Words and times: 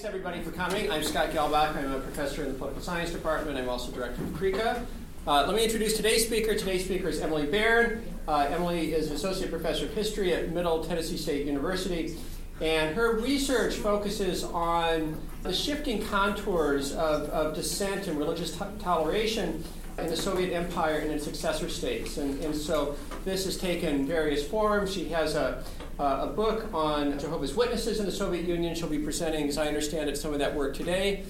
Thanks 0.00 0.14
everybody 0.14 0.40
for 0.40 0.50
coming. 0.52 0.90
I'm 0.90 1.02
Scott 1.02 1.28
Gehlbach. 1.28 1.76
I'm 1.76 1.92
a 1.92 2.00
professor 2.00 2.42
in 2.42 2.48
the 2.48 2.54
political 2.54 2.82
science 2.82 3.10
department. 3.10 3.58
I'm 3.58 3.68
also 3.68 3.92
director 3.92 4.22
of 4.22 4.30
CREECA. 4.30 4.86
Uh, 5.26 5.46
let 5.46 5.54
me 5.54 5.62
introduce 5.62 5.94
today's 5.94 6.24
speaker. 6.24 6.54
Today's 6.54 6.86
speaker 6.86 7.08
is 7.08 7.20
Emily 7.20 7.44
Baran. 7.44 8.02
Uh, 8.26 8.48
Emily 8.48 8.94
is 8.94 9.10
an 9.10 9.16
associate 9.16 9.50
professor 9.50 9.84
of 9.84 9.92
history 9.92 10.32
at 10.32 10.52
Middle 10.52 10.82
Tennessee 10.82 11.18
State 11.18 11.44
University, 11.44 12.16
and 12.62 12.96
her 12.96 13.20
research 13.20 13.74
focuses 13.74 14.42
on 14.42 15.20
the 15.42 15.52
shifting 15.52 16.02
contours 16.06 16.92
of, 16.92 17.28
of 17.28 17.54
dissent 17.54 18.06
and 18.06 18.18
religious 18.18 18.58
toleration 18.78 19.62
in 19.98 20.06
the 20.06 20.16
Soviet 20.16 20.54
Empire 20.54 21.00
and 21.00 21.10
its 21.10 21.24
successor 21.24 21.68
states. 21.68 22.16
And, 22.16 22.42
and 22.42 22.56
so 22.56 22.96
this 23.26 23.44
has 23.44 23.58
taken 23.58 24.06
various 24.06 24.48
forms. 24.48 24.94
She 24.94 25.10
has 25.10 25.34
a 25.34 25.62
uh, 26.00 26.20
a 26.22 26.26
book 26.28 26.72
on 26.72 27.18
Jehovah's 27.18 27.54
Witnesses 27.54 28.00
in 28.00 28.06
the 28.06 28.12
Soviet 28.12 28.46
Union. 28.46 28.74
She'll 28.74 28.88
be 28.88 28.98
presenting, 28.98 29.46
as 29.48 29.58
I 29.58 29.68
understand 29.68 30.08
it, 30.08 30.16
some 30.16 30.32
of 30.32 30.38
that 30.38 30.54
work 30.54 30.74
today. 30.74 31.24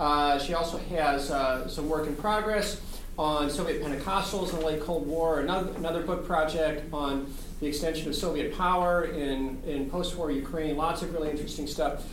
Uh, 0.00 0.36
she 0.40 0.52
also 0.52 0.78
has 0.78 1.30
uh, 1.30 1.68
some 1.68 1.88
work 1.88 2.08
in 2.08 2.16
progress 2.16 2.80
on 3.16 3.48
Soviet 3.48 3.80
Pentecostals 3.80 4.52
in 4.52 4.58
the 4.58 4.66
late 4.66 4.80
Cold 4.80 5.06
War, 5.06 5.40
another, 5.40 5.72
another 5.76 6.02
book 6.02 6.26
project 6.26 6.92
on 6.92 7.32
the 7.60 7.66
extension 7.66 8.08
of 8.08 8.16
Soviet 8.16 8.54
power 8.58 9.04
in, 9.04 9.62
in 9.64 9.88
post 9.88 10.16
war 10.16 10.30
Ukraine. 10.32 10.76
Lots 10.76 11.02
of 11.02 11.14
really 11.14 11.30
interesting 11.30 11.68
stuff. 11.68 12.04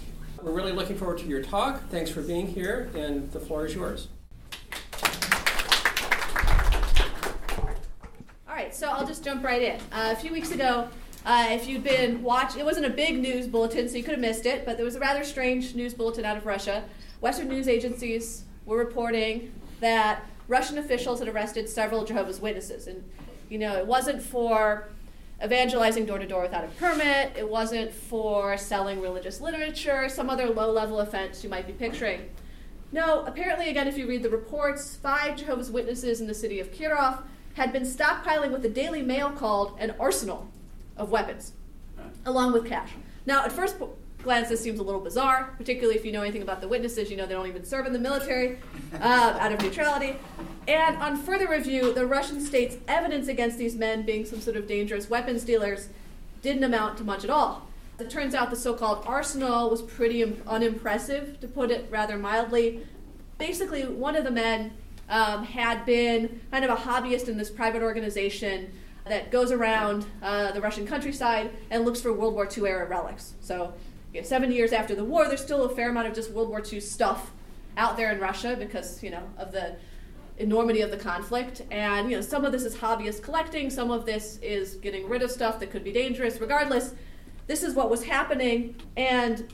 We're 0.41 0.51
really 0.51 0.71
looking 0.71 0.95
forward 0.95 1.17
to 1.17 1.25
your 1.25 1.41
talk. 1.41 1.89
Thanks 1.89 2.11
for 2.11 2.21
being 2.21 2.45
here, 2.45 2.91
and 2.95 3.31
the 3.31 3.39
floor 3.39 3.65
is 3.65 3.73
yours. 3.73 4.07
All 8.47 8.53
right, 8.53 8.73
so 8.73 8.87
I'll 8.89 9.07
just 9.07 9.23
jump 9.23 9.43
right 9.43 9.61
in. 9.61 9.79
Uh, 9.91 10.13
a 10.13 10.15
few 10.15 10.31
weeks 10.31 10.51
ago, 10.51 10.87
uh, 11.25 11.47
if 11.51 11.67
you'd 11.67 11.83
been 11.83 12.21
watching, 12.21 12.59
it 12.59 12.65
wasn't 12.65 12.85
a 12.85 12.89
big 12.89 13.19
news 13.19 13.47
bulletin, 13.47 13.87
so 13.87 13.95
you 13.95 14.03
could 14.03 14.11
have 14.11 14.19
missed 14.19 14.45
it, 14.45 14.65
but 14.65 14.75
there 14.75 14.85
was 14.85 14.95
a 14.95 14.99
rather 14.99 15.23
strange 15.23 15.73
news 15.73 15.93
bulletin 15.93 16.25
out 16.25 16.35
of 16.35 16.45
Russia. 16.45 16.83
Western 17.21 17.47
news 17.47 17.67
agencies 17.67 18.43
were 18.65 18.77
reporting 18.77 19.53
that 19.79 20.25
Russian 20.47 20.77
officials 20.77 21.19
had 21.19 21.27
arrested 21.27 21.69
several 21.69 22.03
Jehovah's 22.03 22.41
Witnesses. 22.41 22.87
And, 22.87 23.03
you 23.49 23.57
know, 23.57 23.77
it 23.77 23.87
wasn't 23.87 24.21
for 24.21 24.89
evangelizing 25.43 26.05
door 26.05 26.19
to 26.19 26.27
door 26.27 26.41
without 26.41 26.63
a 26.63 26.67
permit, 26.67 27.33
it 27.37 27.49
wasn't 27.49 27.91
for 27.91 28.57
selling 28.57 29.01
religious 29.01 29.41
literature, 29.41 30.07
some 30.09 30.29
other 30.29 30.49
low 30.49 30.71
level 30.71 30.99
offense 30.99 31.43
you 31.43 31.49
might 31.49 31.67
be 31.67 31.73
picturing. 31.73 32.29
No, 32.91 33.23
apparently, 33.25 33.69
again, 33.69 33.87
if 33.87 33.97
you 33.97 34.07
read 34.07 34.23
the 34.23 34.29
reports, 34.29 34.95
five 34.95 35.35
Jehovah's 35.35 35.71
Witnesses 35.71 36.21
in 36.21 36.27
the 36.27 36.33
city 36.33 36.59
of 36.59 36.71
Kirov 36.71 37.23
had 37.55 37.73
been 37.73 37.83
stockpiling 37.83 38.51
what 38.51 38.61
the 38.61 38.69
Daily 38.69 39.01
Mail 39.01 39.31
called 39.31 39.77
an 39.79 39.95
arsenal 39.99 40.52
of 40.97 41.11
weapons, 41.11 41.53
along 42.25 42.53
with 42.53 42.65
cash. 42.65 42.91
Now, 43.25 43.45
at 43.45 43.51
first 43.51 43.77
glance, 44.23 44.49
this 44.49 44.61
seems 44.61 44.79
a 44.79 44.83
little 44.83 45.01
bizarre, 45.01 45.53
particularly 45.57 45.97
if 45.97 46.05
you 46.05 46.11
know 46.11 46.21
anything 46.21 46.41
about 46.41 46.61
the 46.61 46.67
witnesses. 46.67 47.11
You 47.11 47.17
know 47.17 47.25
they 47.25 47.33
don't 47.33 47.47
even 47.47 47.65
serve 47.65 47.85
in 47.85 47.93
the 47.93 47.99
military 47.99 48.57
uh, 48.93 48.97
out 49.39 49.51
of 49.51 49.61
neutrality. 49.61 50.17
And 50.67 50.97
on 50.97 51.17
further 51.17 51.49
review, 51.49 51.93
the 51.93 52.05
Russian 52.05 52.39
state's 52.39 52.77
evidence 52.87 53.27
against 53.27 53.57
these 53.57 53.75
men 53.75 54.03
being 54.03 54.25
some 54.25 54.39
sort 54.39 54.55
of 54.55 54.67
dangerous 54.67 55.09
weapons 55.09 55.43
dealers 55.43 55.89
didn't 56.41 56.63
amount 56.63 56.97
to 56.97 57.03
much 57.03 57.23
at 57.23 57.29
all. 57.29 57.67
It 57.99 58.09
turns 58.09 58.33
out 58.33 58.49
the 58.49 58.55
so 58.55 58.73
called 58.73 59.03
arsenal 59.05 59.69
was 59.69 59.81
pretty 59.81 60.23
unimpressive, 60.47 61.39
to 61.41 61.47
put 61.47 61.69
it 61.69 61.87
rather 61.91 62.17
mildly. 62.17 62.85
Basically, 63.37 63.83
one 63.85 64.15
of 64.15 64.23
the 64.23 64.31
men 64.31 64.73
um, 65.09 65.45
had 65.45 65.85
been 65.85 66.41
kind 66.49 66.65
of 66.65 66.71
a 66.71 66.81
hobbyist 66.81 67.27
in 67.27 67.37
this 67.37 67.49
private 67.49 67.81
organization 67.81 68.71
that 69.05 69.31
goes 69.31 69.51
around 69.51 70.05
uh, 70.21 70.51
the 70.51 70.61
Russian 70.61 70.87
countryside 70.87 71.51
and 71.69 71.83
looks 71.85 72.01
for 72.01 72.13
World 72.13 72.33
War 72.33 72.47
II 72.55 72.65
era 72.67 72.87
relics. 72.87 73.33
So, 73.41 73.73
you 74.13 74.21
know, 74.21 74.27
70 74.27 74.55
years 74.55 74.71
after 74.71 74.95
the 74.95 75.03
war, 75.03 75.27
there's 75.27 75.41
still 75.41 75.63
a 75.65 75.75
fair 75.75 75.89
amount 75.89 76.07
of 76.07 76.13
just 76.13 76.31
World 76.31 76.49
War 76.49 76.63
II 76.65 76.79
stuff 76.79 77.31
out 77.75 77.97
there 77.97 78.11
in 78.11 78.19
Russia 78.19 78.55
because, 78.57 79.03
you 79.03 79.09
know, 79.09 79.23
of 79.37 79.51
the 79.51 79.75
enormity 80.37 80.81
of 80.81 80.91
the 80.91 80.97
conflict. 80.97 81.61
And, 81.69 82.09
you 82.09 82.15
know, 82.15 82.21
some 82.21 82.45
of 82.45 82.51
this 82.51 82.63
is 82.63 82.75
hobbyist 82.75 83.21
collecting, 83.23 83.69
some 83.69 83.91
of 83.91 84.05
this 84.05 84.37
is 84.41 84.75
getting 84.75 85.07
rid 85.09 85.21
of 85.21 85.31
stuff 85.31 85.59
that 85.59 85.71
could 85.71 85.83
be 85.83 85.91
dangerous. 85.91 86.39
Regardless, 86.39 86.93
this 87.47 87.63
is 87.63 87.73
what 87.73 87.89
was 87.89 88.03
happening. 88.03 88.75
And 88.95 89.51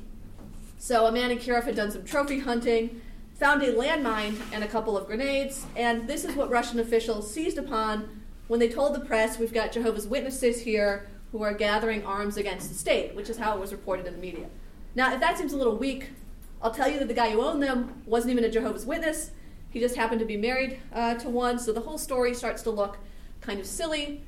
so 0.78 1.08
a 1.08 1.12
man 1.12 1.32
in 1.32 1.40
Kirov 1.40 1.64
had 1.64 1.76
done 1.76 1.92
some 1.92 2.04
trophy 2.04 2.40
hunting, 2.40 3.02
found 3.34 3.64
a 3.64 3.74
landmine 3.74 4.40
and 4.54 4.64
a 4.64 4.68
couple 4.68 4.98
of 4.98 5.08
grenades, 5.08 5.66
and 5.76 6.08
this 6.08 6.24
is 6.24 6.36
what 6.36 6.50
Russian 6.50 6.80
officials 6.80 7.34
seized 7.34 7.58
upon 7.58 8.19
when 8.50 8.60
they 8.60 8.68
told 8.68 8.96
the 8.96 9.00
press, 9.00 9.38
we've 9.38 9.54
got 9.54 9.72
Jehovah's 9.72 10.08
Witnesses 10.08 10.62
here 10.62 11.08
who 11.32 11.44
are 11.44 11.54
gathering 11.54 12.04
arms 12.04 12.36
against 12.36 12.68
the 12.68 12.74
state, 12.74 13.14
which 13.16 13.30
is 13.30 13.38
how 13.38 13.56
it 13.56 13.60
was 13.60 13.72
reported 13.72 14.08
in 14.08 14.16
the 14.16 14.20
media. 14.20 14.48
Now, 14.96 15.14
if 15.14 15.20
that 15.20 15.38
seems 15.38 15.54
a 15.54 15.56
little 15.56 15.78
weak, 15.78 16.10
I'll 16.60 16.72
tell 16.72 16.90
you 16.90 16.98
that 16.98 17.08
the 17.08 17.14
guy 17.14 17.30
who 17.30 17.44
owned 17.44 17.62
them 17.62 18.02
wasn't 18.08 18.32
even 18.32 18.44
a 18.44 18.50
Jehovah's 18.50 18.88
Witness. 18.88 19.30
He 19.70 19.80
just 19.80 19.96
happened 19.96 20.20
to 20.22 20.26
be 20.26 20.36
married 20.36 20.80
uh, 20.92 21.14
to 21.14 21.30
one, 21.30 21.60
so 21.60 21.72
the 21.72 21.82
whole 21.82 22.00
story 22.00 22.34
starts 22.34 22.64
to 22.64 22.72
look 22.72 22.98
kind 23.40 23.60
of 23.60 23.68
silly, 23.68 24.24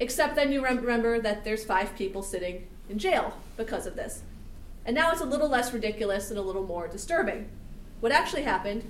except 0.00 0.34
then 0.34 0.50
you 0.50 0.64
remember 0.64 1.20
that 1.20 1.44
there's 1.44 1.62
five 1.62 1.94
people 1.94 2.22
sitting 2.22 2.66
in 2.88 2.98
jail 2.98 3.36
because 3.58 3.86
of 3.86 3.96
this. 3.96 4.22
And 4.86 4.94
now 4.94 5.12
it's 5.12 5.20
a 5.20 5.26
little 5.26 5.48
less 5.48 5.74
ridiculous 5.74 6.30
and 6.30 6.38
a 6.38 6.42
little 6.42 6.64
more 6.64 6.88
disturbing. 6.88 7.50
What 8.00 8.12
actually 8.12 8.44
happened 8.44 8.82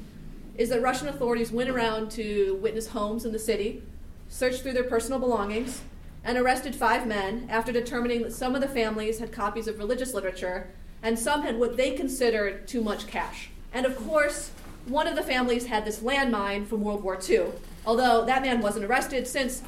is 0.56 0.68
that 0.68 0.82
Russian 0.82 1.08
authorities 1.08 1.50
went 1.50 1.68
around 1.68 2.12
to 2.12 2.56
witness 2.62 2.86
homes 2.86 3.24
in 3.24 3.32
the 3.32 3.40
city 3.40 3.82
searched 4.28 4.62
through 4.62 4.74
their 4.74 4.84
personal 4.84 5.18
belongings, 5.18 5.82
and 6.24 6.36
arrested 6.36 6.74
five 6.74 7.06
men 7.06 7.46
after 7.48 7.72
determining 7.72 8.22
that 8.22 8.32
some 8.32 8.54
of 8.54 8.60
the 8.60 8.68
families 8.68 9.18
had 9.18 9.32
copies 9.32 9.68
of 9.68 9.78
religious 9.78 10.12
literature 10.12 10.68
and 11.02 11.18
some 11.18 11.42
had 11.42 11.58
what 11.58 11.76
they 11.76 11.92
considered 11.92 12.66
too 12.66 12.82
much 12.82 13.06
cash. 13.06 13.50
And 13.72 13.86
of 13.86 13.96
course, 13.96 14.50
one 14.86 15.06
of 15.06 15.16
the 15.16 15.22
families 15.22 15.66
had 15.66 15.84
this 15.84 16.00
landmine 16.00 16.66
from 16.66 16.82
World 16.82 17.02
War 17.02 17.18
II, 17.28 17.46
although 17.86 18.24
that 18.24 18.42
man 18.42 18.60
wasn't 18.60 18.84
arrested 18.84 19.26
since 19.26 19.62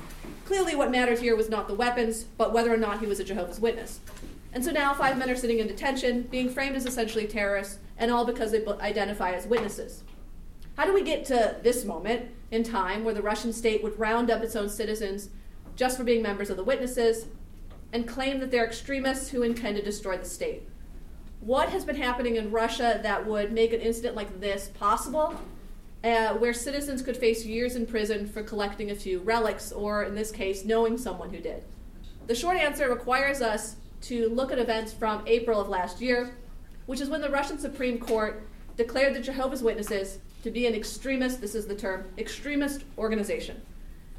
clearly 0.45 0.75
what 0.75 0.91
mattered 0.91 1.21
here 1.21 1.37
was 1.37 1.49
not 1.49 1.69
the 1.69 1.75
weapons, 1.75 2.25
but 2.25 2.53
whether 2.53 2.73
or 2.73 2.77
not 2.77 3.01
he 3.01 3.07
was 3.07 3.21
a 3.21 3.25
Jehovah's 3.25 3.61
Witness. 3.61 4.01
And 4.53 4.65
so 4.65 4.73
now 4.73 4.93
five 4.95 5.17
men 5.17 5.31
are 5.31 5.37
sitting 5.37 5.61
in 5.61 5.69
detention, 5.69 6.23
being 6.23 6.49
framed 6.49 6.75
as 6.75 6.87
essentially 6.87 7.27
terrorists, 7.27 7.79
and 7.99 8.11
all 8.11 8.25
because 8.25 8.51
they 8.51 8.67
identify 8.67 9.31
as 9.33 9.47
witnesses. 9.47 10.03
How 10.77 10.87
do 10.87 10.93
we 10.93 11.03
get 11.03 11.25
to 11.27 11.57
this 11.63 11.85
moment 11.85 12.31
in 12.51 12.63
time 12.63 13.05
where 13.05 13.15
the 13.15 13.23
Russian 13.23 13.53
state 13.53 13.83
would 13.83 13.99
round 13.99 14.31
up 14.31 14.43
its 14.43 14.57
own 14.57 14.69
citizens 14.69 15.31
just 15.77 15.97
for 15.97 16.05
being 16.05 16.23
members 16.23 16.51
of 16.51 16.57
the 16.57 16.65
witnesses 16.65 17.27
and 17.93 18.07
claim 18.07 18.41
that 18.41 18.51
they're 18.51 18.65
extremists 18.65 19.31
who 19.31 19.43
intend 19.43 19.77
to 19.77 19.83
destroy 19.83 20.17
the 20.17 20.25
state? 20.25 20.63
What 21.41 21.71
has 21.71 21.85
been 21.85 21.97
happening 21.97 22.37
in 22.37 22.51
Russia 22.51 23.01
that 23.03 23.27
would 23.27 23.53
make 23.53 23.73
an 23.73 23.81
incident 23.81 24.15
like 24.15 24.41
this 24.41 24.71
possible, 24.75 25.41
uh, 26.05 26.35
where 26.35 26.53
citizens 26.53 27.03
could 27.03 27.17
face 27.17 27.47
years 27.47 27.77
in 27.77 27.87
prison 27.87 28.27
for 28.27 28.43
collecting 28.43 28.91
a 28.91 28.95
few 28.95 29.21
relics, 29.21 29.73
or 29.73 30.05
in 30.05 30.15
this 30.15 30.31
case, 30.31 30.65
knowing 30.65 30.99
someone 30.99 31.31
who 31.31 31.41
did? 31.41 31.63
The 32.27 32.35
short 32.35 32.59
answer 32.59 32.89
requires 32.91 33.41
us 33.41 33.77
to 34.03 34.29
look 34.29 34.53
at 34.53 34.59
events 34.59 34.93
from 34.93 35.23
April 35.27 35.61
of 35.61 35.69
last 35.69 36.01
year, 36.01 36.37
which 36.87 37.01
is 37.01 37.09
when 37.09 37.21
the 37.21 37.31
Russian 37.31 37.59
Supreme 37.59 37.99
Court 37.99 38.47
declared 38.77 39.15
the 39.15 39.21
Jehovah's 39.21 39.63
Witnesses 39.63 40.19
to 40.43 40.51
be 40.51 40.67
an 40.67 40.75
extremist, 40.75 41.41
this 41.41 41.55
is 41.55 41.67
the 41.67 41.75
term, 41.75 42.05
extremist 42.19 42.85
organization. 42.97 43.61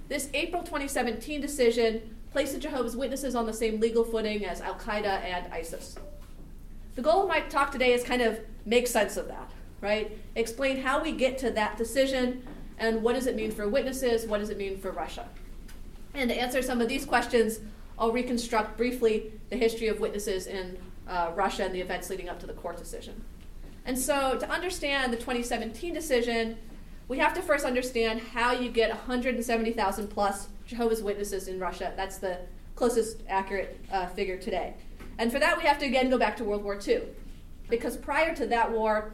This 0.07 0.29
April 0.33 0.61
2017 0.61 1.41
decision 1.41 2.15
placed 2.31 2.53
the 2.53 2.59
Jehovah's 2.59 2.95
Witnesses 2.95 3.35
on 3.35 3.45
the 3.45 3.53
same 3.53 3.79
legal 3.79 4.03
footing 4.03 4.45
as 4.45 4.61
Al 4.61 4.75
Qaeda 4.75 5.23
and 5.23 5.51
ISIS. 5.53 5.95
The 6.95 7.01
goal 7.01 7.23
of 7.23 7.29
my 7.29 7.39
talk 7.41 7.71
today 7.71 7.93
is 7.93 8.03
kind 8.03 8.21
of 8.21 8.39
make 8.65 8.87
sense 8.87 9.17
of 9.17 9.27
that, 9.27 9.51
right? 9.79 10.17
Explain 10.35 10.81
how 10.81 11.01
we 11.01 11.11
get 11.11 11.37
to 11.39 11.51
that 11.51 11.77
decision 11.77 12.45
and 12.77 13.01
what 13.01 13.13
does 13.13 13.27
it 13.27 13.35
mean 13.35 13.51
for 13.51 13.67
witnesses, 13.67 14.25
what 14.25 14.39
does 14.39 14.49
it 14.49 14.57
mean 14.57 14.77
for 14.77 14.91
Russia. 14.91 15.27
And 16.13 16.29
to 16.29 16.39
answer 16.39 16.61
some 16.61 16.81
of 16.81 16.89
these 16.89 17.05
questions, 17.05 17.59
I'll 17.97 18.11
reconstruct 18.11 18.77
briefly 18.77 19.31
the 19.49 19.55
history 19.55 19.87
of 19.87 19.99
witnesses 19.99 20.47
in 20.47 20.77
uh, 21.07 21.31
Russia 21.35 21.63
and 21.63 21.73
the 21.73 21.81
events 21.81 22.09
leading 22.09 22.29
up 22.29 22.39
to 22.39 22.47
the 22.47 22.53
court 22.53 22.77
decision. 22.77 23.23
And 23.85 23.97
so, 23.97 24.37
to 24.37 24.49
understand 24.49 25.11
the 25.11 25.17
2017 25.17 25.93
decision, 25.93 26.57
we 27.07 27.17
have 27.17 27.33
to 27.33 27.41
first 27.41 27.65
understand 27.65 28.21
how 28.21 28.51
you 28.53 28.69
get 28.69 28.89
170,000 28.89 30.07
plus 30.07 30.47
Jehovah's 30.65 31.01
Witnesses 31.01 31.47
in 31.47 31.59
Russia. 31.59 31.93
That's 31.95 32.17
the 32.17 32.39
closest 32.75 33.23
accurate 33.27 33.83
uh, 33.91 34.07
figure 34.07 34.37
today. 34.37 34.75
And 35.17 35.31
for 35.31 35.39
that, 35.39 35.57
we 35.57 35.63
have 35.63 35.77
to 35.79 35.85
again 35.85 36.09
go 36.09 36.17
back 36.17 36.37
to 36.37 36.43
World 36.43 36.63
War 36.63 36.79
II. 36.85 37.03
Because 37.69 37.97
prior 37.97 38.35
to 38.35 38.45
that 38.47 38.71
war, 38.71 39.13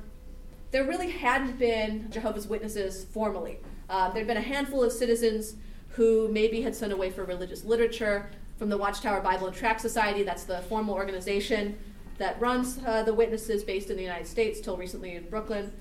there 0.72 0.84
really 0.84 1.10
hadn't 1.10 1.58
been 1.58 2.12
Jehovah's 2.12 2.48
Witnesses 2.48 3.06
formally. 3.06 3.60
Uh, 3.90 4.12
there'd 4.12 4.28
been 4.28 4.38
a 4.38 4.42
handful 4.42 4.84
of 4.84 4.92
citizens 4.92 5.56
who 5.90 6.28
maybe 6.30 6.62
had 6.62 6.76
sent 6.76 6.92
away 6.92 7.10
for 7.10 7.24
religious 7.24 7.64
literature 7.64 8.30
from 8.58 8.70
the 8.70 8.78
Watchtower 8.78 9.22
Bible 9.22 9.48
and 9.48 9.56
Tract 9.56 9.80
Society. 9.82 10.24
That's 10.24 10.44
the 10.44 10.60
formal 10.64 10.94
organization 10.94 11.78
that 12.18 12.40
runs 12.40 12.80
uh, 12.86 13.04
the 13.04 13.14
witnesses 13.14 13.64
based 13.64 13.90
in 13.90 13.98
the 13.98 14.04
United 14.04 14.28
States, 14.28 14.60
till 14.60 14.78
recently 14.78 15.16
in 15.16 15.30
Brooklyn. 15.30 15.72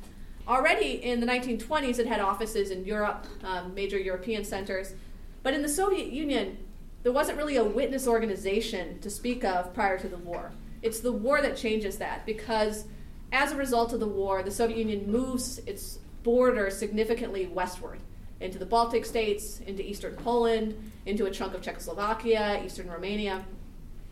Already 0.46 1.02
in 1.02 1.20
the 1.20 1.26
1920s, 1.26 1.98
it 1.98 2.06
had 2.06 2.20
offices 2.20 2.70
in 2.70 2.84
Europe, 2.84 3.26
um, 3.42 3.74
major 3.74 3.98
European 3.98 4.44
centers. 4.44 4.94
But 5.42 5.54
in 5.54 5.62
the 5.62 5.68
Soviet 5.68 6.12
Union, 6.12 6.58
there 7.02 7.12
wasn't 7.12 7.38
really 7.38 7.56
a 7.56 7.64
witness 7.64 8.06
organization 8.06 8.98
to 9.00 9.10
speak 9.10 9.44
of 9.44 9.72
prior 9.74 9.98
to 9.98 10.08
the 10.08 10.18
war. 10.18 10.52
It's 10.82 11.00
the 11.00 11.12
war 11.12 11.40
that 11.42 11.56
changes 11.56 11.98
that 11.98 12.26
because 12.26 12.84
as 13.32 13.52
a 13.52 13.56
result 13.56 13.92
of 13.92 14.00
the 14.00 14.06
war, 14.06 14.42
the 14.42 14.50
Soviet 14.50 14.78
Union 14.78 15.10
moves 15.10 15.58
its 15.66 15.98
border 16.22 16.70
significantly 16.70 17.46
westward 17.46 18.00
into 18.40 18.58
the 18.58 18.66
Baltic 18.66 19.04
states, 19.04 19.60
into 19.60 19.88
eastern 19.88 20.14
Poland, 20.16 20.92
into 21.06 21.26
a 21.26 21.30
chunk 21.30 21.54
of 21.54 21.62
Czechoslovakia, 21.62 22.62
eastern 22.64 22.88
Romania. 22.88 23.44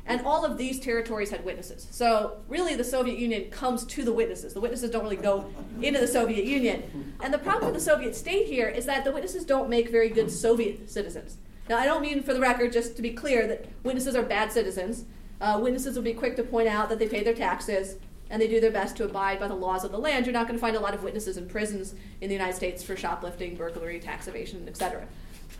And 0.07 0.21
all 0.27 0.45
of 0.45 0.59
these 0.59 0.79
territories 0.81 1.31
had 1.31 1.45
witnesses. 1.45 1.87
So, 1.91 2.39
really, 2.47 2.75
the 2.75 2.85
Soviet 2.85 3.19
Union 3.19 3.51
comes 3.51 3.87
to 3.87 4.05
the 4.05 4.13
witnesses. 4.13 4.53
The 4.53 4.61
witnesses 4.61 4.91
don't 4.91 5.03
really 5.03 5.17
go 5.17 5.51
into 5.81 5.99
the 5.99 6.07
Soviet 6.07 6.45
Union. 6.45 7.15
And 7.23 7.33
the 7.33 7.39
problem 7.39 7.67
with 7.67 7.75
the 7.75 7.81
Soviet 7.81 8.15
state 8.15 8.47
here 8.47 8.69
is 8.69 8.85
that 8.85 9.05
the 9.05 9.13
witnesses 9.13 9.45
don't 9.45 9.71
make 9.71 9.89
very 9.91 10.11
good 10.11 10.31
Soviet 10.31 10.91
citizens. 10.91 11.39
Now, 11.69 11.79
I 11.79 11.87
don't 11.87 12.03
mean, 12.03 12.23
for 12.23 12.35
the 12.35 12.41
record, 12.41 12.73
just 12.73 12.97
to 12.97 13.03
be 13.03 13.11
clear, 13.11 13.47
that 13.47 13.67
witnesses 13.83 14.15
are 14.15 14.23
bad 14.23 14.53
citizens. 14.53 15.07
Uh, 15.41 15.59
witnesses 15.63 15.97
will 15.97 16.03
be 16.03 16.13
quick 16.13 16.37
to 16.37 16.43
point 16.43 16.69
out 16.69 16.91
that 16.91 16.99
they 16.99 17.09
pay 17.09 17.25
their 17.25 17.35
taxes 17.35 17.97
and 18.31 18.41
they 18.41 18.49
do 18.49 18.61
their 18.61 18.71
best 18.71 18.97
to 18.97 19.05
abide 19.05 19.39
by 19.39 19.49
the 19.49 19.55
laws 19.55 19.85
of 19.85 19.93
the 19.93 19.99
land. 19.99 20.27
You're 20.27 20.33
not 20.33 20.47
going 20.47 20.59
to 20.59 20.61
find 20.61 20.77
a 20.77 20.81
lot 20.81 20.95
of 20.95 21.03
witnesses 21.03 21.37
in 21.37 21.49
prisons 21.49 21.95
in 22.21 22.29
the 22.29 22.35
United 22.35 22.55
States 22.55 22.83
for 22.83 22.97
shoplifting, 22.97 23.57
burglary, 23.57 24.01
tax 24.01 24.29
evasion, 24.29 24.67
etc. 24.69 25.07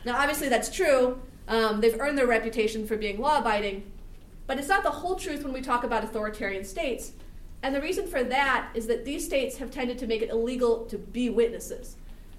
Now, 0.05 0.17
obviously, 0.19 0.49
that's 0.49 0.75
true. 0.75 1.21
Um, 1.47 1.81
they've 1.81 1.99
earned 2.01 2.17
their 2.19 2.27
reputation 2.27 2.87
for 2.87 2.97
being 2.97 3.21
law 3.21 3.39
abiding, 3.39 3.91
but 4.47 4.59
it's 4.59 4.69
not 4.69 4.83
the 4.83 4.91
whole 4.91 5.17
truth 5.17 5.43
when 5.43 5.53
we 5.53 5.61
talk 5.61 5.85
about 5.85 6.05
authoritarian 6.05 6.65
states. 6.65 7.13
And 7.63 7.75
the 7.75 7.81
reason 7.81 8.07
for 8.07 8.23
that 8.25 8.69
is 8.75 8.87
that 8.89 9.05
these 9.05 9.25
states 9.25 9.57
have 9.57 9.71
tended 9.71 9.99
to 9.99 10.07
make 10.07 10.21
it 10.21 10.31
illegal 10.31 10.85
to 10.87 10.99
be 10.99 11.31
witnesses. 11.31 11.97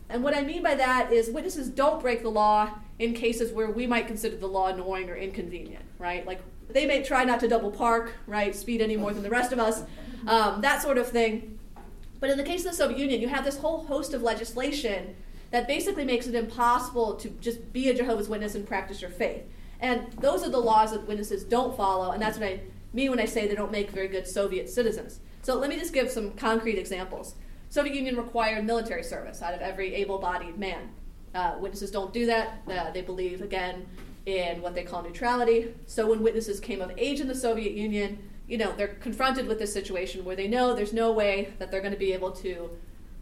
And 0.07 0.23
what 0.23 0.35
I 0.35 0.43
mean 0.43 0.61
by 0.61 0.75
that 0.75 1.11
is 1.11 1.31
witnesses 1.31 1.67
don't 1.69 1.99
break 1.99 2.21
the 2.21 2.29
law 2.29 2.69
in 2.99 3.13
cases 3.13 3.51
where 3.51 3.71
we 3.71 3.87
might 3.87 4.07
consider 4.07 4.37
the 4.37 4.47
law 4.47 4.67
annoying 4.67 5.09
or 5.09 5.15
inconvenient, 5.15 5.83
right? 5.97 6.25
Like 6.25 6.41
they 6.69 6.85
may 6.85 7.03
try 7.03 7.23
not 7.23 7.39
to 7.39 7.47
double 7.47 7.71
park, 7.71 8.13
right, 8.27 8.55
speed 8.55 8.81
any 8.81 8.97
more 8.97 9.13
than 9.13 9.23
the 9.23 9.29
rest 9.29 9.51
of 9.51 9.59
us, 9.59 9.83
um, 10.27 10.61
that 10.61 10.81
sort 10.81 10.97
of 10.97 11.07
thing. 11.07 11.57
But 12.19 12.29
in 12.29 12.37
the 12.37 12.43
case 12.43 12.65
of 12.65 12.71
the 12.71 12.77
Soviet 12.77 12.99
Union, 12.99 13.19
you 13.19 13.27
have 13.27 13.43
this 13.43 13.57
whole 13.57 13.85
host 13.85 14.13
of 14.13 14.21
legislation 14.21 15.15
that 15.51 15.67
basically 15.67 16.05
makes 16.05 16.27
it 16.27 16.35
impossible 16.35 17.15
to 17.15 17.29
just 17.29 17.71
be 17.73 17.89
a 17.89 17.93
Jehovah's 17.93 18.29
Witness 18.29 18.55
and 18.55 18.67
practice 18.67 19.01
your 19.01 19.11
faith. 19.11 19.43
And 19.79 20.11
those 20.13 20.43
are 20.43 20.49
the 20.49 20.59
laws 20.59 20.91
that 20.91 21.07
witnesses 21.07 21.43
don't 21.43 21.75
follow, 21.75 22.11
and 22.11 22.21
that's 22.21 22.37
what 22.37 22.47
I 22.47 22.61
mean 22.93 23.09
when 23.09 23.19
I 23.19 23.25
say 23.25 23.47
they 23.47 23.55
don't 23.55 23.71
make 23.71 23.91
very 23.91 24.07
good 24.07 24.27
Soviet 24.27 24.69
citizens. 24.69 25.19
So 25.41 25.55
let 25.55 25.69
me 25.69 25.77
just 25.77 25.93
give 25.93 26.09
some 26.09 26.31
concrete 26.31 26.77
examples. 26.77 27.35
Soviet 27.69 27.95
Union 27.95 28.15
required 28.15 28.65
military 28.65 29.03
service 29.03 29.41
out 29.41 29.53
of 29.53 29.61
every 29.61 29.93
able-bodied 29.95 30.57
man. 30.57 30.89
Uh, 31.33 31.55
witnesses 31.59 31.91
don't 31.91 32.13
do 32.13 32.25
that. 32.25 32.61
Uh, 32.67 32.91
they 32.91 33.01
believe, 33.01 33.41
again, 33.41 33.85
in 34.25 34.61
what 34.61 34.73
they 34.73 34.83
call 34.83 35.03
neutrality. 35.03 35.73
So 35.85 36.09
when 36.09 36.23
witnesses 36.23 36.59
came 36.59 36.81
of 36.81 36.91
age 36.97 37.19
in 37.19 37.27
the 37.27 37.35
Soviet 37.35 37.73
Union, 37.73 38.17
you 38.47 38.57
know, 38.57 38.73
they're 38.75 38.87
confronted 38.87 39.47
with 39.47 39.59
this 39.59 39.73
situation 39.73 40.23
where 40.23 40.35
they 40.35 40.47
know 40.47 40.73
there's 40.73 40.93
no 40.93 41.11
way 41.11 41.53
that 41.59 41.71
they're 41.71 41.81
going 41.81 41.93
to 41.93 41.99
be 41.99 42.13
able 42.13 42.31
to 42.31 42.69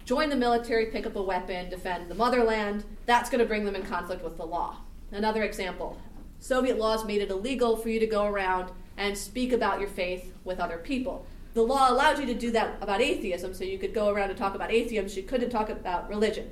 join 0.05 0.29
the 0.29 0.35
military, 0.35 0.87
pick 0.87 1.05
up 1.05 1.15
a 1.15 1.21
weapon, 1.21 1.69
defend 1.69 2.09
the 2.09 2.15
motherland. 2.15 2.83
That's 3.05 3.29
going 3.29 3.39
to 3.39 3.45
bring 3.45 3.65
them 3.65 3.75
in 3.75 3.83
conflict 3.83 4.23
with 4.23 4.37
the 4.37 4.45
law. 4.45 4.77
Another 5.11 5.43
example 5.43 5.97
Soviet 6.43 6.77
laws 6.77 7.05
made 7.05 7.21
it 7.21 7.31
illegal 7.31 7.77
for 7.77 7.87
you 7.87 8.01
to 8.01 8.05
go 8.05 8.25
around 8.25 8.69
and 8.97 9.17
speak 9.17 9.53
about 9.53 9.79
your 9.79 9.87
faith 9.87 10.33
with 10.43 10.59
other 10.59 10.77
people. 10.77 11.25
The 11.53 11.61
law 11.61 11.89
allowed 11.89 12.19
you 12.19 12.25
to 12.25 12.33
do 12.33 12.51
that 12.51 12.79
about 12.81 12.99
atheism, 12.99 13.53
so 13.53 13.63
you 13.63 13.77
could 13.77 13.93
go 13.93 14.09
around 14.09 14.29
and 14.29 14.37
talk 14.37 14.53
about 14.53 14.69
atheism, 14.69 15.17
you 15.17 15.25
couldn't 15.25 15.51
talk 15.51 15.69
about 15.69 16.09
religion. 16.09 16.51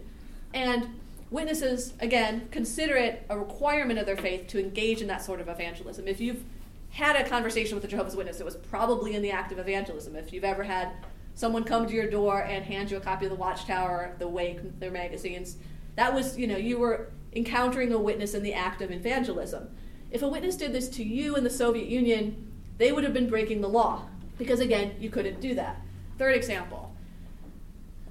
And 0.53 0.97
witnesses, 1.29 1.91
again, 1.99 2.47
consider 2.51 2.95
it 2.95 3.25
a 3.29 3.37
requirement 3.37 3.99
of 3.99 4.05
their 4.05 4.15
faith 4.15 4.47
to 4.47 4.61
engage 4.61 5.01
in 5.01 5.09
that 5.09 5.25
sort 5.25 5.41
of 5.41 5.49
evangelism. 5.49 6.07
If 6.07 6.21
you've 6.21 6.45
had 6.91 7.17
a 7.17 7.27
conversation 7.27 7.75
with 7.75 7.83
a 7.83 7.89
Jehovah's 7.89 8.15
Witness, 8.15 8.39
it 8.39 8.45
was 8.45 8.55
probably 8.55 9.13
in 9.13 9.21
the 9.21 9.31
act 9.31 9.51
of 9.51 9.59
evangelism. 9.59 10.15
If 10.15 10.31
you've 10.31 10.45
ever 10.45 10.63
had 10.63 10.93
someone 11.35 11.65
come 11.65 11.85
to 11.85 11.93
your 11.93 12.09
door 12.09 12.41
and 12.41 12.63
hand 12.63 12.91
you 12.91 12.95
a 12.95 13.01
copy 13.01 13.25
of 13.25 13.31
the 13.31 13.37
Watchtower, 13.37 14.15
the 14.19 14.27
Wake, 14.29 14.79
their 14.79 14.89
magazines, 14.89 15.57
that 15.97 16.13
was, 16.13 16.37
you 16.37 16.47
know, 16.47 16.55
you 16.55 16.79
were 16.79 17.09
encountering 17.33 17.91
a 17.91 17.99
witness 17.99 18.33
in 18.33 18.41
the 18.41 18.53
act 18.53 18.81
of 18.81 18.89
evangelism. 18.89 19.67
If 20.11 20.21
a 20.21 20.27
witness 20.27 20.55
did 20.55 20.73
this 20.73 20.89
to 20.89 21.03
you 21.03 21.35
in 21.35 21.43
the 21.43 21.49
Soviet 21.49 21.87
Union, 21.87 22.51
they 22.77 22.91
would 22.91 23.03
have 23.03 23.13
been 23.13 23.29
breaking 23.29 23.61
the 23.61 23.69
law 23.69 24.07
because, 24.37 24.59
again, 24.59 24.95
you 24.99 25.09
couldn't 25.09 25.39
do 25.39 25.55
that. 25.55 25.81
Third 26.17 26.35
example 26.35 26.91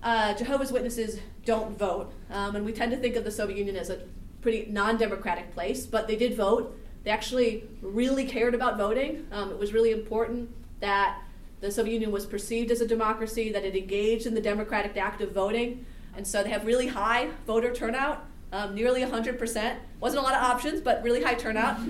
uh, 0.03 0.35
Jehovah's 0.35 0.73
Witnesses 0.73 1.21
don't 1.45 1.79
vote, 1.79 2.13
um, 2.31 2.57
and 2.57 2.65
we 2.65 2.73
tend 2.73 2.91
to 2.93 2.97
think 2.97 3.17
of 3.17 3.25
the 3.25 3.31
Soviet 3.31 3.59
Union 3.59 3.77
as 3.77 3.91
a 3.91 4.01
pretty 4.41 4.67
non 4.71 4.97
democratic 4.97 5.53
place, 5.53 5.87
but 5.87 6.09
they 6.09 6.17
did 6.17 6.37
vote. 6.37 6.77
They 7.05 7.11
actually 7.11 7.65
really 7.83 8.25
cared 8.25 8.55
about 8.55 8.77
voting. 8.77 9.27
Um, 9.33 9.51
it 9.51 9.59
was 9.59 9.73
really 9.73 9.91
important 9.91 10.51
that 10.81 11.23
the 11.61 11.71
Soviet 11.71 11.95
Union 11.95 12.13
was 12.13 12.25
perceived 12.27 12.71
as 12.71 12.81
a 12.81 12.87
democracy, 12.87 13.53
that 13.53 13.65
it 13.65 13.77
engaged 13.77 14.27
in 14.27 14.35
the 14.35 14.41
democratic 14.41 14.97
act 14.97 15.21
of 15.21 15.33
voting. 15.33 15.85
And 16.17 16.27
so 16.27 16.43
they 16.43 16.51
have 16.51 16.65
really 16.67 16.89
high 16.89 17.29
voter 17.47 17.73
turnout, 17.73 18.25
um, 18.53 18.75
nearly 18.75 19.03
100%. 19.03 19.77
Wasn't 20.01 20.21
a 20.21 20.23
lot 20.23 20.35
of 20.35 20.43
options, 20.43 20.81
but 20.81 21.03
really 21.03 21.23
high 21.23 21.35
turnout. 21.35 21.79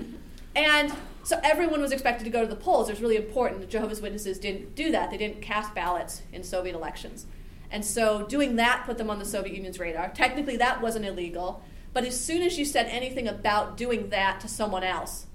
And 0.53 0.93
so 1.23 1.39
everyone 1.43 1.81
was 1.81 1.93
expected 1.93 2.25
to 2.25 2.29
go 2.29 2.41
to 2.41 2.47
the 2.47 2.57
polls. 2.57 2.89
It 2.89 2.93
was 2.93 3.01
really 3.01 3.15
important. 3.15 3.61
The 3.61 3.67
Jehovah's 3.67 4.01
Witnesses 4.01 4.37
didn't 4.37 4.75
do 4.75 4.91
that. 4.91 5.11
They 5.11 5.17
didn't 5.17 5.41
cast 5.41 5.73
ballots 5.73 6.23
in 6.33 6.43
Soviet 6.43 6.75
elections. 6.75 7.25
And 7.71 7.85
so 7.85 8.25
doing 8.25 8.57
that 8.57 8.83
put 8.85 8.97
them 8.97 9.09
on 9.09 9.19
the 9.19 9.25
Soviet 9.25 9.55
Union's 9.55 9.79
radar. 9.79 10.09
Technically, 10.09 10.57
that 10.57 10.81
wasn't 10.81 11.05
illegal. 11.05 11.63
But 11.93 12.05
as 12.05 12.19
soon 12.19 12.41
as 12.41 12.57
you 12.57 12.65
said 12.65 12.87
anything 12.87 13.27
about 13.27 13.77
doing 13.77 14.09
that 14.09 14.39
to 14.41 14.47
someone 14.47 14.83
else, 14.83 15.27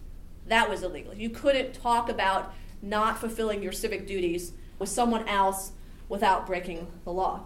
that 0.46 0.68
was 0.68 0.82
illegal. 0.82 1.14
You 1.14 1.30
couldn't 1.30 1.72
talk 1.74 2.08
about 2.08 2.54
not 2.82 3.18
fulfilling 3.18 3.62
your 3.62 3.72
civic 3.72 4.06
duties 4.06 4.52
with 4.78 4.88
someone 4.88 5.26
else 5.28 5.72
without 6.08 6.46
breaking 6.46 6.86
the 7.04 7.12
law. 7.12 7.44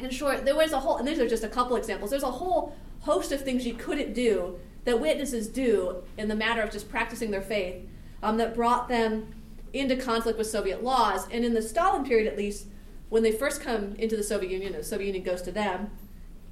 In 0.00 0.10
short, 0.10 0.44
there 0.44 0.56
was 0.56 0.72
a 0.72 0.80
whole, 0.80 0.96
and 0.96 1.06
these 1.06 1.18
are 1.18 1.28
just 1.28 1.44
a 1.44 1.48
couple 1.48 1.76
examples, 1.76 2.10
there's 2.10 2.22
a 2.22 2.30
whole 2.30 2.76
host 3.00 3.32
of 3.32 3.42
things 3.42 3.66
you 3.66 3.74
couldn't 3.74 4.12
do 4.12 4.58
that 4.84 5.00
witnesses 5.00 5.48
do 5.48 6.02
in 6.16 6.28
the 6.28 6.34
matter 6.34 6.62
of 6.62 6.70
just 6.70 6.88
practicing 6.88 7.30
their 7.30 7.42
faith 7.42 7.86
um, 8.22 8.36
that 8.38 8.54
brought 8.54 8.88
them 8.88 9.34
into 9.72 9.96
conflict 9.96 10.38
with 10.38 10.46
Soviet 10.46 10.82
laws. 10.82 11.26
And 11.30 11.44
in 11.44 11.54
the 11.54 11.62
Stalin 11.62 12.04
period, 12.04 12.26
at 12.26 12.36
least, 12.38 12.66
when 13.08 13.22
they 13.22 13.32
first 13.32 13.60
come 13.60 13.94
into 13.96 14.16
the 14.16 14.22
Soviet 14.22 14.50
Union, 14.50 14.72
the 14.72 14.82
Soviet 14.82 15.06
Union 15.06 15.24
goes 15.24 15.42
to 15.42 15.52
them, 15.52 15.90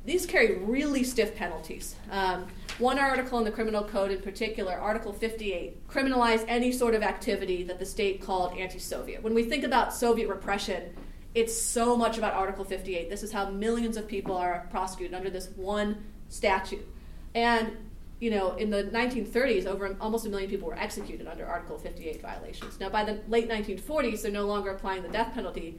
these 0.04 0.24
carry 0.24 0.58
really 0.58 1.02
stiff 1.02 1.34
penalties. 1.34 1.96
Um, 2.10 2.46
one 2.78 2.98
article 2.98 3.38
in 3.38 3.44
the 3.44 3.50
criminal 3.50 3.82
code 3.82 4.10
in 4.10 4.20
particular, 4.20 4.74
Article 4.74 5.12
58, 5.12 5.88
criminalized 5.88 6.44
any 6.46 6.70
sort 6.70 6.94
of 6.94 7.02
activity 7.02 7.64
that 7.64 7.78
the 7.78 7.86
state 7.86 8.22
called 8.22 8.56
anti 8.56 8.78
Soviet. 8.78 9.22
When 9.22 9.34
we 9.34 9.44
think 9.44 9.64
about 9.64 9.92
Soviet 9.92 10.28
repression, 10.28 10.94
it's 11.34 11.58
so 11.60 11.96
much 11.96 12.18
about 12.18 12.34
Article 12.34 12.64
58. 12.64 13.10
This 13.10 13.22
is 13.22 13.32
how 13.32 13.50
millions 13.50 13.96
of 13.96 14.06
people 14.06 14.36
are 14.36 14.68
prosecuted 14.70 15.14
under 15.14 15.28
this 15.28 15.48
one 15.56 16.04
statute. 16.28 16.86
And, 17.34 17.76
you 18.20 18.30
know, 18.30 18.54
in 18.56 18.70
the 18.70 18.84
1930s, 18.84 19.66
over 19.66 19.96
almost 20.00 20.26
a 20.26 20.28
million 20.28 20.48
people 20.48 20.68
were 20.68 20.78
executed 20.78 21.26
under 21.26 21.46
Article 21.46 21.78
58 21.78 22.22
violations. 22.22 22.80
Now, 22.80 22.88
by 22.88 23.04
the 23.04 23.20
late 23.28 23.48
1940s, 23.48 24.22
they're 24.22 24.32
no 24.32 24.46
longer 24.46 24.70
applying 24.70 25.02
the 25.02 25.08
death 25.08 25.34
penalty 25.34 25.78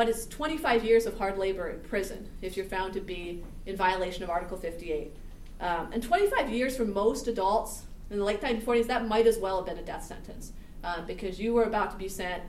but 0.00 0.08
it's 0.08 0.24
25 0.26 0.82
years 0.82 1.04
of 1.04 1.18
hard 1.18 1.36
labor 1.36 1.68
in 1.68 1.78
prison 1.80 2.26
if 2.40 2.56
you're 2.56 2.64
found 2.64 2.94
to 2.94 3.00
be 3.00 3.44
in 3.66 3.76
violation 3.76 4.22
of 4.22 4.30
Article 4.30 4.56
58. 4.56 5.14
Um, 5.60 5.92
and 5.92 6.02
25 6.02 6.48
years 6.48 6.74
for 6.74 6.86
most 6.86 7.28
adults 7.28 7.82
in 8.10 8.18
the 8.18 8.24
late 8.24 8.40
1940s, 8.40 8.86
that 8.86 9.06
might 9.06 9.26
as 9.26 9.36
well 9.36 9.58
have 9.58 9.66
been 9.66 9.76
a 9.76 9.84
death 9.84 10.04
sentence 10.04 10.52
uh, 10.82 11.02
because 11.02 11.38
you 11.38 11.52
were 11.52 11.64
about 11.64 11.90
to 11.90 11.98
be 11.98 12.08
sent 12.08 12.42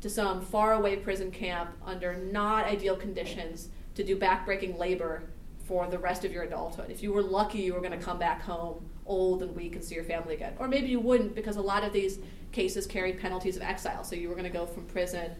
to 0.00 0.08
some 0.08 0.40
faraway 0.40 0.94
prison 0.94 1.32
camp 1.32 1.70
under 1.84 2.14
not 2.14 2.66
ideal 2.66 2.94
conditions 2.94 3.70
to 3.96 4.04
do 4.04 4.16
backbreaking 4.16 4.78
labor 4.78 5.24
for 5.64 5.86
the 5.86 5.98
rest 5.98 6.24
of 6.24 6.32
your 6.32 6.42
adulthood. 6.42 6.90
If 6.90 7.02
you 7.02 7.12
were 7.12 7.22
lucky, 7.22 7.58
you 7.58 7.74
were 7.74 7.80
going 7.80 7.98
to 7.98 8.04
come 8.04 8.18
back 8.18 8.42
home 8.42 8.84
old 9.06 9.42
and 9.42 9.54
weak 9.54 9.74
and 9.74 9.84
see 9.84 9.94
your 9.94 10.04
family 10.04 10.34
again. 10.34 10.54
Or 10.58 10.68
maybe 10.68 10.88
you 10.88 11.00
wouldn't 11.00 11.34
because 11.34 11.56
a 11.56 11.62
lot 11.62 11.84
of 11.84 11.92
these 11.92 12.18
cases 12.52 12.86
carry 12.86 13.12
penalties 13.12 13.56
of 13.56 13.62
exile. 13.62 14.04
So 14.04 14.16
you 14.16 14.28
were 14.28 14.34
going 14.34 14.44
to 14.44 14.50
go 14.50 14.66
from 14.66 14.84
prison 14.86 15.32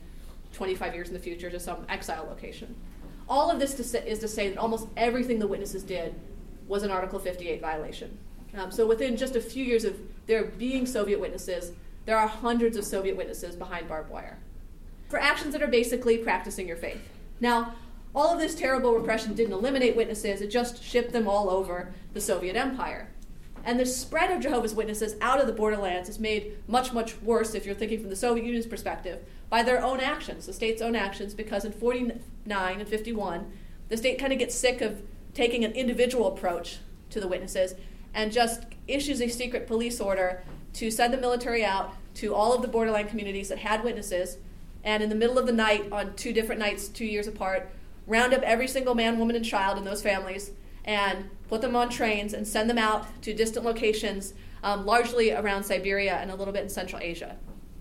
25 0.52 0.94
years 0.94 1.08
in 1.08 1.14
the 1.14 1.20
future 1.20 1.50
to 1.50 1.60
some 1.60 1.84
exile 1.88 2.26
location. 2.28 2.74
All 3.28 3.50
of 3.50 3.58
this 3.58 3.74
to 3.74 3.84
say, 3.84 4.06
is 4.06 4.18
to 4.20 4.28
say 4.28 4.50
that 4.50 4.58
almost 4.58 4.88
everything 4.96 5.38
the 5.38 5.46
witnesses 5.46 5.82
did 5.82 6.14
was 6.66 6.82
an 6.82 6.90
Article 6.90 7.18
58 7.18 7.60
violation. 7.60 8.18
Um, 8.54 8.70
so 8.70 8.86
within 8.86 9.16
just 9.16 9.36
a 9.36 9.40
few 9.40 9.64
years 9.64 9.84
of 9.84 9.98
there 10.26 10.44
being 10.44 10.86
Soviet 10.86 11.18
witnesses, 11.18 11.72
there 12.04 12.18
are 12.18 12.26
hundreds 12.26 12.76
of 12.76 12.84
Soviet 12.84 13.16
witnesses 13.16 13.56
behind 13.56 13.88
barbed 13.88 14.10
wire 14.10 14.38
for 15.08 15.18
actions 15.18 15.52
that 15.52 15.62
are 15.62 15.68
basically 15.68 16.18
practicing 16.18 16.66
your 16.66 16.76
faith. 16.76 17.00
Now, 17.40 17.74
all 18.14 18.32
of 18.32 18.38
this 18.38 18.54
terrible 18.54 18.94
repression 18.94 19.34
didn't 19.34 19.54
eliminate 19.54 19.96
witnesses, 19.96 20.40
it 20.40 20.50
just 20.50 20.82
shipped 20.82 21.12
them 21.12 21.26
all 21.26 21.48
over 21.48 21.92
the 22.12 22.20
Soviet 22.20 22.56
Empire. 22.56 23.08
And 23.64 23.78
the 23.78 23.86
spread 23.86 24.30
of 24.30 24.40
Jehovah's 24.40 24.74
Witnesses 24.74 25.14
out 25.20 25.40
of 25.40 25.46
the 25.46 25.52
borderlands 25.52 26.08
is 26.08 26.18
made 26.18 26.58
much, 26.66 26.92
much 26.92 27.20
worse 27.22 27.54
if 27.54 27.64
you're 27.64 27.74
thinking 27.74 28.00
from 28.00 28.10
the 28.10 28.16
Soviet 28.16 28.44
Union's 28.44 28.66
perspective 28.66 29.20
by 29.48 29.62
their 29.62 29.82
own 29.82 30.00
actions, 30.00 30.46
the 30.46 30.52
state's 30.52 30.82
own 30.82 30.96
actions, 30.96 31.32
because 31.32 31.64
in 31.64 31.72
49 31.72 32.80
and 32.80 32.88
51, 32.88 33.52
the 33.88 33.96
state 33.96 34.18
kind 34.18 34.32
of 34.32 34.38
gets 34.38 34.54
sick 34.54 34.80
of 34.80 35.02
taking 35.34 35.64
an 35.64 35.72
individual 35.72 36.26
approach 36.26 36.78
to 37.10 37.20
the 37.20 37.28
witnesses 37.28 37.74
and 38.14 38.32
just 38.32 38.64
issues 38.88 39.20
a 39.22 39.28
secret 39.28 39.66
police 39.66 40.00
order 40.00 40.42
to 40.74 40.90
send 40.90 41.12
the 41.12 41.18
military 41.18 41.64
out 41.64 41.94
to 42.14 42.34
all 42.34 42.52
of 42.52 42.62
the 42.62 42.68
borderland 42.68 43.08
communities 43.08 43.48
that 43.48 43.58
had 43.58 43.84
witnesses 43.84 44.38
and 44.84 45.02
in 45.02 45.08
the 45.08 45.14
middle 45.14 45.38
of 45.38 45.46
the 45.46 45.52
night 45.52 45.86
on 45.92 46.14
two 46.14 46.32
different 46.32 46.58
nights 46.58 46.88
two 46.88 47.04
years 47.04 47.26
apart 47.26 47.70
round 48.06 48.34
up 48.34 48.42
every 48.42 48.68
single 48.68 48.94
man 48.94 49.18
woman 49.18 49.36
and 49.36 49.44
child 49.44 49.78
in 49.78 49.84
those 49.84 50.02
families 50.02 50.52
and 50.84 51.30
put 51.48 51.60
them 51.60 51.76
on 51.76 51.88
trains 51.88 52.32
and 52.32 52.46
send 52.46 52.68
them 52.68 52.78
out 52.78 53.06
to 53.22 53.32
distant 53.32 53.64
locations 53.64 54.34
um, 54.62 54.84
largely 54.84 55.32
around 55.32 55.64
siberia 55.64 56.14
and 56.14 56.30
a 56.30 56.34
little 56.34 56.52
bit 56.52 56.62
in 56.62 56.68
central 56.68 57.00
asia. 57.02 57.36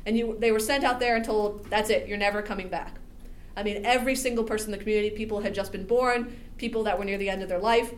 And 0.05 0.17
you, 0.17 0.35
they 0.39 0.51
were 0.51 0.59
sent 0.59 0.83
out 0.83 0.99
there 0.99 1.15
and 1.15 1.23
told 1.23 1.65
that's 1.69 1.89
it 1.89 2.07
you're 2.07 2.17
never 2.17 2.41
coming 2.41 2.69
back. 2.69 2.97
I 3.55 3.63
mean 3.63 3.85
every 3.85 4.15
single 4.15 4.43
person 4.43 4.71
in 4.71 4.79
the 4.79 4.83
community 4.83 5.09
people 5.15 5.41
had 5.41 5.53
just 5.53 5.71
been 5.71 5.85
born 5.85 6.37
people 6.57 6.83
that 6.83 6.97
were 6.97 7.05
near 7.05 7.17
the 7.17 7.29
end 7.29 7.43
of 7.43 7.49
their 7.49 7.59
life 7.59 7.93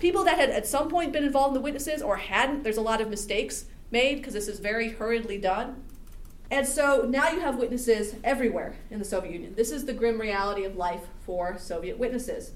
people 0.00 0.24
that 0.24 0.38
had 0.38 0.50
at 0.50 0.66
some 0.66 0.88
point 0.88 1.12
been 1.12 1.24
involved 1.24 1.48
in 1.48 1.54
the 1.54 1.60
witnesses 1.60 2.02
or 2.02 2.16
hadn't 2.16 2.62
there's 2.62 2.76
a 2.76 2.82
lot 2.82 3.00
of 3.00 3.08
mistakes 3.08 3.66
made 3.90 4.16
because 4.16 4.34
this 4.34 4.48
is 4.48 4.58
very 4.58 4.90
hurriedly 4.90 5.38
done 5.38 5.82
and 6.52 6.68
so 6.68 7.06
now 7.08 7.30
you 7.30 7.40
have 7.40 7.56
witnesses 7.56 8.14
everywhere 8.22 8.74
in 8.90 8.98
the 8.98 9.06
Soviet 9.06 9.32
Union. 9.32 9.54
This 9.56 9.72
is 9.72 9.86
the 9.86 9.94
grim 9.94 10.20
reality 10.20 10.64
of 10.64 10.76
life 10.76 11.00
for 11.24 11.56
Soviet 11.56 11.98
witnesses. 11.98 12.52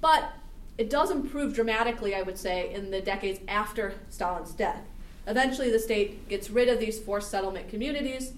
But 0.00 0.32
it 0.78 0.88
does 0.88 1.10
improve 1.10 1.54
dramatically, 1.54 2.14
I 2.14 2.22
would 2.22 2.38
say, 2.38 2.72
in 2.72 2.90
the 2.90 3.02
decades 3.02 3.40
after 3.46 3.96
Stalin's 4.08 4.52
death. 4.52 4.80
Eventually, 5.26 5.70
the 5.70 5.78
state 5.78 6.26
gets 6.26 6.48
rid 6.48 6.70
of 6.70 6.80
these 6.80 6.98
forced 6.98 7.30
settlement 7.30 7.68
communities. 7.68 8.32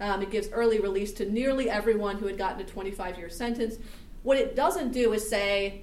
Um, 0.00 0.20
it 0.20 0.32
gives 0.32 0.48
early 0.50 0.80
release 0.80 1.12
to 1.12 1.30
nearly 1.30 1.70
everyone 1.70 2.16
who 2.18 2.26
had 2.26 2.36
gotten 2.36 2.60
a 2.60 2.64
25 2.64 3.18
year 3.18 3.30
sentence. 3.30 3.76
What 4.24 4.36
it 4.36 4.56
doesn't 4.56 4.90
do 4.90 5.12
is 5.12 5.30
say, 5.30 5.82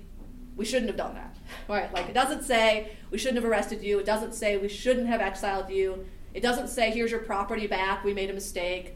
we 0.57 0.65
shouldn't 0.65 0.89
have 0.89 0.97
done 0.97 1.15
that. 1.15 1.33
Right? 1.69 1.91
Like, 1.93 2.09
it 2.09 2.13
doesn't 2.13 2.43
say, 2.43 2.97
we 3.12 3.17
shouldn't 3.17 3.41
have 3.41 3.50
arrested 3.50 3.81
you. 3.81 4.00
It 4.00 4.05
doesn't 4.05 4.33
say, 4.33 4.57
we 4.57 4.67
shouldn't 4.67 5.07
have 5.07 5.21
exiled 5.21 5.69
you. 5.69 6.05
It 6.38 6.44
doesn't 6.44 6.67
say, 6.67 6.91
here's 6.91 7.10
your 7.10 7.22
property 7.22 7.65
back, 7.65 8.03
we 8.03 8.13
made 8.13 8.29
a 8.29 8.34
mistake. 8.34 8.96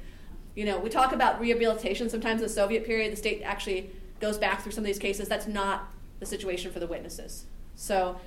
You 0.54 0.64
know, 0.64 0.78
we 0.78 0.92
talk 0.92 1.12
about 1.12 1.42
rehabilitation. 1.42 2.08
Sometimes 2.08 2.40
in 2.40 2.48
the 2.48 2.54
Soviet 2.54 2.86
period, 2.86 3.12
the 3.12 3.16
state 3.16 3.42
actually 3.44 3.90
goes 4.20 4.38
back 4.38 4.62
through 4.62 4.74
some 4.74 4.84
of 4.84 4.86
these 4.86 5.00
cases. 5.00 5.28
That's 5.28 5.48
not 5.48 5.92
the 6.20 6.28
situation 6.28 6.72
for 6.72 6.80
the 6.80 6.86
witnesses. 6.86 7.46
So 7.76 8.22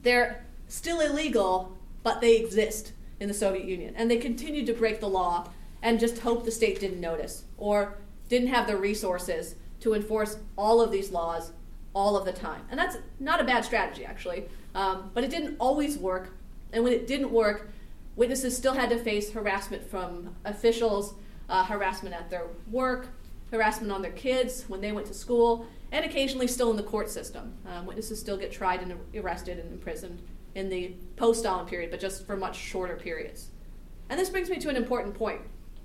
they're 0.00 0.46
still 0.68 1.00
illegal, 1.00 1.76
but 2.04 2.20
they 2.20 2.36
exist 2.36 2.92
in 3.18 3.26
the 3.26 3.34
Soviet 3.34 3.64
Union. 3.64 3.92
And 3.96 4.08
they 4.08 4.18
continue 4.18 4.64
to 4.64 4.72
break 4.72 5.00
the 5.00 5.08
law 5.08 5.48
and 5.82 5.98
just 5.98 6.20
hope 6.20 6.44
the 6.44 6.52
state 6.52 6.78
didn't 6.78 7.00
notice 7.00 7.46
or 7.58 7.98
didn't 8.28 8.50
have 8.50 8.68
the 8.68 8.76
resources 8.76 9.56
to 9.80 9.94
enforce 9.94 10.36
all 10.56 10.80
of 10.80 10.92
these 10.92 11.10
laws 11.10 11.50
all 11.92 12.16
of 12.16 12.24
the 12.24 12.32
time. 12.32 12.62
And 12.70 12.78
that's 12.78 12.98
not 13.18 13.40
a 13.40 13.44
bad 13.44 13.64
strategy, 13.64 14.04
actually. 14.04 14.44
Um, 14.76 15.10
but 15.12 15.24
it 15.24 15.30
didn't 15.30 15.56
always 15.58 15.98
work. 15.98 16.30
And 16.72 16.84
when 16.84 16.92
it 16.92 17.08
didn't 17.08 17.32
work, 17.32 17.72
Witnesses 18.20 18.54
still 18.54 18.74
had 18.74 18.90
to 18.90 18.98
face 18.98 19.32
harassment 19.32 19.82
from 19.88 20.36
officials, 20.44 21.14
uh, 21.48 21.64
harassment 21.64 22.14
at 22.14 22.28
their 22.28 22.48
work, 22.70 23.08
harassment 23.50 23.90
on 23.90 24.02
their 24.02 24.12
kids 24.12 24.66
when 24.68 24.82
they 24.82 24.92
went 24.92 25.06
to 25.06 25.14
school, 25.14 25.66
and 25.90 26.04
occasionally 26.04 26.46
still 26.46 26.70
in 26.70 26.76
the 26.76 26.82
court 26.82 27.08
system. 27.08 27.54
Um, 27.64 27.86
witnesses 27.86 28.20
still 28.20 28.36
get 28.36 28.52
tried 28.52 28.82
and 28.82 28.94
arrested 29.16 29.58
and 29.58 29.72
imprisoned 29.72 30.20
in 30.54 30.68
the 30.68 30.92
post 31.16 31.40
Stalin 31.40 31.64
period, 31.64 31.90
but 31.90 31.98
just 31.98 32.26
for 32.26 32.36
much 32.36 32.58
shorter 32.58 32.94
periods. 32.94 33.48
And 34.10 34.20
this 34.20 34.28
brings 34.28 34.50
me 34.50 34.58
to 34.58 34.68
an 34.68 34.76
important 34.76 35.14
point. 35.14 35.40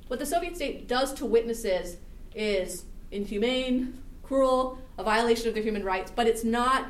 What 0.08 0.20
the 0.20 0.26
Soviet 0.26 0.58
state 0.58 0.90
does 0.90 1.14
to 1.14 1.26
witnesses 1.26 1.96
is 2.36 2.84
inhumane, 3.12 4.04
cruel, 4.24 4.78
a 4.98 5.06
violation 5.06 5.48
of 5.48 5.54
their 5.54 5.64
human 5.64 5.86
rights, 5.86 6.12
but 6.14 6.28
it's 6.28 6.44
not 6.44 6.88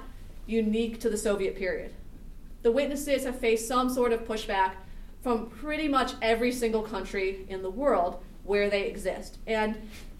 unique 0.48 1.00
to 1.02 1.10
the 1.12 1.18
Soviet 1.18 1.56
period. 1.56 1.94
The 2.64 2.72
witnesses 2.72 3.25
have 3.25 3.38
faced 3.38 3.68
some 3.68 3.92
sort 3.92 4.12
of 4.12 4.25
pushback 4.25 4.72
from 5.25 5.50
pretty 5.50 5.88
much 5.88 6.12
every 6.22 6.51
single 6.51 6.84
country 6.84 7.48
in 7.50 7.63
the 7.63 7.70
world 7.70 8.22
where 8.44 8.70
they 8.70 8.84
exist. 8.84 9.39
And 9.48 9.75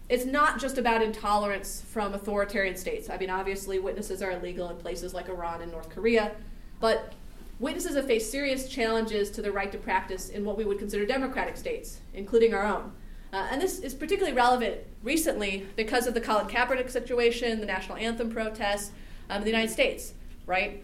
it's 0.08 0.24
not 0.24 0.58
just 0.58 0.78
about 0.78 1.00
intolerance 1.00 1.80
from 1.80 2.12
authoritarian 2.12 2.74
states. 2.74 3.08
I 3.08 3.16
mean, 3.16 3.30
obviously, 3.30 3.78
witnesses 3.78 4.20
are 4.20 4.32
illegal 4.32 4.68
in 4.68 4.76
places 4.78 5.14
like 5.14 5.28
Iran 5.28 5.62
and 5.62 5.70
North 5.70 5.90
Korea, 5.90 6.32
but 6.80 7.12
witnesses 7.60 7.94
have 7.94 8.08
faced 8.08 8.32
serious 8.32 8.68
challenges 8.68 9.30
to 9.30 9.42
the 9.42 9.52
right 9.52 9.70
to 9.70 9.78
practice 9.78 10.28
in 10.30 10.44
what 10.44 10.56
we 10.56 10.64
would 10.64 10.80
consider 10.80 11.06
democratic 11.06 11.56
states, 11.56 12.00
including 12.12 12.52
our 12.52 12.66
own. 12.66 12.90
Uh, 13.32 13.46
and 13.52 13.62
this 13.62 13.78
is 13.78 13.94
particularly 13.94 14.36
relevant 14.36 14.80
recently 15.04 15.68
because 15.76 16.08
of 16.08 16.14
the 16.14 16.20
Colin 16.20 16.48
Kaepernick 16.48 16.90
situation, 16.90 17.60
the 17.60 17.66
national 17.66 17.96
anthem 17.98 18.28
protests 18.28 18.90
um, 19.30 19.36
in 19.36 19.44
the 19.44 19.50
United 19.50 19.70
States, 19.70 20.14
right? 20.46 20.82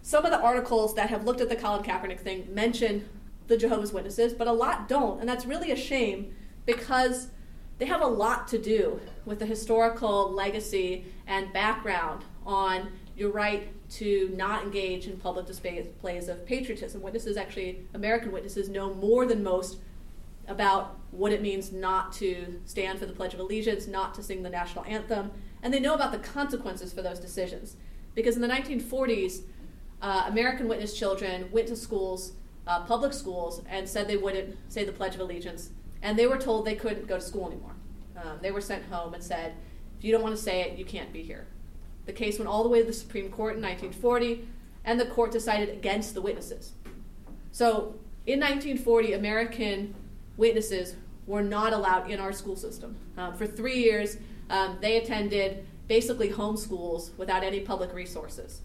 Some 0.00 0.24
of 0.24 0.30
the 0.30 0.40
articles 0.40 0.94
that 0.94 1.10
have 1.10 1.24
looked 1.26 1.42
at 1.42 1.50
the 1.50 1.56
Colin 1.56 1.82
Kaepernick 1.82 2.20
thing 2.20 2.48
mention 2.54 3.06
the 3.50 3.56
Jehovah's 3.56 3.92
Witnesses, 3.92 4.32
but 4.32 4.46
a 4.46 4.52
lot 4.52 4.88
don't. 4.88 5.20
And 5.20 5.28
that's 5.28 5.44
really 5.44 5.72
a 5.72 5.76
shame 5.76 6.32
because 6.64 7.28
they 7.78 7.86
have 7.86 8.00
a 8.00 8.06
lot 8.06 8.46
to 8.48 8.58
do 8.58 9.00
with 9.24 9.40
the 9.40 9.46
historical 9.46 10.30
legacy 10.30 11.04
and 11.26 11.52
background 11.52 12.24
on 12.46 12.92
your 13.16 13.30
right 13.30 13.68
to 13.90 14.32
not 14.36 14.62
engage 14.62 15.08
in 15.08 15.16
public 15.18 15.46
displays 15.46 16.28
of 16.28 16.46
patriotism. 16.46 17.02
Witnesses, 17.02 17.36
actually, 17.36 17.80
American 17.92 18.30
witnesses, 18.30 18.68
know 18.68 18.94
more 18.94 19.26
than 19.26 19.42
most 19.42 19.78
about 20.46 20.98
what 21.10 21.32
it 21.32 21.42
means 21.42 21.72
not 21.72 22.12
to 22.12 22.60
stand 22.64 23.00
for 23.00 23.06
the 23.06 23.12
Pledge 23.12 23.34
of 23.34 23.40
Allegiance, 23.40 23.88
not 23.88 24.14
to 24.14 24.22
sing 24.22 24.44
the 24.44 24.50
national 24.50 24.84
anthem, 24.84 25.32
and 25.62 25.74
they 25.74 25.80
know 25.80 25.94
about 25.94 26.12
the 26.12 26.18
consequences 26.18 26.92
for 26.92 27.02
those 27.02 27.18
decisions. 27.18 27.76
Because 28.14 28.36
in 28.36 28.42
the 28.42 28.48
1940s, 28.48 29.42
uh, 30.00 30.24
American 30.28 30.68
witness 30.68 30.96
children 30.96 31.48
went 31.50 31.66
to 31.68 31.76
schools 31.76 32.32
uh, 32.70 32.84
public 32.84 33.12
schools 33.12 33.62
and 33.68 33.88
said 33.88 34.06
they 34.06 34.16
wouldn't 34.16 34.56
say 34.68 34.84
the 34.84 34.92
Pledge 34.92 35.16
of 35.16 35.20
Allegiance, 35.20 35.70
and 36.02 36.16
they 36.16 36.26
were 36.26 36.38
told 36.38 36.64
they 36.64 36.76
couldn't 36.76 37.08
go 37.08 37.16
to 37.16 37.20
school 37.20 37.48
anymore. 37.50 37.74
Um, 38.16 38.38
they 38.40 38.52
were 38.52 38.60
sent 38.60 38.84
home 38.84 39.12
and 39.12 39.22
said, 39.22 39.54
if 39.98 40.04
you 40.04 40.12
don't 40.12 40.22
want 40.22 40.36
to 40.36 40.40
say 40.40 40.60
it, 40.60 40.78
you 40.78 40.84
can't 40.84 41.12
be 41.12 41.22
here. 41.22 41.48
The 42.06 42.12
case 42.12 42.38
went 42.38 42.48
all 42.48 42.62
the 42.62 42.68
way 42.68 42.80
to 42.80 42.86
the 42.86 42.92
Supreme 42.92 43.28
Court 43.28 43.56
in 43.56 43.62
1940, 43.62 44.46
and 44.84 45.00
the 45.00 45.06
court 45.06 45.32
decided 45.32 45.70
against 45.70 46.14
the 46.14 46.22
witnesses. 46.22 46.72
So 47.50 47.96
in 48.24 48.38
1940, 48.38 49.14
American 49.14 49.94
witnesses 50.36 50.94
were 51.26 51.42
not 51.42 51.72
allowed 51.72 52.08
in 52.08 52.20
our 52.20 52.32
school 52.32 52.56
system. 52.56 52.96
Um, 53.16 53.34
for 53.34 53.48
three 53.48 53.82
years, 53.82 54.16
um, 54.48 54.78
they 54.80 54.96
attended 54.96 55.66
basically 55.88 56.28
home 56.28 56.56
schools 56.56 57.10
without 57.16 57.42
any 57.42 57.60
public 57.60 57.92
resources. 57.92 58.60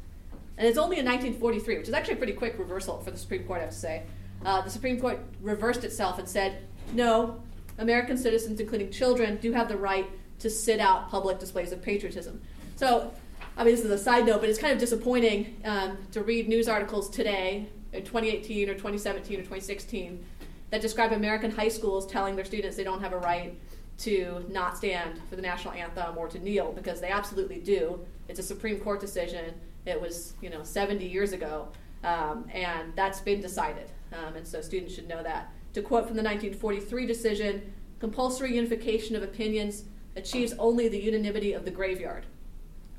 And 0.57 0.67
it's 0.67 0.77
only 0.77 1.00
in 1.00 1.05
1943, 1.05 1.77
which 1.79 1.88
is 1.88 1.93
actually 1.93 2.13
a 2.13 2.17
pretty 2.17 2.33
quick 2.33 2.57
reversal 2.57 3.00
for 3.00 3.12
the 3.12 3.17
Supreme 3.17 3.43
Court, 3.43 3.59
I 3.59 3.63
have 3.63 3.74
to 3.74 3.75
say. 3.75 4.03
Uh, 4.45 4.62
the 4.62 4.69
Supreme 4.69 5.00
Court 5.00 5.19
reversed 5.41 5.83
itself 5.83 6.19
and 6.19 6.27
said, 6.27 6.59
no, 6.93 7.41
American 7.77 8.17
citizens, 8.17 8.59
including 8.59 8.91
children, 8.91 9.38
do 9.38 9.51
have 9.51 9.67
the 9.67 9.77
right 9.77 10.09
to 10.39 10.50
sit 10.50 10.79
out 10.79 11.09
public 11.09 11.39
displays 11.39 11.71
of 11.71 11.81
patriotism. 11.81 12.41
So, 12.75 13.12
I 13.57 13.63
mean, 13.63 13.75
this 13.75 13.83
is 13.83 13.91
a 13.91 13.97
side 13.97 14.25
note, 14.25 14.41
but 14.41 14.50
it's 14.50 14.59
kind 14.59 14.74
of 14.74 14.79
disappointing 14.79 15.62
um, 15.65 15.97
to 16.12 16.21
read 16.21 16.47
news 16.47 16.67
articles 16.67 17.09
today, 17.09 17.67
in 17.91 18.03
2018 18.03 18.69
or 18.69 18.74
2017 18.74 19.35
or 19.35 19.43
2016, 19.43 20.24
that 20.69 20.81
describe 20.81 21.12
American 21.12 21.51
high 21.51 21.69
schools 21.69 22.05
telling 22.05 22.35
their 22.35 22.45
students 22.45 22.75
they 22.75 22.83
don't 22.83 23.01
have 23.01 23.13
a 23.13 23.17
right 23.17 23.57
to 23.97 24.45
not 24.50 24.77
stand 24.77 25.21
for 25.29 25.38
the 25.38 25.41
national 25.41 25.74
anthem 25.74 26.17
or 26.17 26.27
to 26.27 26.39
kneel, 26.39 26.74
because 26.74 27.00
they 27.00 27.09
absolutely 27.09 27.59
do. 27.59 28.00
It's 28.27 28.39
a 28.39 28.43
Supreme 28.43 28.79
Court 28.79 29.00
decision 29.00 29.53
it 29.86 30.00
was, 30.00 30.34
you 30.42 30.50
know, 30.50 30.63
70 30.63 31.06
years 31.06 31.32
ago, 31.34 31.68
um, 32.04 32.46
and 32.54 32.94
that's 32.96 33.20
been 33.20 33.42
decided. 33.42 33.89
Um, 34.13 34.36
and 34.36 34.48
so 34.48 34.62
students 34.62 34.94
should 34.94 35.08
know 35.08 35.24
that. 35.24 35.51
To 35.74 35.82
quote 35.82 36.08
from 36.08 36.15
the 36.15 36.24
1943 36.24 37.06
decision, 37.06 37.74
compulsory 38.00 38.56
unification 38.56 39.15
of 39.15 39.24
opinions 39.24 39.84
achieves 40.15 40.54
only 40.54 40.88
the 40.88 41.00
unanimity 41.00 41.54
of 41.54 41.65
the 41.65 41.72
graveyard. 41.72 42.25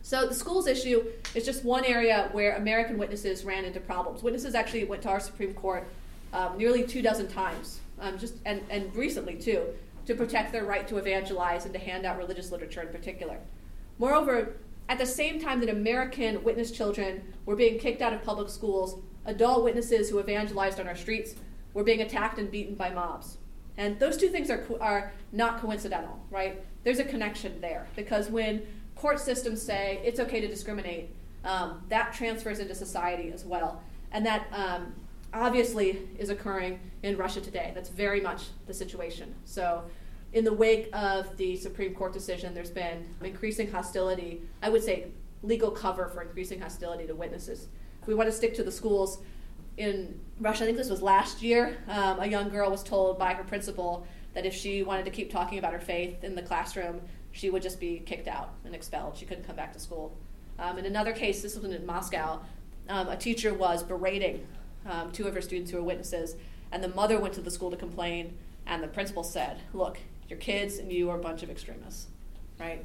So 0.02 0.26
the 0.26 0.34
schools 0.34 0.66
issue 0.68 1.04
is 1.34 1.44
just 1.44 1.64
one 1.64 1.84
area 1.84 2.28
where 2.32 2.56
American 2.56 2.96
witnesses 2.96 3.44
ran 3.44 3.64
into 3.64 3.80
problems. 3.80 4.22
Witnesses 4.22 4.54
actually 4.54 4.84
went 4.84 5.02
to 5.02 5.08
our 5.08 5.18
Supreme 5.18 5.52
Court 5.54 5.84
um, 6.32 6.56
nearly 6.56 6.84
two 6.84 7.02
dozen 7.02 7.26
times, 7.26 7.80
um, 7.98 8.18
just 8.18 8.34
and, 8.44 8.62
and 8.70 8.94
recently 8.94 9.34
too, 9.34 9.64
to 10.06 10.14
protect 10.14 10.52
their 10.52 10.64
right 10.64 10.86
to 10.86 10.98
evangelize 10.98 11.64
and 11.64 11.74
to 11.74 11.80
hand 11.80 12.06
out 12.06 12.18
religious 12.18 12.52
literature 12.52 12.82
in 12.82 12.88
particular. 12.88 13.38
Moreover, 13.98 14.56
at 14.88 14.98
the 14.98 15.06
same 15.06 15.40
time 15.40 15.60
that 15.60 15.68
American 15.68 16.42
witness 16.44 16.70
children 16.70 17.22
were 17.44 17.56
being 17.56 17.78
kicked 17.78 18.02
out 18.02 18.12
of 18.12 18.22
public 18.22 18.48
schools, 18.48 19.00
adult 19.24 19.64
witnesses 19.64 20.08
who 20.08 20.20
evangelized 20.20 20.78
on 20.78 20.86
our 20.86 20.96
streets 20.96 21.34
were 21.74 21.84
being 21.84 22.00
attacked 22.00 22.38
and 22.38 22.50
beaten 22.50 22.74
by 22.74 22.90
mobs. 22.90 23.38
And 23.76 23.98
those 23.98 24.16
two 24.16 24.28
things 24.28 24.50
are, 24.50 24.64
are 24.80 25.12
not 25.32 25.60
coincidental, 25.60 26.18
right? 26.30 26.62
There's 26.84 26.98
a 26.98 27.04
connection 27.04 27.60
there 27.60 27.86
because 27.94 28.30
when 28.30 28.62
court 28.94 29.20
systems 29.20 29.60
say 29.60 30.00
it's 30.04 30.20
okay 30.20 30.40
to 30.40 30.48
discriminate, 30.48 31.14
um, 31.44 31.82
that 31.88 32.12
transfers 32.12 32.58
into 32.58 32.74
society 32.74 33.30
as 33.32 33.44
well. 33.44 33.82
And 34.12 34.24
that 34.24 34.46
um, 34.52 34.94
obviously 35.34 36.08
is 36.18 36.30
occurring 36.30 36.80
in 37.02 37.16
Russia 37.16 37.40
today. 37.40 37.72
That's 37.74 37.88
very 37.88 38.20
much 38.20 38.44
the 38.66 38.74
situation. 38.74 39.34
So, 39.44 39.82
in 40.36 40.44
the 40.44 40.52
wake 40.52 40.90
of 40.92 41.34
the 41.38 41.56
Supreme 41.56 41.94
Court 41.94 42.12
decision, 42.12 42.52
there's 42.52 42.70
been 42.70 43.06
increasing 43.24 43.70
hostility, 43.70 44.42
I 44.62 44.68
would 44.68 44.84
say 44.84 45.06
legal 45.42 45.70
cover 45.70 46.08
for 46.08 46.20
increasing 46.20 46.60
hostility 46.60 47.06
to 47.06 47.14
witnesses. 47.14 47.68
If 48.02 48.06
we 48.06 48.14
want 48.14 48.28
to 48.28 48.36
stick 48.36 48.52
to 48.56 48.62
the 48.62 48.70
schools, 48.70 49.18
in 49.78 50.20
Russia, 50.38 50.64
I 50.64 50.66
think 50.66 50.76
this 50.76 50.90
was 50.90 51.00
last 51.00 51.40
year, 51.40 51.78
um, 51.88 52.20
a 52.20 52.26
young 52.26 52.50
girl 52.50 52.70
was 52.70 52.82
told 52.82 53.18
by 53.18 53.32
her 53.32 53.44
principal 53.44 54.06
that 54.34 54.44
if 54.44 54.52
she 54.52 54.82
wanted 54.82 55.06
to 55.06 55.10
keep 55.10 55.30
talking 55.30 55.58
about 55.58 55.72
her 55.72 55.80
faith 55.80 56.22
in 56.22 56.34
the 56.34 56.42
classroom, 56.42 57.00
she 57.32 57.48
would 57.48 57.62
just 57.62 57.80
be 57.80 58.02
kicked 58.04 58.28
out 58.28 58.50
and 58.66 58.74
expelled. 58.74 59.16
She 59.16 59.24
couldn't 59.24 59.46
come 59.46 59.56
back 59.56 59.72
to 59.72 59.80
school. 59.80 60.14
Um, 60.58 60.76
in 60.76 60.84
another 60.84 61.14
case, 61.14 61.40
this 61.40 61.56
was 61.56 61.64
in 61.64 61.86
Moscow, 61.86 62.42
um, 62.90 63.08
a 63.08 63.16
teacher 63.16 63.54
was 63.54 63.82
berating 63.82 64.46
um, 64.84 65.12
two 65.12 65.26
of 65.26 65.34
her 65.34 65.40
students 65.40 65.70
who 65.70 65.78
were 65.78 65.82
witnesses, 65.82 66.36
and 66.72 66.84
the 66.84 66.88
mother 66.88 67.18
went 67.18 67.32
to 67.34 67.40
the 67.40 67.50
school 67.50 67.70
to 67.70 67.76
complain, 67.76 68.36
and 68.66 68.82
the 68.82 68.88
principal 68.88 69.24
said, 69.24 69.60
Look, 69.72 69.98
your 70.28 70.38
kids 70.38 70.78
and 70.78 70.92
you 70.92 71.10
are 71.10 71.16
a 71.16 71.22
bunch 71.22 71.42
of 71.42 71.50
extremists, 71.50 72.06
right? 72.58 72.84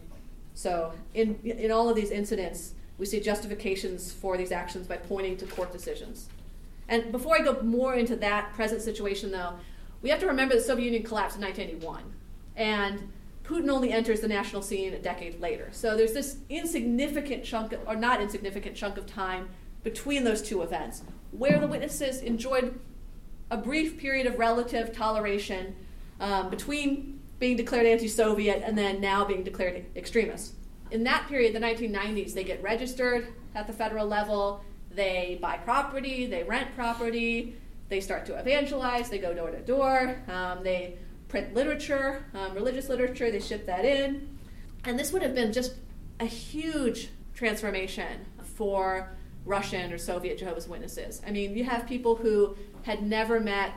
So, 0.53 0.93
in, 1.13 1.39
in 1.43 1.71
all 1.71 1.89
of 1.89 1.95
these 1.95 2.11
incidents, 2.11 2.73
we 2.97 3.05
see 3.05 3.19
justifications 3.19 4.11
for 4.11 4.37
these 4.37 4.51
actions 4.51 4.87
by 4.87 4.97
pointing 4.97 5.37
to 5.37 5.45
court 5.45 5.71
decisions. 5.71 6.29
And 6.87 7.11
before 7.11 7.37
I 7.39 7.43
go 7.43 7.61
more 7.61 7.95
into 7.95 8.15
that 8.17 8.53
present 8.53 8.81
situation, 8.81 9.31
though, 9.31 9.53
we 10.01 10.09
have 10.09 10.19
to 10.19 10.27
remember 10.27 10.55
the 10.55 10.61
Soviet 10.61 10.85
Union 10.85 11.03
collapsed 11.03 11.37
in 11.37 11.43
1981. 11.43 12.03
And 12.57 13.11
Putin 13.43 13.69
only 13.69 13.91
enters 13.91 14.19
the 14.19 14.27
national 14.27 14.61
scene 14.61 14.93
a 14.93 14.99
decade 14.99 15.39
later. 15.39 15.69
So 15.71 15.95
there's 15.95 16.13
this 16.13 16.37
insignificant 16.49 17.43
chunk, 17.43 17.73
or 17.87 17.95
not 17.95 18.21
insignificant 18.21 18.75
chunk 18.75 18.97
of 18.97 19.05
time 19.05 19.49
between 19.83 20.23
those 20.23 20.41
two 20.41 20.61
events, 20.61 21.01
where 21.31 21.59
the 21.59 21.67
witnesses 21.67 22.21
enjoyed 22.21 22.79
a 23.49 23.57
brief 23.57 23.97
period 23.97 24.27
of 24.27 24.37
relative 24.37 24.93
toleration 24.93 25.75
um, 26.19 26.49
between 26.49 27.20
being 27.41 27.57
declared 27.57 27.87
anti 27.87 28.07
Soviet 28.07 28.61
and 28.63 28.77
then 28.77 29.01
now 29.01 29.25
being 29.25 29.43
declared 29.43 29.83
extremist. 29.95 30.53
In 30.91 31.03
that 31.05 31.27
period, 31.27 31.55
the 31.55 31.59
1990s, 31.59 32.33
they 32.33 32.43
get 32.43 32.61
registered 32.61 33.29
at 33.55 33.65
the 33.65 33.73
federal 33.73 34.05
level, 34.05 34.63
they 34.91 35.39
buy 35.41 35.57
property, 35.57 36.27
they 36.27 36.43
rent 36.43 36.73
property, 36.75 37.55
they 37.89 37.99
start 37.99 38.27
to 38.27 38.35
evangelize, 38.35 39.09
they 39.09 39.17
go 39.17 39.33
door 39.33 39.49
to 39.49 39.59
door, 39.59 40.21
um, 40.27 40.63
they 40.63 40.97
print 41.29 41.53
literature, 41.55 42.25
um, 42.35 42.53
religious 42.53 42.89
literature, 42.89 43.31
they 43.31 43.39
ship 43.39 43.65
that 43.65 43.85
in. 43.85 44.37
And 44.83 44.99
this 44.99 45.11
would 45.11 45.23
have 45.23 45.33
been 45.33 45.51
just 45.51 45.73
a 46.19 46.25
huge 46.25 47.09
transformation 47.33 48.27
for 48.43 49.15
Russian 49.45 49.91
or 49.91 49.97
Soviet 49.97 50.37
Jehovah's 50.37 50.67
Witnesses. 50.67 51.21
I 51.25 51.31
mean, 51.31 51.57
you 51.57 51.63
have 51.63 51.87
people 51.87 52.15
who 52.17 52.55
had 52.83 53.01
never 53.01 53.39
met 53.39 53.71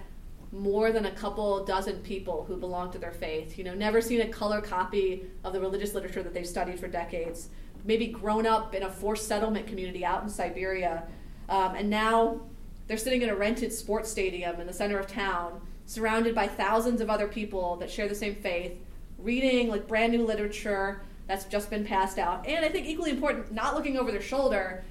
more 0.54 0.92
than 0.92 1.06
a 1.06 1.11
couple 1.11 1.64
dozen 1.64 1.99
people 1.99 2.44
who 2.44 2.56
belong 2.56 2.90
to 2.92 2.99
their 2.99 3.12
faith, 3.12 3.58
you 3.58 3.64
know, 3.64 3.75
never 3.75 4.00
seen 4.00 4.20
a 4.20 4.28
color 4.28 4.61
copy 4.61 5.25
of 5.42 5.52
the 5.52 5.61
religious 5.61 5.94
literature 5.94 6.23
that 6.23 6.32
they've 6.32 6.46
studied 6.46 6.78
for 6.78 6.87
decades, 6.87 7.49
maybe 7.84 8.06
grown 8.06 8.46
up 8.46 8.73
in 8.73 8.84
a 8.84 8.90
forced 8.90 9.26
settlement 9.26 9.66
community 9.66 10.04
out 10.04 10.23
in 10.23 10.28
Siberia, 10.28 11.02
um, 11.49 11.75
and 11.75 11.90
now 11.90 12.40
they're 12.87 12.96
sitting 12.96 13.23
in 13.23 13.30
a 13.30 13.34
rented 13.34 13.73
sports 13.73 14.11
stadium 14.11 14.61
in 14.61 14.66
the 14.66 14.73
center 14.73 14.99
of 14.99 15.08
town, 15.08 15.61
surrounded 15.87 16.34
by 16.34 16.46
thousands 16.46 17.00
of 17.00 17.11
other 17.11 17.26
people 17.26 17.76
that 17.76 17.90
share 17.90 18.08
the 18.08 18.14
same 18.14 18.37
faith, 18.37 18.76
reading 19.18 19.68
like 19.68 19.88
brand 19.88 20.12
new 20.12 20.25
literature 20.25 21.02
that's 21.26 21.46
just 21.46 21.68
been 21.68 21.84
passed 21.84 22.18
out, 22.18 22.46
and 22.46 22.64
I 22.64 22.68
think 22.68 22.87
equally 22.87 23.11
important, 23.11 23.52
not 23.52 23.75
looking 23.75 23.96
over 23.96 24.12
their 24.12 24.20
shoulder 24.20 24.84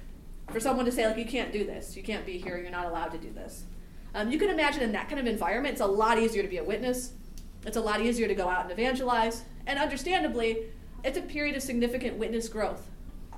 for 0.50 0.60
someone 0.60 0.84
to 0.84 0.92
say 0.92 1.06
like 1.06 1.16
you 1.16 1.24
can't 1.24 1.52
do 1.52 1.64
this. 1.64 1.96
You 1.96 2.02
can't 2.02 2.26
be 2.26 2.36
here. 2.36 2.58
You're 2.58 2.70
not 2.70 2.84
allowed 2.84 3.12
to 3.12 3.18
do 3.18 3.32
this 3.32 3.64
um, 4.14 4.30
you 4.30 4.38
can 4.38 4.50
imagine 4.50 4.82
in 4.82 4.92
that 4.92 5.08
kind 5.08 5.20
of 5.20 5.26
environment 5.26 5.72
it's 5.72 5.80
a 5.80 5.86
lot 5.86 6.18
easier 6.18 6.42
to 6.42 6.48
be 6.48 6.58
a 6.58 6.64
witness. 6.64 7.12
It's 7.66 7.76
a 7.76 7.80
lot 7.80 8.00
easier 8.00 8.28
to 8.28 8.34
go 8.34 8.48
out 8.48 8.62
and 8.62 8.72
evangelize. 8.72 9.44
And 9.66 9.78
understandably 9.78 10.66
it's 11.02 11.18
a 11.18 11.22
period 11.22 11.56
of 11.56 11.62
significant 11.62 12.16
witness 12.16 12.48
growth. 12.48 12.88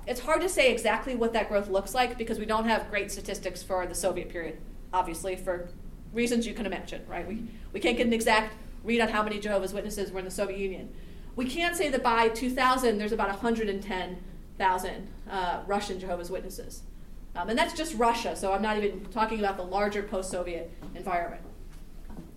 It's 0.05 0.21
hard 0.21 0.41
to 0.41 0.49
say 0.49 0.71
exactly 0.71 1.15
what 1.15 1.33
that 1.33 1.49
growth 1.49 1.67
looks 1.67 1.93
like 1.93 2.17
because 2.17 2.39
we 2.39 2.45
don't 2.45 2.65
have 2.65 2.89
great 2.89 3.11
statistics 3.11 3.61
for 3.61 3.85
the 3.85 3.95
soviet 3.95 4.29
period 4.29 4.57
obviously 4.93 5.35
for 5.35 5.69
reasons 6.13 6.47
you 6.47 6.53
can 6.53 6.65
imagine 6.65 7.01
right? 7.07 7.27
We, 7.27 7.43
we 7.73 7.79
can't 7.79 7.97
get 7.97 8.07
an 8.07 8.13
exact 8.13 8.55
read 8.83 9.01
on 9.01 9.09
how 9.09 9.21
many 9.23 9.39
jehovah's 9.39 9.73
witnesses 9.73 10.11
were 10.11 10.19
in 10.19 10.25
the 10.25 10.31
soviet 10.31 10.59
union. 10.59 10.93
We 11.35 11.45
can 11.45 11.75
say 11.75 11.89
that 11.89 12.03
by 12.03 12.29
2000 12.29 12.97
there's 12.97 13.11
about 13.11 13.27
110000 13.27 15.07
uh, 15.29 15.61
russian 15.67 15.99
jehovah's 15.99 16.31
witnesses 16.31 16.83
um, 17.35 17.49
and 17.49 17.57
that's 17.57 17.73
just 17.73 17.95
Russia, 17.95 18.35
so 18.35 18.53
I'm 18.53 18.61
not 18.61 18.77
even 18.77 19.05
talking 19.05 19.39
about 19.39 19.57
the 19.57 19.63
larger 19.63 20.03
post 20.03 20.31
Soviet 20.31 20.71
environment. 20.95 21.41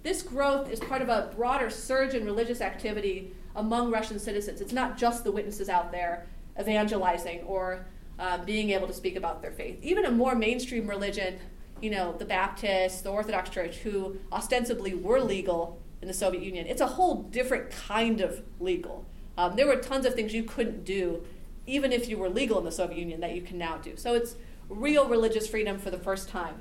This 0.02 0.22
growth 0.22 0.70
is 0.70 0.80
part 0.80 1.02
of 1.02 1.08
a 1.08 1.30
broader 1.36 1.70
surge 1.70 2.14
in 2.14 2.24
religious 2.24 2.60
activity 2.60 3.32
among 3.54 3.90
Russian 3.90 4.18
citizens. 4.18 4.60
It's 4.60 4.72
not 4.72 4.96
just 4.96 5.24
the 5.24 5.32
witnesses 5.32 5.68
out 5.68 5.92
there 5.92 6.26
evangelizing 6.58 7.40
or 7.40 7.86
uh, 8.18 8.38
being 8.44 8.70
able 8.70 8.86
to 8.86 8.92
speak 8.92 9.16
about 9.16 9.42
their 9.42 9.50
faith. 9.50 9.78
Even 9.82 10.04
a 10.04 10.10
more 10.10 10.34
mainstream 10.34 10.86
religion, 10.86 11.38
you 11.80 11.90
know, 11.90 12.12
the 12.12 12.24
Baptists, 12.24 13.00
the 13.00 13.10
Orthodox 13.10 13.50
Church, 13.50 13.78
who 13.78 14.16
ostensibly 14.32 14.94
were 14.94 15.20
legal 15.20 15.80
in 16.02 16.08
the 16.08 16.14
Soviet 16.14 16.42
Union, 16.42 16.66
it's 16.66 16.80
a 16.80 16.86
whole 16.86 17.22
different 17.22 17.70
kind 17.70 18.20
of 18.20 18.42
legal. 18.58 19.06
Um, 19.38 19.56
there 19.56 19.66
were 19.66 19.76
tons 19.76 20.04
of 20.04 20.14
things 20.14 20.34
you 20.34 20.42
couldn't 20.42 20.84
do, 20.84 21.24
even 21.66 21.92
if 21.92 22.08
you 22.08 22.18
were 22.18 22.28
legal 22.28 22.58
in 22.58 22.64
the 22.64 22.72
Soviet 22.72 22.98
Union, 22.98 23.20
that 23.20 23.34
you 23.34 23.42
can 23.42 23.58
now 23.58 23.78
do. 23.78 23.96
So 23.96 24.14
it's 24.14 24.34
real 24.70 25.08
religious 25.08 25.46
freedom 25.46 25.78
for 25.78 25.90
the 25.90 25.98
first 25.98 26.28
time. 26.28 26.60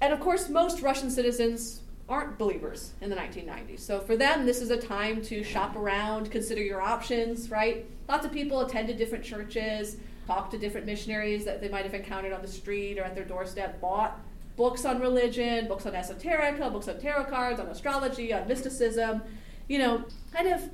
And 0.00 0.12
of 0.12 0.20
course, 0.20 0.48
most 0.48 0.82
Russian 0.82 1.10
citizens 1.10 1.80
aren't 2.08 2.38
believers 2.38 2.92
in 3.00 3.10
the 3.10 3.16
1990s. 3.16 3.80
So 3.80 4.00
for 4.00 4.16
them, 4.16 4.44
this 4.44 4.60
is 4.60 4.70
a 4.70 4.76
time 4.76 5.22
to 5.22 5.44
shop 5.44 5.76
around, 5.76 6.30
consider 6.30 6.62
your 6.62 6.80
options, 6.80 7.50
right? 7.50 7.86
Lots 8.08 8.26
of 8.26 8.32
people 8.32 8.60
attended 8.60 8.98
different 8.98 9.24
churches, 9.24 9.96
talked 10.26 10.50
to 10.52 10.58
different 10.58 10.86
missionaries 10.86 11.44
that 11.44 11.60
they 11.60 11.68
might 11.68 11.84
have 11.84 11.94
encountered 11.94 12.32
on 12.32 12.42
the 12.42 12.48
street 12.48 12.98
or 12.98 13.02
at 13.02 13.14
their 13.14 13.24
doorstep, 13.24 13.80
bought 13.80 14.20
books 14.56 14.84
on 14.84 15.00
religion, 15.00 15.68
books 15.68 15.86
on 15.86 15.92
esoterica, 15.92 16.70
books 16.72 16.88
on 16.88 16.98
tarot 16.98 17.24
cards, 17.24 17.60
on 17.60 17.66
astrology, 17.66 18.32
on 18.32 18.46
mysticism. 18.48 19.22
You 19.68 19.78
know, 19.78 20.04
kind 20.32 20.48
of 20.48 20.68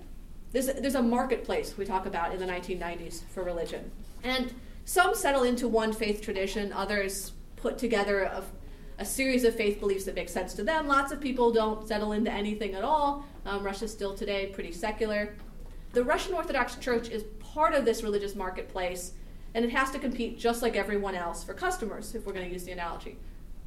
there's, 0.52 0.66
there's 0.66 0.94
a 0.94 1.02
marketplace 1.02 1.76
we 1.76 1.85
talk 1.85 2.07
about 2.07 2.33
in 2.33 2.38
the 2.38 2.46
1990s 2.46 3.24
for 3.24 3.42
religion. 3.42 3.90
And 4.24 4.55
some 4.87 5.16
settle 5.16 5.42
into 5.42 5.66
one 5.66 5.92
faith 5.92 6.22
tradition, 6.22 6.72
others 6.72 7.33
put 7.57 7.77
together 7.77 8.22
a, 8.22 8.44
a, 9.01 9.05
series 9.05 9.42
of 9.42 9.57
faith 9.57 9.81
beliefs 9.81 10.05
that 10.05 10.14
make 10.14 10.29
sense 10.29 10.55
to 10.55 10.62
them. 10.62 10.87
Lots 10.87 11.11
of 11.11 11.20
people 11.20 11.51
don't 11.53 11.87
settle 11.88 12.12
into 12.12 12.31
anything 12.31 12.75
at 12.75 12.85
all. 12.85 13.27
Um, 13.44 13.64
Russia's 13.64 13.90
still 13.90 14.14
today 14.14 14.46
pretty 14.46 14.70
secular. 14.70 15.35
The 15.92 16.05
Russian 16.05 16.35
Orthodox 16.35 16.77
Church 16.77 17.09
is 17.11 17.25
part 17.40 17.75
of 17.75 17.85
this 17.85 18.05
religious 18.05 18.37
marketplace, 18.37 19.14
and 19.55 19.64
it 19.64 19.72
has 19.72 19.90
to 19.90 19.99
compete 19.99 20.38
just 20.38 20.62
like 20.62 20.77
everyone 20.77 21.16
else 21.16 21.42
for 21.42 21.53
customers, 21.53 22.14
if 22.14 22.25
we're 22.25 22.33
going 22.33 22.46
to 22.46 22.53
use 22.53 22.62
the 22.62 22.70
analogy, 22.70 23.16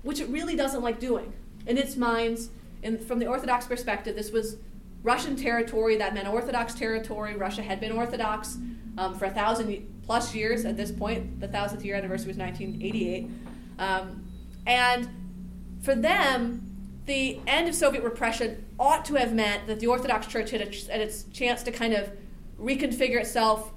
which 0.04 0.22
it 0.22 0.30
really 0.30 0.56
doesn't 0.56 0.82
like 0.82 1.02
doing. 1.02 1.34
In 1.68 1.78
its 1.78 1.98
minds, 1.98 2.50
in, 2.82 2.98
from 2.98 3.20
the 3.20 3.28
Orthodox 3.28 3.66
perspective, 3.66 4.16
this 4.16 4.32
was 4.32 4.56
Russian 5.04 5.36
territory. 5.36 5.98
That 5.98 6.14
meant 6.14 6.30
Orthodox 6.30 6.76
territory. 6.76 7.36
Russia 7.36 7.62
had 7.62 7.82
been 7.82 7.92
Orthodox 7.92 8.58
um, 8.98 9.16
for 9.20 9.26
a 9.26 9.32
thousand 9.32 9.86
plus 10.10 10.34
years 10.34 10.66
at 10.66 10.76
this 10.76 10.92
point. 10.92 11.40
The 11.40 11.48
thousandth 11.48 11.86
year 11.86 11.94
anniversary 11.94 12.30
was 12.30 12.38
1988. 12.38 13.30
Um, 13.78 14.26
and 14.66 15.08
for 15.84 15.94
them, 15.94 16.66
the 17.06 17.40
end 17.46 17.70
of 17.70 17.76
Soviet 17.76 18.04
repression 18.04 18.66
ought 18.80 19.06
to 19.06 19.14
have 19.14 19.36
meant 19.36 19.68
that 19.68 19.80
the 19.80 19.86
Orthodox 19.86 20.26
Church 20.26 20.50
had, 20.50 20.62
a, 20.62 20.92
had 20.92 21.00
its 21.00 21.26
chance 21.26 21.62
to 21.62 21.72
kind 21.72 21.94
of 21.94 22.10
reconfigure 22.60 23.20
itself, 23.20 23.72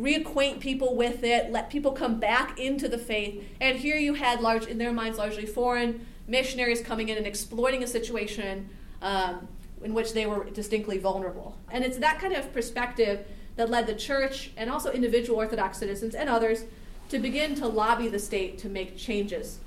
reacquaint 0.00 0.60
people 0.60 0.96
with 0.96 1.22
it, 1.22 1.52
let 1.52 1.68
people 1.68 1.92
come 1.92 2.18
back 2.18 2.58
into 2.58 2.88
the 2.88 2.96
faith. 2.96 3.44
And 3.60 3.76
here 3.76 3.98
you 3.98 4.14
had, 4.14 4.40
large, 4.40 4.64
in 4.64 4.78
their 4.78 4.94
minds, 4.94 5.18
largely 5.18 5.44
foreign 5.44 6.06
missionaries 6.26 6.80
coming 6.80 7.10
in 7.10 7.18
and 7.18 7.26
exploiting 7.26 7.82
a 7.82 7.86
situation 7.86 8.70
um, 9.02 9.46
in 9.84 9.92
which 9.92 10.14
they 10.14 10.24
were 10.24 10.44
distinctly 10.44 10.96
vulnerable. 10.96 11.54
And 11.70 11.84
it's 11.84 11.98
that 11.98 12.18
kind 12.18 12.32
of 12.32 12.50
perspective 12.54 13.26
that 13.58 13.68
led 13.68 13.88
the 13.88 13.94
church 13.94 14.52
and 14.56 14.70
also 14.70 14.90
individual 14.92 15.36
Orthodox 15.36 15.78
citizens 15.78 16.14
and 16.14 16.30
others 16.30 16.64
to 17.08 17.18
begin 17.18 17.56
to 17.56 17.66
lobby 17.66 18.06
the 18.06 18.18
state 18.18 18.56
to 18.58 18.68
make 18.68 18.96
changes 18.96 19.58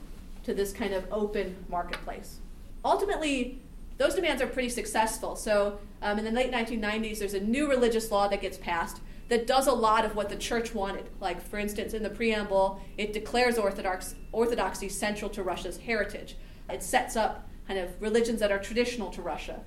to 0.44 0.54
this 0.54 0.72
kind 0.72 0.94
of 0.94 1.06
open 1.12 1.58
marketplace. 1.68 2.38
Ultimately, 2.86 3.60
those 3.98 4.16
demands 4.16 4.42
are 4.42 4.48
pretty 4.48 4.70
successful. 4.70 5.36
So, 5.36 5.80
um, 6.02 6.18
in 6.18 6.24
the 6.24 6.32
late 6.32 6.52
1990s, 6.52 7.20
there's 7.20 7.34
a 7.34 7.42
new 7.42 7.70
religious 7.70 8.10
law 8.10 8.30
that 8.30 8.42
gets 8.42 8.58
passed 8.58 9.02
that 9.28 9.46
does 9.46 9.68
a 9.68 9.74
lot 9.74 10.06
of 10.06 10.16
what 10.16 10.30
the 10.30 10.38
church 10.38 10.74
wanted. 10.74 11.10
Like, 11.20 11.42
for 11.42 11.60
instance, 11.60 11.94
in 11.94 12.02
the 12.02 12.10
preamble, 12.10 12.82
it 12.98 13.12
declares 13.12 13.58
Orthodox, 13.58 14.16
Orthodoxy 14.32 14.88
central 14.88 15.30
to 15.32 15.44
Russia's 15.44 15.78
heritage. 15.78 16.38
It 16.70 16.82
sets 16.82 17.18
up 17.18 17.50
kind 17.68 17.78
of 17.78 17.90
religions 18.02 18.40
that 18.40 18.54
are 18.54 18.60
traditional 18.60 19.10
to 19.12 19.22
Russia 19.22 19.60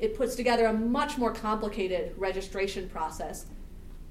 it 0.00 0.16
puts 0.16 0.34
together 0.34 0.66
a 0.66 0.72
much 0.72 1.18
more 1.18 1.32
complicated 1.32 2.14
registration 2.16 2.88
process. 2.88 3.44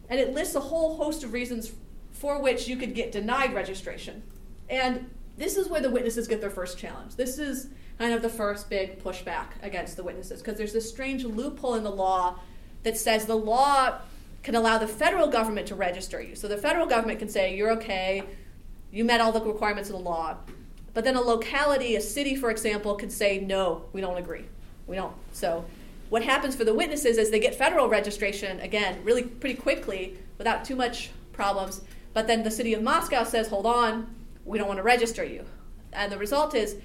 And 0.07 0.19
it 0.19 0.33
lists 0.33 0.55
a 0.55 0.59
whole 0.59 0.95
host 0.95 1.23
of 1.23 1.33
reasons 1.33 1.73
for 2.11 2.41
which 2.41 2.67
you 2.67 2.77
could 2.77 2.93
get 2.93 3.11
denied 3.11 3.53
registration. 3.53 4.21
And 4.69 5.09
this 5.37 5.57
is 5.57 5.67
where 5.67 5.81
the 5.81 5.89
witnesses 5.89 6.27
get 6.27 6.41
their 6.41 6.49
first 6.51 6.77
challenge. 6.77 7.15
This 7.15 7.39
is 7.39 7.69
kind 7.97 8.13
of 8.13 8.21
the 8.21 8.29
first 8.29 8.69
big 8.69 9.03
pushback 9.03 9.47
against 9.63 9.97
the 9.97 10.03
witnesses 10.03 10.41
because 10.41 10.57
there's 10.57 10.73
this 10.73 10.87
strange 10.87 11.23
loophole 11.25 11.73
in 11.75 11.83
the 11.83 11.91
law 11.91 12.35
that 12.83 12.97
says 12.97 13.25
the 13.25 13.35
law 13.35 13.97
can 14.43 14.55
allow 14.55 14.77
the 14.77 14.87
federal 14.87 15.27
government 15.27 15.67
to 15.67 15.75
register 15.75 16.21
you. 16.21 16.35
So 16.35 16.47
the 16.47 16.57
federal 16.57 16.85
government 16.85 17.19
can 17.19 17.29
say, 17.29 17.55
you're 17.55 17.71
okay, 17.71 18.23
you 18.91 19.03
met 19.03 19.21
all 19.21 19.31
the 19.31 19.41
requirements 19.41 19.89
of 19.89 19.97
the 19.97 20.01
law. 20.01 20.37
But 20.93 21.03
then 21.03 21.15
a 21.15 21.21
locality, 21.21 21.95
a 21.95 22.01
city, 22.01 22.35
for 22.35 22.51
example, 22.51 22.95
could 22.95 23.11
say, 23.11 23.39
no, 23.39 23.85
we 23.91 24.01
don't 24.01 24.17
agree. 24.17 24.45
We 24.87 24.95
don't. 24.95 25.13
So 25.33 25.65
what 26.09 26.23
happens 26.23 26.55
for 26.55 26.63
the 26.63 26.73
witnesses 26.73 27.17
is 27.17 27.29
they 27.29 27.39
get 27.39 27.55
federal 27.55 27.87
registration, 27.87 28.59
again, 28.61 28.99
really 29.03 29.23
pretty 29.23 29.59
quickly 29.59 30.17
without 30.37 30.65
too 30.65 30.75
much 30.75 31.11
problems. 31.31 31.81
But 32.13 32.27
then 32.27 32.43
the 32.43 32.51
city 32.51 32.73
of 32.73 32.81
Moscow 32.81 33.23
says, 33.23 33.47
hold 33.47 33.65
on, 33.65 34.13
we 34.43 34.57
don't 34.57 34.67
want 34.67 34.79
to 34.79 34.83
register 34.83 35.23
you. 35.23 35.45
And 35.93 36.11
the 36.11 36.17
result 36.17 36.55
is 36.55 36.77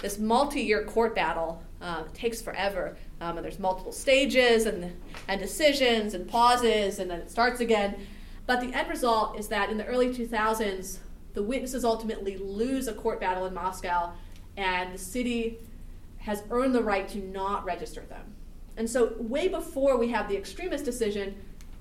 this 0.00 0.18
multi 0.18 0.62
year 0.62 0.84
court 0.84 1.14
battle 1.14 1.62
uh, 1.82 2.04
takes 2.14 2.40
forever. 2.40 2.96
Um, 3.20 3.36
and 3.36 3.44
there's 3.44 3.58
multiple 3.58 3.92
stages 3.92 4.64
and, 4.64 4.96
and 5.28 5.40
decisions 5.40 6.14
and 6.14 6.26
pauses, 6.26 6.98
and 6.98 7.10
then 7.10 7.20
it 7.20 7.30
starts 7.30 7.60
again. 7.60 7.96
But 8.46 8.60
the 8.60 8.72
end 8.72 8.88
result 8.88 9.38
is 9.38 9.48
that 9.48 9.70
in 9.70 9.76
the 9.76 9.84
early 9.84 10.08
2000s, 10.08 10.98
the 11.34 11.42
witnesses 11.42 11.84
ultimately 11.84 12.38
lose 12.38 12.88
a 12.88 12.94
court 12.94 13.20
battle 13.20 13.46
in 13.46 13.54
Moscow, 13.54 14.12
and 14.56 14.94
the 14.94 14.98
city 14.98 15.58
has 16.18 16.42
earned 16.50 16.74
the 16.74 16.82
right 16.82 17.08
to 17.08 17.18
not 17.18 17.64
register 17.64 18.00
them. 18.08 18.34
And 18.76 18.88
so, 18.88 19.14
way 19.18 19.48
before 19.48 19.96
we 19.96 20.08
have 20.08 20.28
the 20.28 20.36
extremist 20.36 20.84
decision, 20.84 21.34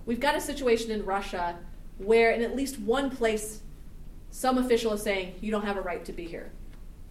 we've 0.05 0.19
got 0.19 0.35
a 0.35 0.41
situation 0.41 0.91
in 0.91 1.05
Russia 1.05 1.57
where, 1.97 2.31
in 2.31 2.41
at 2.41 2.55
least 2.55 2.79
one 2.79 3.09
place, 3.09 3.61
some 4.31 4.57
official 4.57 4.93
is 4.93 5.01
saying, 5.01 5.35
you 5.41 5.51
don't 5.51 5.65
have 5.65 5.77
a 5.77 5.81
right 5.81 6.03
to 6.05 6.13
be 6.13 6.25
here. 6.25 6.51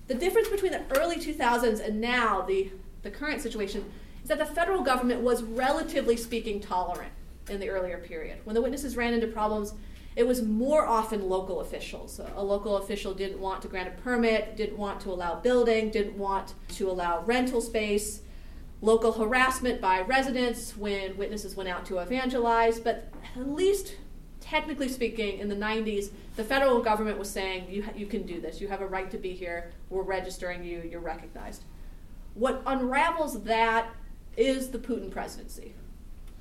The 0.07 0.14
difference 0.14 0.49
between 0.49 0.73
the 0.73 0.83
early 0.99 1.17
2000s 1.17 1.85
and 1.85 2.01
now, 2.01 2.43
the, 2.43 2.71
the 3.03 3.11
current 3.11 3.43
situation, 3.43 3.85
is 4.23 4.29
that 4.29 4.38
the 4.38 4.47
federal 4.47 4.83
government 4.83 5.21
was 5.21 5.43
relatively 5.43 6.17
speaking 6.17 6.61
tolerant 6.61 7.12
in 7.51 7.61
the 7.61 7.69
earlier 7.69 7.99
period. 7.99 8.38
When 8.45 8.55
the 8.55 8.62
witnesses 8.62 8.97
ran 8.97 9.14
into 9.14 9.27
problems, 9.27 9.75
it 10.17 10.27
was 10.27 10.43
more 10.43 10.87
often 10.87 11.29
local 11.29 11.61
officials. 11.61 12.21
A 12.35 12.43
local 12.43 12.79
official 12.79 13.14
didn't 13.14 13.38
want 13.38 13.62
to 13.62 13.69
grant 13.69 13.88
a 13.88 13.93
permit, 14.03 14.57
didn't 14.57 14.77
want 14.77 15.01
to 15.03 15.11
allow 15.11 15.37
building, 15.37 15.91
didn't 15.91 16.17
want 16.19 16.55
to 16.71 16.91
allow 16.91 17.23
rental 17.23 17.61
space, 17.61 18.23
local 18.81 19.12
harassment 19.12 19.81
by 19.81 20.01
residents 20.01 20.77
when 20.77 21.17
witnesses 21.17 21.57
went 21.57 21.69
out 21.69 21.85
to 21.87 21.99
evangelize, 21.99 22.79
but 22.79 23.12
at 23.37 23.49
least 23.49 23.97
technically 24.41 24.88
speaking, 24.88 25.38
in 25.38 25.49
the 25.49 25.57
90s, 25.57 26.11
the 26.37 26.45
federal 26.45 26.81
government 26.81 27.19
was 27.19 27.29
saying, 27.29 27.67
you, 27.69 27.83
ha- 27.83 27.93
you 27.95 28.07
can 28.07 28.25
do 28.25 28.41
this. 28.41 28.61
You 28.61 28.69
have 28.69 28.81
a 28.81 28.87
right 28.87 29.11
to 29.11 29.19
be 29.19 29.35
here. 29.35 29.73
We're 29.91 30.03
registering 30.03 30.64
you. 30.64 30.83
You're 30.91 31.01
recognized. 31.01 31.64
What 32.35 32.62
unravels 32.67 33.43
that 33.43 33.91
is 34.38 34.71
the 34.71 34.79
Putin 34.79 35.11
presidency. 35.11 35.75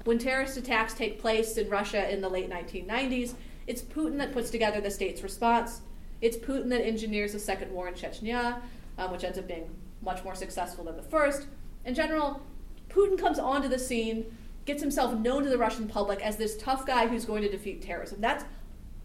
When 0.06 0.20
terrorist 0.20 0.56
attacks 0.56 0.94
take 0.94 1.20
place 1.20 1.58
in 1.58 1.68
Russia 1.70 2.10
in 2.14 2.22
the 2.22 2.30
late 2.30 2.50
1990s, 2.50 3.34
it's 3.66 3.82
Putin 3.82 4.18
that 4.20 4.32
puts 4.32 4.52
together 4.52 4.80
the 4.80 4.92
state's 4.92 5.24
response. 5.24 5.82
It's 6.22 6.38
Putin 6.38 6.70
that 6.70 6.86
engineers 6.86 7.34
the 7.34 7.40
second 7.40 7.72
war 7.72 7.88
in 7.88 7.96
Chechnya, 7.96 8.62
um, 8.98 9.12
which 9.12 9.24
ends 9.24 9.38
up 9.38 9.48
being 9.48 9.70
much 10.02 10.24
more 10.24 10.36
successful 10.36 10.86
than 10.86 10.96
the 10.96 11.04
first. 11.04 11.48
In 11.88 11.96
general, 11.96 12.42
Putin 12.90 13.18
comes 13.18 13.40
onto 13.40 13.70
the 13.70 13.80
scene 13.80 14.26
gets 14.66 14.82
himself 14.82 15.18
known 15.18 15.44
to 15.44 15.50
the 15.50 15.58
Russian 15.58 15.88
public 15.88 16.22
as 16.22 16.36
this 16.36 16.58
tough 16.58 16.86
guy 16.86 17.08
who's 17.08 17.24
going 17.24 17.42
to 17.42 17.50
defeat 17.50 17.82
terrorism. 17.82 18.20
That's 18.20 18.44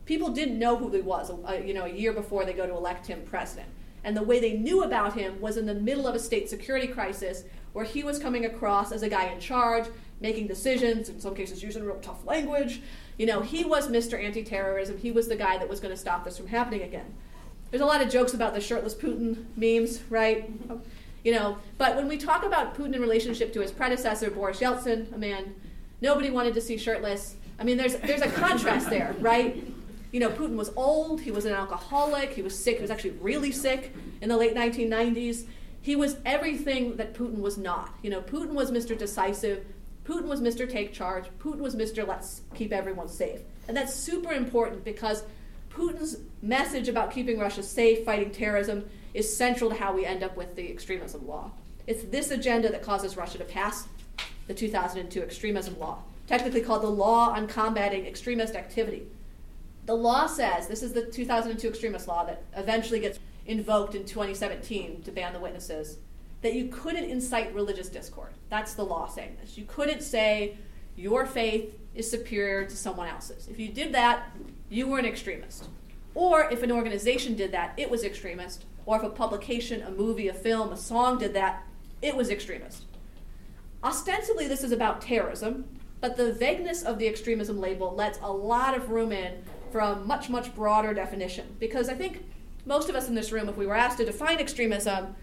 people 0.04 0.30
didn't 0.30 0.58
know 0.58 0.76
who 0.76 0.90
he 0.90 1.00
was, 1.00 1.30
uh, 1.30 1.60
you 1.64 1.72
know, 1.72 1.84
a 1.84 1.88
year 1.88 2.12
before 2.12 2.44
they 2.44 2.52
go 2.52 2.66
to 2.66 2.74
elect 2.74 3.06
him 3.06 3.22
president. 3.24 3.68
And 4.02 4.16
the 4.16 4.24
way 4.24 4.40
they 4.40 4.54
knew 4.54 4.82
about 4.82 5.14
him 5.14 5.40
was 5.40 5.56
in 5.56 5.66
the 5.66 5.74
middle 5.74 6.08
of 6.08 6.16
a 6.16 6.18
state 6.18 6.50
security 6.50 6.88
crisis 6.88 7.44
where 7.72 7.84
he 7.84 8.02
was 8.02 8.18
coming 8.18 8.44
across 8.44 8.90
as 8.90 9.04
a 9.04 9.08
guy 9.08 9.26
in 9.26 9.38
charge, 9.38 9.86
making 10.20 10.48
decisions, 10.48 11.08
in 11.08 11.20
some 11.20 11.36
cases 11.36 11.62
using 11.62 11.84
real 11.84 12.00
tough 12.00 12.26
language. 12.26 12.82
You 13.16 13.26
know, 13.26 13.42
he 13.42 13.64
was 13.64 13.86
Mr. 13.86 14.20
Anti 14.20 14.42
terrorism. 14.42 14.98
He 14.98 15.12
was 15.12 15.28
the 15.28 15.36
guy 15.36 15.56
that 15.56 15.68
was 15.68 15.78
going 15.78 15.94
to 15.94 16.00
stop 16.00 16.24
this 16.24 16.36
from 16.36 16.48
happening 16.48 16.82
again. 16.82 17.14
There's 17.70 17.80
a 17.80 17.86
lot 17.86 18.02
of 18.02 18.10
jokes 18.10 18.34
about 18.34 18.54
the 18.54 18.60
shirtless 18.60 18.96
Putin 18.96 19.44
memes, 19.56 20.02
right? 20.10 20.50
You 21.24 21.32
know, 21.32 21.58
but 21.78 21.96
when 21.96 22.08
we 22.08 22.16
talk 22.16 22.44
about 22.44 22.76
Putin 22.76 22.94
in 22.94 23.00
relationship 23.00 23.52
to 23.52 23.60
his 23.60 23.70
predecessor 23.70 24.30
Boris 24.30 24.58
Yeltsin, 24.58 25.12
a 25.14 25.18
man 25.18 25.54
nobody 26.00 26.30
wanted 26.30 26.54
to 26.54 26.60
see 26.60 26.76
shirtless. 26.76 27.36
I 27.58 27.64
mean, 27.64 27.76
there's 27.76 27.96
there's 27.96 28.22
a 28.22 28.30
contrast 28.30 28.90
there, 28.90 29.14
right? 29.20 29.64
You 30.10 30.20
know, 30.20 30.30
Putin 30.30 30.56
was 30.56 30.70
old. 30.76 31.20
He 31.20 31.30
was 31.30 31.46
an 31.46 31.52
alcoholic. 31.52 32.30
He 32.32 32.42
was 32.42 32.58
sick. 32.58 32.76
He 32.76 32.82
was 32.82 32.90
actually 32.90 33.12
really 33.12 33.52
sick 33.52 33.94
in 34.20 34.28
the 34.28 34.36
late 34.36 34.54
1990s. 34.54 35.46
He 35.80 35.96
was 35.96 36.16
everything 36.26 36.96
that 36.96 37.14
Putin 37.14 37.40
was 37.40 37.56
not. 37.56 37.94
You 38.02 38.10
know, 38.10 38.20
Putin 38.20 38.50
was 38.50 38.70
Mr. 38.70 38.96
Decisive. 38.96 39.64
Putin 40.04 40.24
was 40.24 40.40
Mr. 40.40 40.68
Take 40.68 40.92
Charge. 40.92 41.26
Putin 41.38 41.58
was 41.58 41.74
Mr. 41.76 42.06
Let's 42.06 42.42
keep 42.54 42.72
everyone 42.72 43.08
safe. 43.08 43.40
And 43.68 43.76
that's 43.76 43.94
super 43.94 44.32
important 44.32 44.84
because 44.84 45.22
Putin's 45.74 46.18
message 46.42 46.88
about 46.88 47.10
keeping 47.10 47.38
Russia 47.38 47.62
safe, 47.62 48.04
fighting 48.04 48.30
terrorism, 48.30 48.88
is 49.14 49.34
central 49.34 49.70
to 49.70 49.76
how 49.76 49.94
we 49.94 50.04
end 50.04 50.22
up 50.22 50.36
with 50.36 50.54
the 50.56 50.70
extremism 50.70 51.26
law. 51.26 51.50
It's 51.86 52.04
this 52.04 52.30
agenda 52.30 52.70
that 52.70 52.82
causes 52.82 53.16
Russia 53.16 53.38
to 53.38 53.44
pass 53.44 53.88
the 54.46 54.54
2002 54.54 55.22
extremism 55.22 55.78
law, 55.78 55.98
technically 56.26 56.60
called 56.60 56.82
the 56.82 56.90
Law 56.90 57.30
on 57.30 57.46
Combating 57.46 58.06
Extremist 58.06 58.54
Activity. 58.54 59.06
The 59.86 59.94
law 59.94 60.26
says 60.26 60.68
this 60.68 60.82
is 60.82 60.92
the 60.92 61.06
2002 61.06 61.68
extremist 61.68 62.06
law 62.06 62.24
that 62.24 62.44
eventually 62.56 63.00
gets 63.00 63.18
invoked 63.46 63.94
in 63.94 64.04
2017 64.04 65.02
to 65.02 65.10
ban 65.10 65.32
the 65.32 65.40
witnesses 65.40 65.98
that 66.42 66.54
you 66.54 66.68
couldn't 66.68 67.04
incite 67.04 67.54
religious 67.54 67.88
discord. 67.88 68.32
That's 68.48 68.74
the 68.74 68.84
law 68.84 69.08
saying 69.08 69.38
this. 69.40 69.58
You 69.58 69.64
couldn't 69.64 70.02
say 70.02 70.56
your 70.96 71.26
faith 71.26 71.74
is 71.94 72.10
superior 72.10 72.64
to 72.64 72.76
someone 72.76 73.08
else's. 73.08 73.48
If 73.48 73.58
you 73.58 73.68
did 73.68 73.92
that, 73.94 74.30
you 74.68 74.86
were 74.86 74.98
an 74.98 75.06
extremist. 75.06 75.68
Or 76.14 76.50
if 76.50 76.62
an 76.62 76.72
organization 76.72 77.36
did 77.36 77.52
that, 77.52 77.74
it 77.76 77.90
was 77.90 78.04
extremist 78.04 78.64
or 78.86 78.96
if 78.96 79.02
a 79.02 79.10
publication, 79.10 79.82
a 79.82 79.90
movie, 79.90 80.28
a 80.28 80.34
film, 80.34 80.72
a 80.72 80.76
song 80.76 81.18
did 81.18 81.34
that, 81.34 81.64
it 82.00 82.16
was 82.16 82.30
extremist. 82.30 82.84
Ostensibly, 83.84 84.48
this 84.48 84.64
is 84.64 84.72
about 84.72 85.00
terrorism, 85.00 85.64
but 86.00 86.16
the 86.16 86.32
vagueness 86.32 86.82
of 86.82 86.98
the 86.98 87.06
extremism 87.06 87.60
label 87.60 87.94
lets 87.94 88.18
a 88.20 88.32
lot 88.32 88.76
of 88.76 88.90
room 88.90 89.12
in 89.12 89.44
for 89.70 89.80
a 89.80 89.96
much, 89.96 90.28
much 90.28 90.54
broader 90.54 90.92
definition. 90.92 91.56
Because 91.60 91.88
I 91.88 91.94
think 91.94 92.24
most 92.66 92.88
of 92.88 92.96
us 92.96 93.08
in 93.08 93.14
this 93.14 93.32
room, 93.32 93.48
if 93.48 93.56
we 93.56 93.66
were 93.66 93.76
asked 93.76 93.98
to 93.98 94.04
define 94.04 94.38
extremism, 94.38 95.14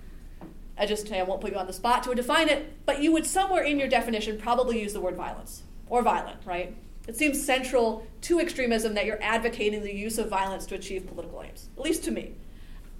I 0.78 0.86
just 0.86 1.12
I 1.12 1.22
won't 1.24 1.42
put 1.42 1.52
you 1.52 1.58
on 1.58 1.68
the 1.68 1.74
spot 1.74 2.04
to 2.04 2.16
define 2.16 2.48
it, 2.48 2.86
but 2.86 3.02
you 3.02 3.12
would 3.12 3.26
somewhere 3.26 3.64
in 3.64 3.78
your 3.78 3.90
definition 3.90 4.38
probably 4.38 4.82
use 4.82 4.94
the 4.94 5.02
word 5.02 5.16
violence 5.16 5.64
or 5.90 6.02
violent, 6.02 6.38
right? 6.46 6.76
It 7.08 7.18
seems 7.18 7.44
central 7.44 8.06
to 8.22 8.40
extremism 8.40 8.94
that 8.94 9.06
you're 9.06 9.22
advocating 9.22 9.82
the 9.82 9.94
use 9.94 10.18
of 10.18 10.30
violence 10.30 10.66
to 10.68 10.76
achieve 10.76 11.08
political 11.08 11.42
aims, 11.42 11.70
at 11.76 11.84
least 11.84 12.04
to 12.06 12.12
me. 12.12 12.36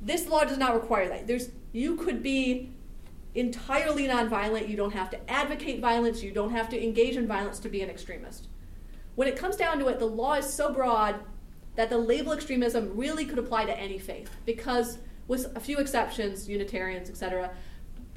This 0.02 0.28
law 0.28 0.44
does 0.44 0.58
not 0.58 0.74
require 0.74 1.08
that. 1.10 1.28
There's, 1.28 1.52
you 1.74 1.96
could 1.96 2.24
be 2.24 2.72
entirely 3.36 4.08
nonviolent. 4.08 4.68
You 4.68 4.78
don't 4.78 4.94
have 4.94 5.10
to 5.12 5.30
advocate 5.30 5.80
violence. 5.80 6.24
You 6.24 6.32
don't 6.32 6.52
have 6.52 6.70
to 6.70 6.84
engage 6.84 7.16
in 7.18 7.28
violence 7.28 7.60
to 7.60 7.70
be 7.70 7.82
an 7.82 7.90
extremist. 7.90 8.48
When 9.16 9.28
it 9.28 9.36
comes 9.36 9.56
down 9.56 9.80
to 9.80 9.88
it, 9.88 10.00
the 10.00 10.06
law 10.06 10.34
is 10.34 10.52
so 10.52 10.74
broad 10.74 11.16
that 11.76 11.90
the 11.90 11.98
label 11.98 12.32
extremism 12.32 12.96
really 12.96 13.26
could 13.26 13.38
apply 13.38 13.66
to 13.66 13.78
any 13.78 14.00
faith 14.00 14.36
because, 14.46 14.98
with 15.28 15.56
a 15.56 15.60
few 15.60 15.78
exceptions, 15.78 16.50
Unitarians, 16.50 17.10
etc., 17.10 17.52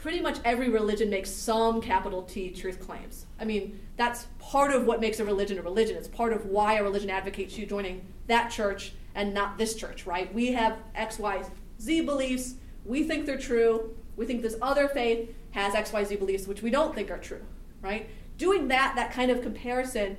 pretty 0.03 0.21
much 0.21 0.39
every 0.45 0.69
religion 0.69 1.09
makes 1.09 1.31
some 1.31 1.81
capital 1.81 2.25
T 2.25 2.51
truth 2.51 2.81
claims. 2.81 3.27
I 3.39 3.45
mean, 3.45 3.79
that's 3.97 4.27
part 4.41 4.73
of 4.73 4.85
what 4.85 5.01
makes 5.01 5.21
a 5.21 5.25
religion 5.25 5.59
a 5.59 5.63
religion. 5.63 5.97
It's 5.97 6.09
part 6.09 6.33
of 6.33 6.45
why 6.47 6.75
a 6.75 6.83
religion 6.83 7.09
advocates 7.09 7.57
you 7.57 7.67
joining 7.67 8.05
that 8.27 8.51
church 8.51 8.95
and 9.15 9.33
not 9.33 9.59
this 9.59 9.77
church, 9.77 10.05
right? 10.05 10.33
We 10.35 10.53
have 10.53 10.77
X, 10.97 11.21
Y, 11.21 11.45
Z 11.81 12.01
beliefs. 12.01 12.55
We 12.85 13.05
think 13.05 13.27
they're 13.27 13.39
true. 13.39 13.95
We 14.17 14.27
think 14.27 14.43
this 14.43 14.57
other 14.61 14.89
faith 14.89 15.31
has 15.53 15.73
XYZ 15.75 16.19
beliefs, 16.19 16.49
which 16.49 16.63
we 16.63 16.71
don't 16.71 16.95
think 16.95 17.11
are 17.11 17.19
true, 17.19 17.43
right? 17.81 18.11
Doing 18.39 18.69
that, 18.69 18.95
that 18.97 19.13
kind 19.13 19.31
of 19.31 19.41
comparison, 19.41 20.17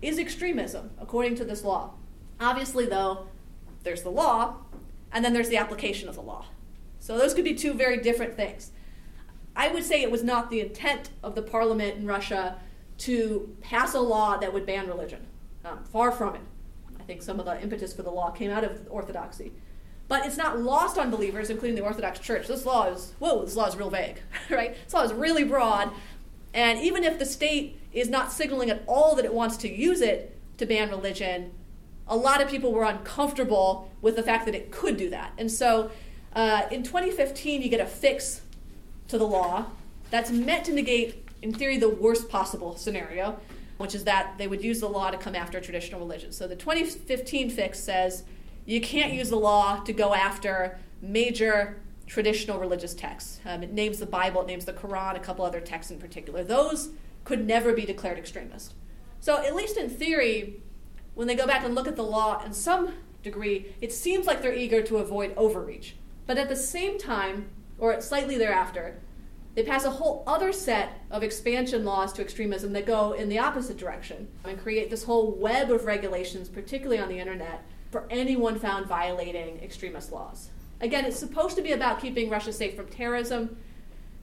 is 0.00 0.18
extremism, 0.18 0.90
according 0.98 1.34
to 1.36 1.44
this 1.44 1.64
law. 1.64 1.94
Obviously, 2.38 2.86
though, 2.86 3.26
there's 3.82 4.02
the 4.02 4.10
law, 4.10 4.58
and 5.10 5.24
then 5.24 5.32
there's 5.32 5.48
the 5.48 5.56
application 5.56 6.08
of 6.08 6.14
the 6.14 6.20
law. 6.20 6.46
So 7.00 7.18
those 7.18 7.34
could 7.34 7.44
be 7.44 7.54
two 7.54 7.74
very 7.74 7.96
different 7.98 8.36
things. 8.36 8.70
I 9.58 9.68
would 9.68 9.84
say 9.84 10.02
it 10.02 10.10
was 10.10 10.22
not 10.22 10.50
the 10.50 10.60
intent 10.60 11.10
of 11.20 11.34
the 11.34 11.42
parliament 11.42 11.96
in 11.96 12.06
Russia 12.06 12.60
to 12.98 13.56
pass 13.60 13.92
a 13.92 14.00
law 14.00 14.36
that 14.36 14.52
would 14.52 14.64
ban 14.64 14.86
religion. 14.86 15.26
Um, 15.64 15.82
far 15.82 16.12
from 16.12 16.36
it. 16.36 16.40
I 16.98 17.02
think 17.02 17.22
some 17.22 17.40
of 17.40 17.46
the 17.46 17.60
impetus 17.60 17.92
for 17.92 18.04
the 18.04 18.10
law 18.10 18.30
came 18.30 18.52
out 18.52 18.62
of 18.62 18.86
orthodoxy. 18.88 19.52
But 20.06 20.24
it's 20.24 20.36
not 20.36 20.60
lost 20.60 20.96
on 20.96 21.10
believers, 21.10 21.50
including 21.50 21.74
the 21.74 21.82
Orthodox 21.82 22.20
Church. 22.20 22.46
This 22.46 22.64
law 22.64 22.86
is, 22.86 23.14
whoa, 23.18 23.44
this 23.44 23.56
law 23.56 23.66
is 23.66 23.76
real 23.76 23.90
vague, 23.90 24.20
right? 24.48 24.76
This 24.84 24.94
law 24.94 25.02
is 25.02 25.12
really 25.12 25.44
broad. 25.44 25.90
And 26.54 26.78
even 26.78 27.02
if 27.02 27.18
the 27.18 27.26
state 27.26 27.80
is 27.92 28.08
not 28.08 28.30
signaling 28.30 28.70
at 28.70 28.82
all 28.86 29.16
that 29.16 29.24
it 29.24 29.34
wants 29.34 29.56
to 29.58 29.68
use 29.68 30.00
it, 30.00 30.38
to 30.58 30.66
ban 30.66 30.88
religion, 30.90 31.52
a 32.06 32.16
lot 32.16 32.40
of 32.40 32.48
people 32.48 32.72
were 32.72 32.84
uncomfortable 32.84 33.90
with 34.00 34.16
the 34.16 34.22
fact 34.22 34.46
that 34.46 34.54
it 34.54 34.70
could 34.70 34.96
do 34.96 35.10
that. 35.10 35.32
And 35.36 35.50
so 35.50 35.90
uh, 36.34 36.62
in 36.70 36.84
2015, 36.84 37.62
you 37.62 37.68
get 37.68 37.80
a 37.80 37.86
fix 37.86 38.42
to 39.08 39.18
the 39.18 39.26
law 39.26 39.66
that's 40.10 40.30
meant 40.30 40.64
to 40.66 40.72
negate, 40.72 41.26
in 41.42 41.52
theory, 41.52 41.78
the 41.78 41.88
worst 41.88 42.28
possible 42.28 42.76
scenario, 42.76 43.38
which 43.78 43.94
is 43.94 44.04
that 44.04 44.36
they 44.38 44.46
would 44.46 44.62
use 44.62 44.80
the 44.80 44.88
law 44.88 45.10
to 45.10 45.18
come 45.18 45.34
after 45.34 45.60
traditional 45.60 46.00
religion. 46.00 46.32
So 46.32 46.46
the 46.46 46.56
2015 46.56 47.50
fix 47.50 47.78
says 47.80 48.24
you 48.64 48.80
can't 48.80 49.12
use 49.12 49.30
the 49.30 49.36
law 49.36 49.80
to 49.80 49.92
go 49.92 50.14
after 50.14 50.78
major 51.00 51.80
traditional 52.06 52.58
religious 52.58 52.94
texts. 52.94 53.40
Um, 53.44 53.62
it 53.62 53.72
names 53.72 53.98
the 53.98 54.06
Bible, 54.06 54.42
it 54.42 54.46
names 54.46 54.64
the 54.64 54.72
Quran, 54.72 55.16
a 55.16 55.20
couple 55.20 55.44
other 55.44 55.60
texts 55.60 55.92
in 55.92 55.98
particular. 55.98 56.42
Those 56.42 56.90
could 57.24 57.46
never 57.46 57.72
be 57.72 57.84
declared 57.84 58.18
extremist. 58.18 58.74
So, 59.20 59.44
at 59.44 59.54
least 59.54 59.76
in 59.76 59.90
theory, 59.90 60.62
when 61.14 61.26
they 61.26 61.34
go 61.34 61.46
back 61.46 61.64
and 61.64 61.74
look 61.74 61.88
at 61.88 61.96
the 61.96 62.04
law 62.04 62.42
in 62.44 62.52
some 62.52 62.94
degree, 63.22 63.74
it 63.80 63.92
seems 63.92 64.26
like 64.26 64.40
they're 64.40 64.54
eager 64.54 64.82
to 64.82 64.98
avoid 64.98 65.34
overreach. 65.36 65.96
But 66.26 66.38
at 66.38 66.48
the 66.48 66.56
same 66.56 66.98
time, 66.98 67.50
or 67.78 68.00
slightly 68.00 68.36
thereafter, 68.36 69.00
they 69.54 69.62
pass 69.64 69.84
a 69.84 69.90
whole 69.90 70.22
other 70.26 70.52
set 70.52 71.00
of 71.10 71.22
expansion 71.22 71.84
laws 71.84 72.12
to 72.12 72.22
extremism 72.22 72.72
that 72.74 72.86
go 72.86 73.12
in 73.12 73.28
the 73.28 73.38
opposite 73.38 73.76
direction 73.76 74.28
and 74.44 74.60
create 74.60 74.88
this 74.88 75.04
whole 75.04 75.32
web 75.32 75.70
of 75.70 75.84
regulations, 75.84 76.48
particularly 76.48 77.00
on 77.00 77.08
the 77.08 77.18
internet, 77.18 77.64
for 77.90 78.06
anyone 78.10 78.58
found 78.58 78.86
violating 78.86 79.58
extremist 79.58 80.12
laws. 80.12 80.50
Again, 80.80 81.04
it's 81.04 81.18
supposed 81.18 81.56
to 81.56 81.62
be 81.62 81.72
about 81.72 82.00
keeping 82.00 82.30
Russia 82.30 82.52
safe 82.52 82.76
from 82.76 82.86
terrorism. 82.86 83.56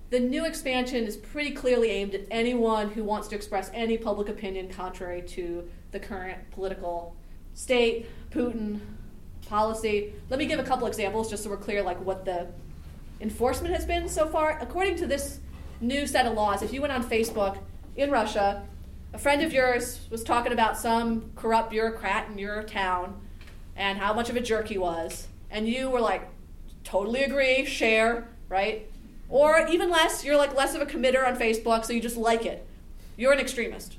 The 0.10 0.20
new 0.20 0.46
expansion 0.46 1.04
is 1.06 1.18
pretty 1.18 1.52
clearly 1.52 1.90
aimed 1.90 2.16
at 2.16 2.28
anyone 2.32 2.92
who 2.92 3.04
wants 3.04 3.28
to 3.30 3.36
express 3.36 3.70
any 3.74 3.98
public 3.98 4.30
opinion 4.30 4.70
contrary 4.70 5.22
to 5.24 5.68
the 5.92 6.00
current 6.00 6.50
political 6.52 7.16
state, 7.56 8.08
Putin, 8.30 8.80
policy. 9.48 10.14
Let 10.30 10.40
me 10.40 10.46
give 10.46 10.60
a 10.60 10.64
couple 10.64 10.88
examples 10.88 11.30
just 11.30 11.44
so 11.44 11.50
we're 11.50 11.58
clear 11.58 11.82
like 11.84 12.00
what 12.00 12.24
the 12.24 12.48
enforcement 13.20 13.74
has 13.74 13.86
been 13.86 14.08
so 14.08 14.28
far. 14.28 14.60
According 14.60 14.98
to 14.98 15.08
this 15.08 15.40
new 15.82 16.08
set 16.08 16.26
of 16.26 16.34
laws, 16.34 16.62
if 16.62 16.74
you 16.74 16.82
went 16.82 16.94
on 16.94 17.04
Facebook 17.04 17.58
in 17.96 18.12
Russia, 18.12 18.64
a 19.14 19.18
friend 19.18 19.42
of 19.42 19.54
yours 19.54 20.02
was 20.10 20.24
talking 20.24 20.52
about 20.52 20.78
some 20.78 21.32
corrupt 21.36 21.70
bureaucrat 21.70 22.30
in 22.30 22.38
your 22.38 22.64
town 22.64 23.22
and 23.76 23.98
how 23.98 24.14
much 24.14 24.30
of 24.30 24.36
a 24.36 24.42
jerk 24.42 24.68
he 24.68 24.78
was, 24.78 25.28
and 25.50 25.68
you 25.68 25.90
were 25.90 26.02
like, 26.02 26.28
totally 26.84 27.24
agree, 27.24 27.66
share, 27.66 28.28
right? 28.50 28.90
Or 29.30 29.66
even 29.68 29.90
less, 29.90 30.24
you're 30.24 30.38
like 30.38 30.56
less 30.56 30.76
of 30.76 30.82
a 30.82 30.86
committer 30.86 31.28
on 31.28 31.36
Facebook, 31.36 31.86
so 31.86 31.94
you 31.94 32.02
just 32.02 32.18
like 32.18 32.46
it. 32.46 32.66
You're 33.18 33.34
an 33.34 33.40
extremist. 33.40 33.98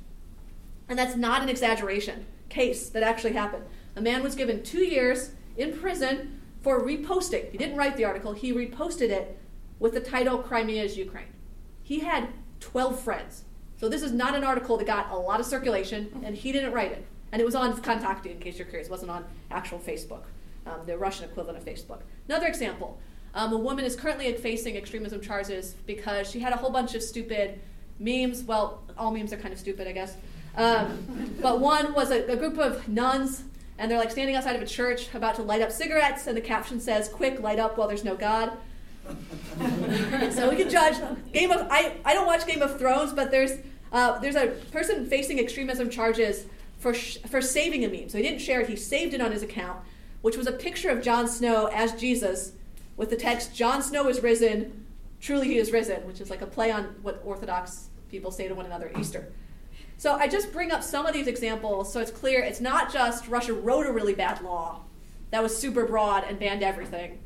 And 0.88 0.98
that's 0.98 1.16
not 1.16 1.42
an 1.42 1.48
exaggeration. 1.48 2.26
Case 2.48 2.88
that 2.90 3.02
actually 3.02 3.32
happened. 3.32 3.64
A 3.96 4.00
man 4.00 4.22
was 4.22 4.34
given 4.34 4.62
two 4.62 4.84
years 4.84 5.30
in 5.56 5.76
prison 5.76 6.35
for 6.66 6.84
reposting. 6.84 7.48
He 7.52 7.58
didn't 7.58 7.76
write 7.76 7.96
the 7.96 8.04
article, 8.04 8.32
he 8.32 8.52
reposted 8.52 9.10
it 9.10 9.38
with 9.78 9.94
the 9.94 10.00
title 10.00 10.38
Crimea 10.38 10.82
is 10.82 10.98
Ukraine. 10.98 11.32
He 11.84 12.00
had 12.00 12.30
12 12.58 12.98
friends. 12.98 13.44
So 13.76 13.88
this 13.88 14.02
is 14.02 14.10
not 14.10 14.34
an 14.34 14.42
article 14.42 14.76
that 14.78 14.84
got 14.84 15.12
a 15.12 15.16
lot 15.16 15.38
of 15.38 15.46
circulation, 15.46 16.10
and 16.24 16.34
he 16.34 16.50
didn't 16.50 16.72
write 16.72 16.90
it. 16.90 17.06
And 17.30 17.40
it 17.40 17.44
was 17.44 17.54
on 17.54 17.80
Kontakte, 17.80 18.26
in 18.26 18.40
case 18.40 18.58
you're 18.58 18.66
curious. 18.66 18.88
It 18.88 18.90
wasn't 18.90 19.12
on 19.12 19.24
actual 19.52 19.78
Facebook, 19.78 20.24
um, 20.66 20.80
the 20.86 20.98
Russian 20.98 21.26
equivalent 21.26 21.56
of 21.56 21.64
Facebook. 21.64 22.00
Another 22.28 22.48
example 22.48 22.98
um, 23.32 23.52
a 23.52 23.58
woman 23.58 23.84
is 23.84 23.94
currently 23.94 24.32
facing 24.32 24.76
extremism 24.76 25.20
charges 25.20 25.76
because 25.86 26.28
she 26.28 26.40
had 26.40 26.52
a 26.52 26.56
whole 26.56 26.70
bunch 26.70 26.96
of 26.96 27.02
stupid 27.02 27.60
memes. 28.00 28.42
Well, 28.42 28.82
all 28.98 29.12
memes 29.12 29.32
are 29.32 29.36
kind 29.36 29.52
of 29.52 29.60
stupid, 29.60 29.86
I 29.86 29.92
guess. 29.92 30.16
Um, 30.56 31.36
but 31.40 31.60
one 31.60 31.94
was 31.94 32.10
a, 32.10 32.26
a 32.26 32.34
group 32.34 32.58
of 32.58 32.88
nuns, 32.88 33.44
and 33.78 33.90
they're 33.90 33.98
like 33.98 34.10
standing 34.10 34.36
outside 34.36 34.56
of 34.56 34.62
a 34.62 34.66
church 34.66 35.12
about 35.14 35.34
to 35.36 35.42
light 35.42 35.62
up 35.62 35.70
cigarettes, 35.70 36.26
and 36.26 36.36
the 36.36 36.40
caption 36.40 36.80
says, 36.80 37.08
Quick, 37.08 37.40
light 37.40 37.58
up 37.58 37.76
while 37.76 37.88
there's 37.88 38.04
no 38.04 38.16
God. 38.16 38.52
so 40.30 40.50
we 40.50 40.56
can 40.56 40.68
judge. 40.68 40.96
Game 41.32 41.50
of 41.50 41.66
I, 41.70 41.96
I 42.04 42.14
don't 42.14 42.26
watch 42.26 42.46
Game 42.46 42.62
of 42.62 42.78
Thrones, 42.78 43.12
but 43.12 43.30
there's 43.30 43.52
uh, 43.92 44.18
there's 44.18 44.34
a 44.34 44.48
person 44.72 45.06
facing 45.06 45.38
extremism 45.38 45.90
charges 45.90 46.46
for 46.78 46.92
sh- 46.92 47.18
for 47.28 47.40
saving 47.40 47.84
a 47.84 47.88
meme. 47.88 48.08
So 48.08 48.18
he 48.18 48.24
didn't 48.24 48.40
share 48.40 48.60
it; 48.60 48.68
he 48.68 48.76
saved 48.76 49.14
it 49.14 49.20
on 49.20 49.30
his 49.30 49.42
account, 49.42 49.80
which 50.22 50.36
was 50.36 50.46
a 50.46 50.52
picture 50.52 50.90
of 50.90 51.02
Jon 51.02 51.28
Snow 51.28 51.66
as 51.66 51.92
Jesus 51.94 52.52
with 52.96 53.10
the 53.10 53.16
text 53.16 53.54
"Jon 53.54 53.82
Snow 53.82 54.08
is 54.08 54.22
risen, 54.22 54.86
truly 55.20 55.46
he 55.48 55.58
is 55.58 55.70
risen," 55.70 56.06
which 56.06 56.20
is 56.20 56.30
like 56.30 56.42
a 56.42 56.46
play 56.46 56.72
on 56.72 56.96
what 57.02 57.22
Orthodox 57.24 57.88
people 58.10 58.30
say 58.30 58.48
to 58.48 58.54
one 58.54 58.66
another 58.66 58.88
at 58.88 58.98
Easter. 58.98 59.32
So 59.98 60.14
I 60.14 60.28
just 60.28 60.52
bring 60.52 60.72
up 60.72 60.82
some 60.82 61.06
of 61.06 61.14
these 61.14 61.26
examples 61.26 61.92
so 61.92 62.00
it's 62.00 62.10
clear 62.10 62.40
it's 62.40 62.60
not 62.60 62.92
just 62.92 63.28
Russia 63.28 63.54
wrote 63.54 63.86
a 63.86 63.92
really 63.92 64.14
bad 64.14 64.42
law 64.42 64.80
that 65.30 65.42
was 65.42 65.56
super 65.56 65.86
broad 65.86 66.24
and 66.24 66.38
banned 66.38 66.62
everything, 66.62 67.18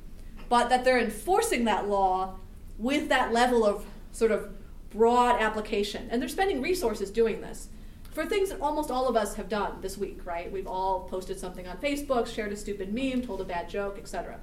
but 0.48 0.68
that 0.68 0.84
they're 0.84 1.00
enforcing 1.00 1.64
that 1.64 1.88
law 1.88 2.38
with 2.78 3.08
that 3.08 3.32
level 3.32 3.66
of 3.66 3.84
sort 4.12 4.30
of 4.30 4.50
broad 4.90 5.40
application. 5.40 6.08
And 6.10 6.20
they're 6.20 6.28
spending 6.28 6.62
resources 6.62 7.10
doing 7.10 7.40
this 7.40 7.68
for 8.12 8.26
things 8.26 8.50
that 8.50 8.60
almost 8.60 8.90
all 8.90 9.08
of 9.08 9.16
us 9.16 9.34
have 9.34 9.48
done 9.48 9.80
this 9.80 9.96
week, 9.96 10.24
right? 10.24 10.50
We've 10.50 10.66
all 10.66 11.08
posted 11.08 11.38
something 11.38 11.66
on 11.68 11.76
Facebook, 11.78 12.26
shared 12.26 12.52
a 12.52 12.56
stupid 12.56 12.92
meme, 12.92 13.22
told 13.22 13.40
a 13.40 13.44
bad 13.44 13.68
joke, 13.68 13.98
etc. 13.98 14.40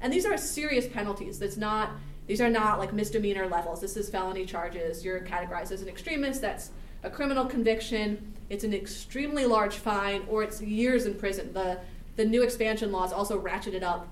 And 0.00 0.12
these 0.12 0.26
are 0.26 0.36
serious 0.36 0.86
penalties. 0.88 1.38
That's 1.38 1.56
not 1.56 1.90
these 2.26 2.40
are 2.40 2.50
not 2.50 2.80
like 2.80 2.92
misdemeanor 2.92 3.46
levels. 3.46 3.80
This 3.80 3.96
is 3.96 4.08
felony 4.08 4.46
charges. 4.46 5.04
You're 5.04 5.20
categorized 5.20 5.70
as 5.70 5.82
an 5.82 5.88
extremist. 5.88 6.40
That's 6.40 6.70
a 7.06 7.10
criminal 7.10 7.46
conviction. 7.46 8.34
It's 8.50 8.64
an 8.64 8.74
extremely 8.74 9.46
large 9.46 9.76
fine, 9.76 10.24
or 10.28 10.42
it's 10.42 10.60
years 10.60 11.06
in 11.06 11.14
prison. 11.14 11.52
The 11.52 11.78
the 12.16 12.24
new 12.24 12.42
expansion 12.42 12.92
laws 12.92 13.12
also 13.12 13.40
ratcheted 13.40 13.82
up 13.82 14.08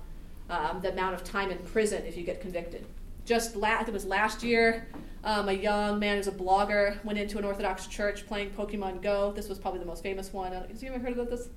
um, 0.49 0.79
the 0.81 0.91
amount 0.91 1.15
of 1.15 1.23
time 1.23 1.49
in 1.51 1.57
prison 1.57 2.03
if 2.05 2.15
you 2.15 2.23
get 2.23 2.39
convicted. 2.39 2.85
Just 3.25 3.55
last, 3.55 3.87
it 3.87 3.93
was 3.93 4.05
last 4.05 4.43
year, 4.43 4.87
um, 5.23 5.49
a 5.49 5.53
young 5.53 5.97
man 5.97 6.17
who's 6.17 6.27
a 6.27 6.31
blogger 6.31 7.03
went 7.03 7.17
into 7.17 7.39
an 7.39 7.45
Orthodox 7.45 7.87
church 7.87 8.27
playing 8.27 8.51
Pokemon 8.51 9.01
Go. 9.01 9.31
This 9.31 9.49
was 9.49 9.57
probably 9.57 9.79
the 9.79 9.87
most 9.87 10.03
famous 10.03 10.31
one. 10.31 10.51
Has 10.51 10.83
anyone 10.83 11.01
heard 11.01 11.13
about 11.13 11.31
this? 11.31 11.49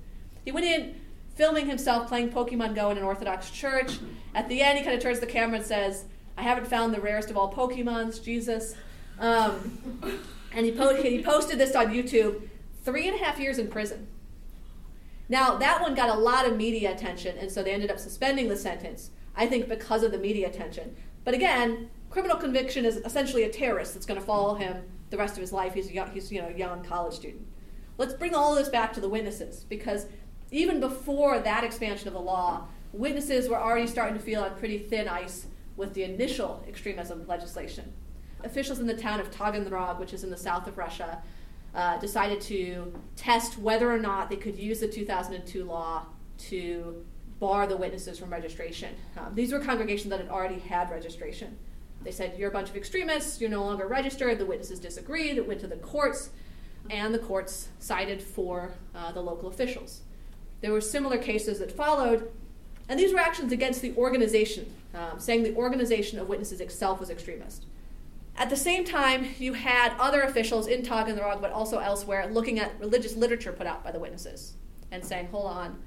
He 0.43 0.51
went 0.51 0.65
in 0.65 0.99
filming 1.35 1.67
himself 1.67 2.07
playing 2.07 2.31
Pokemon 2.31 2.73
Go 2.73 2.89
in 2.89 2.97
an 2.97 3.03
Orthodox 3.03 3.51
church. 3.51 3.99
At 4.33 4.49
the 4.49 4.61
end, 4.63 4.79
he 4.79 4.83
kind 4.83 4.97
of 4.97 5.03
turns 5.03 5.19
the 5.19 5.27
camera 5.27 5.57
and 5.57 5.65
says, 5.65 6.05
I 6.35 6.41
haven't 6.41 6.65
found 6.65 6.91
the 6.95 7.01
rarest 7.01 7.29
of 7.29 7.37
all 7.37 7.53
Pokemons, 7.53 8.23
Jesus. 8.23 8.73
Um, 9.19 9.79
and 10.53 10.65
he, 10.65 10.71
po- 10.71 11.01
he 11.01 11.23
posted 11.23 11.57
this 11.57 11.75
on 11.75 11.87
YouTube 11.87 12.49
three 12.83 13.07
and 13.07 13.19
a 13.19 13.23
half 13.23 13.39
years 13.39 13.57
in 13.57 13.67
prison. 13.67 14.07
Now, 15.27 15.57
that 15.57 15.81
one 15.81 15.93
got 15.93 16.09
a 16.09 16.19
lot 16.19 16.47
of 16.47 16.57
media 16.57 16.91
attention, 16.91 17.37
and 17.37 17.51
so 17.51 17.61
they 17.61 17.71
ended 17.71 17.91
up 17.91 17.99
suspending 17.99 18.49
the 18.49 18.57
sentence, 18.57 19.11
I 19.35 19.45
think 19.45 19.69
because 19.69 20.01
of 20.01 20.11
the 20.11 20.17
media 20.17 20.47
attention. 20.47 20.95
But 21.23 21.35
again, 21.35 21.89
criminal 22.09 22.37
conviction 22.37 22.83
is 22.83 22.97
essentially 22.97 23.43
a 23.43 23.49
terrorist 23.49 23.93
that's 23.93 24.07
going 24.07 24.19
to 24.19 24.25
follow 24.25 24.55
him 24.55 24.83
the 25.11 25.17
rest 25.17 25.35
of 25.35 25.41
his 25.41 25.53
life. 25.53 25.75
He's 25.75 25.89
a 25.89 25.93
young, 25.93 26.11
he's, 26.11 26.31
you 26.31 26.41
know, 26.41 26.47
a 26.47 26.57
young 26.57 26.83
college 26.83 27.13
student. 27.13 27.45
Let's 27.99 28.13
bring 28.13 28.33
all 28.33 28.55
this 28.55 28.69
back 28.69 28.91
to 28.93 29.01
the 29.01 29.09
witnesses, 29.09 29.65
because 29.69 30.07
even 30.49 30.79
before 30.79 31.37
that 31.39 31.63
expansion 31.63 32.07
of 32.07 32.15
the 32.15 32.19
law, 32.19 32.67
witnesses 32.91 33.47
were 33.47 33.59
already 33.59 33.85
starting 33.85 34.17
to 34.17 34.23
feel 34.23 34.41
on 34.41 34.55
pretty 34.55 34.79
thin 34.79 35.07
ice 35.07 35.45
with 35.77 35.93
the 35.93 36.03
initial 36.03 36.63
extremism 36.67 37.27
legislation. 37.27 37.93
Officials 38.43 38.79
in 38.79 38.87
the 38.87 38.95
town 38.95 39.19
of 39.19 39.31
Taganrog, 39.31 39.99
which 39.99 40.13
is 40.13 40.23
in 40.23 40.29
the 40.29 40.37
south 40.37 40.67
of 40.67 40.77
Russia, 40.77 41.21
uh, 41.75 41.97
decided 41.99 42.41
to 42.41 42.93
test 43.15 43.57
whether 43.57 43.91
or 43.91 43.99
not 43.99 44.29
they 44.29 44.35
could 44.35 44.57
use 44.57 44.79
the 44.79 44.87
2002 44.87 45.63
law 45.63 46.05
to 46.37 47.05
bar 47.39 47.67
the 47.67 47.77
witnesses 47.77 48.19
from 48.19 48.29
registration. 48.31 48.95
Um, 49.17 49.33
these 49.35 49.51
were 49.51 49.59
congregations 49.59 50.09
that 50.09 50.19
had 50.19 50.29
already 50.29 50.59
had 50.59 50.89
registration. 50.89 51.57
They 52.01 52.11
said, 52.11 52.37
You're 52.37 52.49
a 52.49 52.53
bunch 52.53 52.69
of 52.69 52.75
extremists, 52.75 53.39
you're 53.41 53.49
no 53.49 53.63
longer 53.63 53.87
registered. 53.87 54.39
The 54.39 54.45
witnesses 54.45 54.79
disagreed, 54.79 55.37
it 55.37 55.47
went 55.47 55.59
to 55.61 55.67
the 55.67 55.77
courts, 55.77 56.29
and 56.89 57.13
the 57.13 57.19
courts 57.19 57.69
sided 57.79 58.21
for 58.21 58.73
uh, 58.95 59.11
the 59.11 59.21
local 59.21 59.49
officials. 59.49 60.01
There 60.61 60.71
were 60.71 60.81
similar 60.81 61.17
cases 61.17 61.59
that 61.59 61.71
followed, 61.71 62.31
and 62.87 62.99
these 62.99 63.13
were 63.13 63.19
actions 63.19 63.51
against 63.51 63.81
the 63.81 63.95
organization, 63.95 64.73
um, 64.93 65.19
saying 65.19 65.43
the 65.43 65.55
organization 65.55 66.19
of 66.19 66.27
witnesses 66.27 66.59
itself 66.59 66.99
was 66.99 67.09
extremist. 67.09 67.65
At 68.39 68.49
the 68.49 68.55
same 68.55 68.85
time, 68.85 69.27
you 69.37 69.51
had 69.51 69.93
other 69.99 70.21
officials 70.21 70.67
in 70.67 70.81
Taganrog, 70.81 71.41
but 71.41 71.51
also 71.51 71.79
elsewhere, 71.79 72.29
looking 72.31 72.57
at 72.57 72.79
religious 72.79 73.17
literature 73.17 73.51
put 73.51 73.67
out 73.67 73.83
by 73.83 73.91
the 73.91 73.99
witnesses 73.99 74.53
and 74.91 75.03
saying, 75.03 75.27
hold 75.27 75.47
on, 75.47 75.77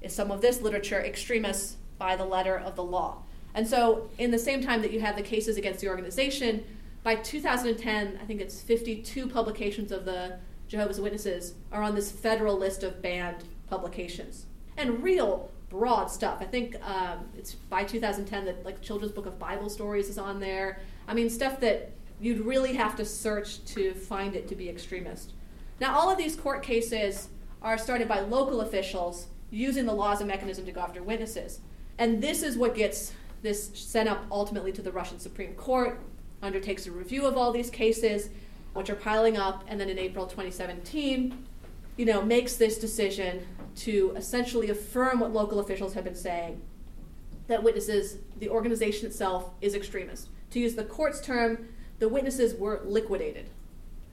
is 0.00 0.14
some 0.14 0.30
of 0.30 0.40
this 0.40 0.60
literature 0.60 1.00
extremist 1.00 1.78
by 1.98 2.14
the 2.14 2.24
letter 2.24 2.56
of 2.56 2.76
the 2.76 2.84
law? 2.84 3.24
And 3.54 3.66
so, 3.66 4.08
in 4.18 4.30
the 4.30 4.38
same 4.38 4.62
time 4.62 4.82
that 4.82 4.92
you 4.92 5.00
have 5.00 5.16
the 5.16 5.22
cases 5.22 5.56
against 5.56 5.80
the 5.80 5.88
organization, 5.88 6.64
by 7.02 7.16
2010, 7.16 8.20
I 8.22 8.24
think 8.24 8.40
it's 8.40 8.62
52 8.62 9.26
publications 9.26 9.90
of 9.90 10.04
the 10.04 10.38
Jehovah's 10.68 11.00
Witnesses 11.00 11.54
are 11.72 11.82
on 11.82 11.96
this 11.96 12.12
federal 12.12 12.56
list 12.56 12.84
of 12.84 13.02
banned 13.02 13.42
publications. 13.68 14.46
And 14.76 15.02
real 15.02 15.50
broad 15.70 16.10
stuff. 16.10 16.38
I 16.40 16.44
think 16.44 16.76
um, 16.84 17.28
it's 17.36 17.54
by 17.54 17.84
2010 17.84 18.44
that 18.44 18.64
like 18.64 18.82
Children's 18.82 19.12
Book 19.12 19.26
of 19.26 19.38
Bible 19.38 19.70
Stories 19.70 20.08
is 20.08 20.18
on 20.18 20.38
there. 20.40 20.80
I 21.10 21.12
mean, 21.12 21.28
stuff 21.28 21.58
that 21.58 21.90
you'd 22.20 22.38
really 22.38 22.74
have 22.74 22.94
to 22.94 23.04
search 23.04 23.64
to 23.64 23.94
find 23.94 24.36
it 24.36 24.46
to 24.46 24.54
be 24.54 24.68
extremist. 24.68 25.32
Now, 25.80 25.98
all 25.98 26.08
of 26.08 26.16
these 26.16 26.36
court 26.36 26.62
cases 26.62 27.30
are 27.60 27.76
started 27.76 28.06
by 28.06 28.20
local 28.20 28.60
officials 28.60 29.26
using 29.50 29.86
the 29.86 29.92
laws 29.92 30.20
and 30.20 30.28
mechanism 30.28 30.64
to 30.66 30.72
go 30.72 30.80
after 30.80 31.02
witnesses. 31.02 31.58
And 31.98 32.22
this 32.22 32.44
is 32.44 32.56
what 32.56 32.76
gets 32.76 33.12
this 33.42 33.70
sent 33.74 34.08
up 34.08 34.24
ultimately 34.30 34.70
to 34.70 34.82
the 34.82 34.92
Russian 34.92 35.18
Supreme 35.18 35.54
Court, 35.54 35.98
undertakes 36.42 36.86
a 36.86 36.92
review 36.92 37.26
of 37.26 37.36
all 37.36 37.50
these 37.50 37.70
cases, 37.70 38.30
which 38.74 38.88
are 38.88 38.94
piling 38.94 39.36
up, 39.36 39.64
and 39.66 39.80
then 39.80 39.88
in 39.88 39.98
April 39.98 40.26
2017, 40.26 41.44
you 41.96 42.06
know, 42.06 42.22
makes 42.22 42.54
this 42.54 42.78
decision 42.78 43.44
to 43.74 44.12
essentially 44.14 44.70
affirm 44.70 45.18
what 45.18 45.32
local 45.32 45.58
officials 45.58 45.92
have 45.94 46.04
been 46.04 46.14
saying 46.14 46.62
that 47.48 47.64
witnesses, 47.64 48.18
the 48.38 48.48
organization 48.48 49.08
itself, 49.08 49.50
is 49.60 49.74
extremist. 49.74 50.28
To 50.50 50.60
use 50.60 50.74
the 50.74 50.84
court's 50.84 51.20
term, 51.20 51.68
the 51.98 52.08
witnesses 52.08 52.54
were 52.54 52.80
liquidated. 52.84 53.50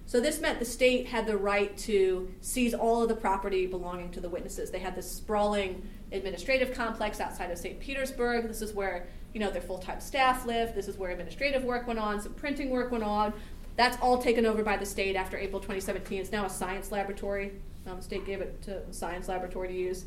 So 0.06 0.22
this 0.22 0.40
meant 0.40 0.60
the 0.60 0.66
state 0.66 1.08
had 1.08 1.28
the 1.28 1.36
right 1.36 1.76
to 1.80 2.34
seize 2.40 2.74
all 2.74 3.04
of 3.04 3.10
the 3.10 3.16
property 3.16 3.68
belonging 3.68 4.10
to 4.12 4.22
the 4.22 4.30
witnesses. 4.30 4.72
They 4.72 4.80
had 4.80 4.96
this 4.96 5.12
sprawling 5.12 5.86
administrative 6.14 6.74
complex 6.74 7.20
outside 7.20 7.52
of 7.52 7.58
St. 7.58 7.78
Petersburg. 7.80 8.48
This 8.48 8.62
is 8.62 8.74
where 8.74 9.08
you 9.34 9.42
know 9.42 9.52
their 9.52 9.62
full-time 9.62 10.00
staff 10.00 10.46
lived. 10.46 10.76
This 10.76 10.88
is 10.88 10.98
where 10.98 11.12
administrative 11.12 11.66
work 11.66 11.88
went 11.88 12.00
on. 12.00 12.22
Some 12.22 12.34
printing 12.36 12.70
work 12.70 12.90
went 12.90 13.04
on. 13.04 13.34
That's 13.76 13.98
all 14.02 14.18
taken 14.18 14.46
over 14.46 14.64
by 14.64 14.78
the 14.78 14.86
state 14.86 15.18
after 15.18 15.38
April 15.38 15.60
2017. 15.60 16.22
It's 16.22 16.32
now 16.32 16.46
a 16.46 16.50
science 16.50 16.90
laboratory. 16.92 17.52
Um, 17.86 17.98
the 17.98 18.04
state 18.04 18.26
gave 18.26 18.40
it 18.40 18.62
to 18.64 18.78
a 18.88 18.94
science 18.94 19.28
laboratory 19.28 19.68
to 19.68 19.74
use. 19.74 20.06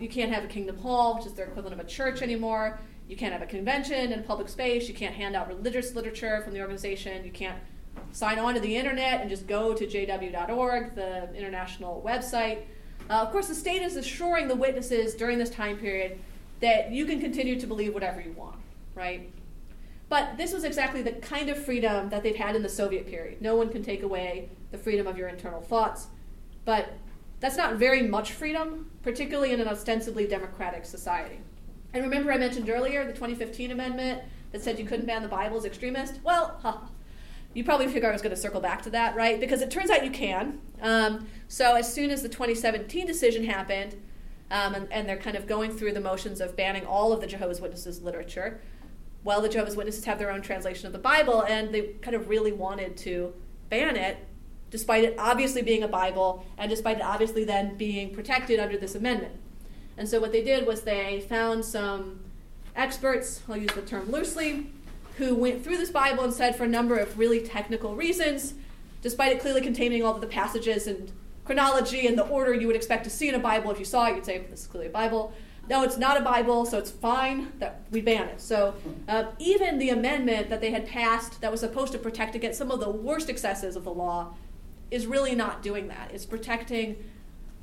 You 0.00 0.08
can't 0.08 0.32
have 0.32 0.44
a 0.44 0.48
kingdom 0.48 0.76
hall, 0.78 1.16
which 1.16 1.26
is 1.26 1.34
their 1.34 1.46
equivalent 1.46 1.80
of 1.80 1.86
a 1.86 1.88
church 1.88 2.20
anymore. 2.20 2.78
You 3.08 3.16
can't 3.16 3.32
have 3.32 3.42
a 3.42 3.46
convention 3.46 4.12
in 4.12 4.18
a 4.18 4.22
public 4.22 4.48
space. 4.48 4.88
You 4.88 4.94
can't 4.94 5.14
hand 5.14 5.36
out 5.36 5.48
religious 5.48 5.94
literature 5.94 6.40
from 6.42 6.52
the 6.52 6.60
organization. 6.60 7.24
You 7.24 7.30
can't 7.30 7.58
sign 8.12 8.38
on 8.38 8.54
to 8.54 8.60
the 8.60 8.76
internet 8.76 9.20
and 9.20 9.30
just 9.30 9.46
go 9.46 9.74
to 9.74 9.86
jw.org, 9.86 10.94
the 10.94 11.34
international 11.34 12.02
website. 12.04 12.62
Uh, 13.08 13.14
of 13.14 13.30
course, 13.30 13.48
the 13.48 13.54
state 13.54 13.82
is 13.82 13.96
assuring 13.96 14.48
the 14.48 14.56
witnesses 14.56 15.14
during 15.14 15.38
this 15.38 15.50
time 15.50 15.76
period 15.78 16.18
that 16.60 16.90
you 16.90 17.06
can 17.06 17.20
continue 17.20 17.60
to 17.60 17.66
believe 17.66 17.94
whatever 17.94 18.20
you 18.20 18.32
want, 18.32 18.56
right? 18.94 19.30
But 20.08 20.36
this 20.36 20.52
was 20.52 20.64
exactly 20.64 21.02
the 21.02 21.12
kind 21.12 21.48
of 21.48 21.62
freedom 21.62 22.08
that 22.10 22.22
they'd 22.22 22.36
had 22.36 22.56
in 22.56 22.62
the 22.62 22.68
Soviet 22.68 23.06
period. 23.06 23.42
No 23.42 23.56
one 23.56 23.68
can 23.68 23.82
take 23.82 24.02
away 24.02 24.48
the 24.70 24.78
freedom 24.78 25.06
of 25.06 25.18
your 25.18 25.28
internal 25.28 25.60
thoughts. 25.60 26.08
But 26.64 26.94
that's 27.40 27.56
not 27.56 27.74
very 27.74 28.02
much 28.02 28.32
freedom, 28.32 28.90
particularly 29.02 29.52
in 29.52 29.60
an 29.60 29.68
ostensibly 29.68 30.26
democratic 30.26 30.84
society. 30.84 31.38
And 31.96 32.04
remember, 32.04 32.30
I 32.30 32.36
mentioned 32.36 32.68
earlier 32.68 33.06
the 33.06 33.14
2015 33.14 33.70
amendment 33.70 34.20
that 34.52 34.62
said 34.62 34.78
you 34.78 34.84
couldn't 34.84 35.06
ban 35.06 35.22
the 35.22 35.28
Bible 35.28 35.56
as 35.56 35.64
extremist? 35.64 36.20
Well, 36.22 36.60
huh, 36.62 36.76
you 37.54 37.64
probably 37.64 37.86
figure 37.86 38.10
I 38.10 38.12
was 38.12 38.20
going 38.20 38.34
to 38.34 38.40
circle 38.40 38.60
back 38.60 38.82
to 38.82 38.90
that, 38.90 39.16
right? 39.16 39.40
Because 39.40 39.62
it 39.62 39.70
turns 39.70 39.88
out 39.88 40.04
you 40.04 40.10
can. 40.10 40.60
Um, 40.82 41.26
so 41.48 41.74
as 41.74 41.90
soon 41.90 42.10
as 42.10 42.20
the 42.20 42.28
2017 42.28 43.06
decision 43.06 43.44
happened, 43.44 43.96
um, 44.50 44.74
and, 44.74 44.92
and, 44.92 45.08
they're 45.08 45.16
kind 45.16 45.38
of 45.38 45.46
going 45.46 45.72
through 45.72 45.92
the 45.92 46.00
motions 46.00 46.42
of 46.42 46.54
banning 46.54 46.84
all 46.84 47.14
of 47.14 47.22
the 47.22 47.26
Jehovah's 47.26 47.62
Witnesses 47.62 48.02
literature, 48.02 48.60
well, 49.24 49.40
the 49.40 49.48
Jehovah's 49.48 49.74
Witnesses 49.74 50.04
have 50.04 50.18
their 50.18 50.30
own 50.30 50.42
translation 50.42 50.86
of 50.86 50.92
the 50.92 50.98
Bible, 50.98 51.44
and 51.44 51.72
they 51.74 51.94
kind 52.02 52.14
of 52.14 52.28
really 52.28 52.52
wanted 52.52 52.98
to 52.98 53.32
ban 53.70 53.96
it 53.96 54.18
despite 54.70 55.02
it 55.02 55.14
obviously 55.18 55.62
being 55.62 55.82
a 55.82 55.88
Bible 55.88 56.44
and 56.58 56.68
despite 56.68 56.98
it 56.98 57.02
obviously 57.02 57.42
then 57.44 57.74
being 57.78 58.14
protected 58.14 58.60
under 58.60 58.76
this 58.76 58.94
amendment. 58.94 59.34
And 59.98 60.08
so 60.08 60.20
what 60.20 60.32
they 60.32 60.42
did 60.42 60.66
was 60.66 60.82
they 60.82 61.24
found 61.28 61.64
some 61.64 62.20
experts, 62.74 63.42
I'll 63.48 63.56
use 63.56 63.72
the 63.72 63.82
term 63.82 64.10
loosely, 64.10 64.66
who 65.16 65.34
went 65.34 65.64
through 65.64 65.78
this 65.78 65.90
Bible 65.90 66.24
and 66.24 66.32
said, 66.32 66.56
for 66.56 66.64
a 66.64 66.68
number 66.68 66.98
of 66.98 67.18
really 67.18 67.40
technical 67.40 67.94
reasons, 67.94 68.54
despite 69.00 69.32
it 69.32 69.40
clearly 69.40 69.62
containing 69.62 70.04
all 70.04 70.14
of 70.14 70.20
the 70.20 70.26
passages 70.26 70.86
and 70.86 71.10
chronology 71.44 72.06
and 72.06 72.18
the 72.18 72.26
order 72.26 72.52
you 72.52 72.66
would 72.66 72.76
expect 72.76 73.04
to 73.04 73.10
see 73.10 73.28
in 73.28 73.34
a 73.34 73.38
Bible, 73.38 73.70
if 73.70 73.78
you 73.78 73.84
saw 73.84 74.06
it, 74.06 74.16
you'd 74.16 74.26
say, 74.26 74.38
this 74.50 74.62
is 74.62 74.66
clearly 74.66 74.88
a 74.88 74.92
Bible. 74.92 75.32
No, 75.68 75.82
it's 75.82 75.96
not 75.96 76.20
a 76.20 76.20
Bible, 76.20 76.66
so 76.66 76.78
it's 76.78 76.90
fine 76.90 77.52
that 77.58 77.80
we 77.90 78.00
ban 78.00 78.28
it. 78.28 78.40
So 78.40 78.74
uh, 79.08 79.24
even 79.38 79.78
the 79.78 79.90
amendment 79.90 80.50
that 80.50 80.60
they 80.60 80.70
had 80.70 80.86
passed 80.86 81.40
that 81.40 81.50
was 81.50 81.60
supposed 81.60 81.92
to 81.92 81.98
protect 81.98 82.34
against 82.34 82.58
some 82.58 82.70
of 82.70 82.80
the 82.80 82.90
worst 82.90 83.28
excesses 83.30 83.74
of 83.74 83.84
the 83.84 83.92
law 83.92 84.34
is 84.90 85.06
really 85.06 85.34
not 85.34 85.62
doing 85.62 85.88
that. 85.88 86.10
It's 86.12 86.26
protecting 86.26 86.96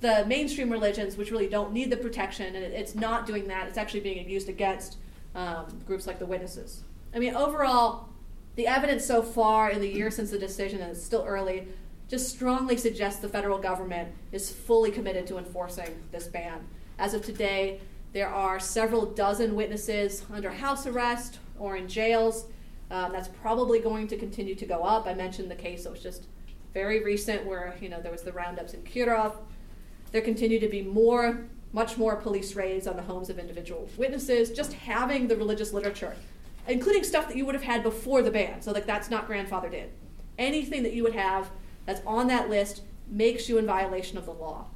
the 0.03 0.25
mainstream 0.25 0.69
religions, 0.69 1.15
which 1.15 1.31
really 1.31 1.47
don't 1.47 1.71
need 1.71 1.89
the 1.89 1.95
protection, 1.95 2.57
and 2.57 2.65
it's 2.65 2.93
not 2.93 3.25
doing 3.25 3.47
that. 3.47 3.67
It's 3.67 3.77
actually 3.77 4.01
being 4.01 4.29
used 4.29 4.49
against 4.49 4.97
um, 5.33 5.81
groups 5.87 6.05
like 6.05 6.19
the 6.19 6.25
witnesses. 6.25 6.83
I 7.15 7.19
mean, 7.19 7.33
overall, 7.33 8.09
the 8.55 8.67
evidence 8.67 9.05
so 9.05 9.23
far 9.23 9.71
in 9.71 9.79
the 9.79 9.87
year 9.87 10.11
since 10.11 10.29
the 10.29 10.37
decision, 10.37 10.81
and 10.81 10.91
it's 10.91 11.01
still 11.01 11.23
early, 11.25 11.69
just 12.09 12.29
strongly 12.29 12.75
suggests 12.75 13.21
the 13.21 13.29
federal 13.29 13.57
government 13.57 14.09
is 14.33 14.51
fully 14.51 14.91
committed 14.91 15.25
to 15.27 15.37
enforcing 15.37 16.03
this 16.11 16.27
ban. 16.27 16.67
As 16.99 17.13
of 17.13 17.23
today, 17.23 17.79
there 18.11 18.27
are 18.27 18.59
several 18.59 19.05
dozen 19.05 19.55
witnesses 19.55 20.25
under 20.33 20.51
house 20.51 20.85
arrest 20.85 21.39
or 21.57 21.77
in 21.77 21.87
jails. 21.87 22.47
Um, 22.91 23.13
that's 23.13 23.29
probably 23.29 23.79
going 23.79 24.09
to 24.09 24.17
continue 24.17 24.53
to 24.55 24.65
go 24.65 24.83
up. 24.83 25.07
I 25.07 25.13
mentioned 25.13 25.49
the 25.49 25.55
case 25.55 25.85
that 25.85 25.91
was 25.91 26.03
just 26.03 26.27
very 26.73 27.01
recent 27.03 27.45
where 27.45 27.75
you 27.79 27.87
know 27.87 28.01
there 28.01 28.11
was 28.11 28.23
the 28.23 28.33
roundups 28.33 28.73
in 28.73 28.81
Kirov. 28.81 29.37
There 30.13 30.21
continue 30.21 30.59
to 30.59 30.69
be 30.69 30.83
more, 30.83 31.47
much 31.73 31.97
more 31.97 32.15
police 32.15 32.55
raids 32.55 32.85
on 32.87 32.95
the 32.95 33.01
homes 33.01 33.31
of 33.31 33.39
individual 33.39 33.89
witnesses. 33.97 34.51
Just 34.51 34.73
having 34.73 35.27
the 35.27 35.35
religious 35.35 35.73
literature, 35.73 36.15
including 36.67 37.03
stuff 37.03 37.27
that 37.27 37.35
you 37.35 37.47
would 37.47 37.55
have 37.55 37.63
had 37.63 37.81
before 37.81 38.21
the 38.21 38.29
ban, 38.29 38.61
so 38.61 38.71
like 38.71 38.85
that's 38.85 39.09
not 39.09 39.27
grandfathered 39.27 39.73
in. 39.73 39.89
Anything 40.37 40.83
that 40.83 40.93
you 40.93 41.01
would 41.03 41.15
have 41.15 41.49
that's 41.87 42.01
on 42.05 42.27
that 42.27 42.47
list 42.47 42.83
makes 43.07 43.49
you 43.49 43.57
in 43.57 43.65
violation 43.65 44.19
of 44.19 44.25
the 44.25 44.31
law. 44.31 44.67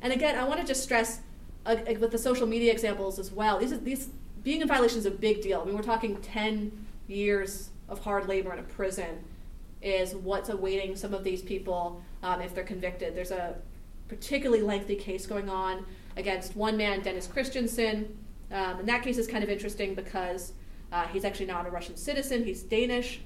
And 0.00 0.10
again, 0.10 0.36
I 0.36 0.44
want 0.44 0.58
to 0.60 0.66
just 0.66 0.82
stress 0.82 1.20
uh, 1.66 1.76
with 2.00 2.10
the 2.10 2.18
social 2.18 2.46
media 2.46 2.72
examples 2.72 3.18
as 3.18 3.30
well. 3.30 3.58
These, 3.58 3.78
these 3.80 4.08
being 4.42 4.62
in 4.62 4.68
violation 4.68 4.98
is 4.98 5.06
a 5.06 5.10
big 5.10 5.42
deal. 5.42 5.60
I 5.60 5.64
mean, 5.66 5.74
we're 5.74 5.82
talking 5.82 6.16
10 6.22 6.86
years 7.08 7.70
of 7.90 8.02
hard 8.02 8.26
labor 8.26 8.54
in 8.54 8.58
a 8.58 8.62
prison 8.62 9.22
is 9.82 10.14
what's 10.14 10.48
awaiting 10.48 10.96
some 10.96 11.12
of 11.12 11.24
these 11.24 11.42
people 11.42 12.02
um, 12.22 12.40
if 12.40 12.54
they're 12.54 12.64
convicted. 12.64 13.14
There's 13.14 13.30
a 13.30 13.56
particularly 14.08 14.62
lengthy 14.62 14.96
case 14.96 15.26
going 15.26 15.48
on 15.48 15.84
against 16.16 16.56
one 16.56 16.76
man, 16.76 17.00
Dennis 17.02 17.26
Christensen. 17.26 18.16
Um, 18.50 18.80
and 18.80 18.88
that 18.88 19.02
case 19.02 19.18
is 19.18 19.26
kind 19.26 19.44
of 19.44 19.50
interesting 19.50 19.94
because 19.94 20.52
uh, 20.90 21.06
he's 21.08 21.24
actually 21.24 21.46
not 21.46 21.66
a 21.66 21.70
Russian 21.70 21.96
citizen, 21.96 22.44
he's 22.44 22.62
Danish. 22.62 23.20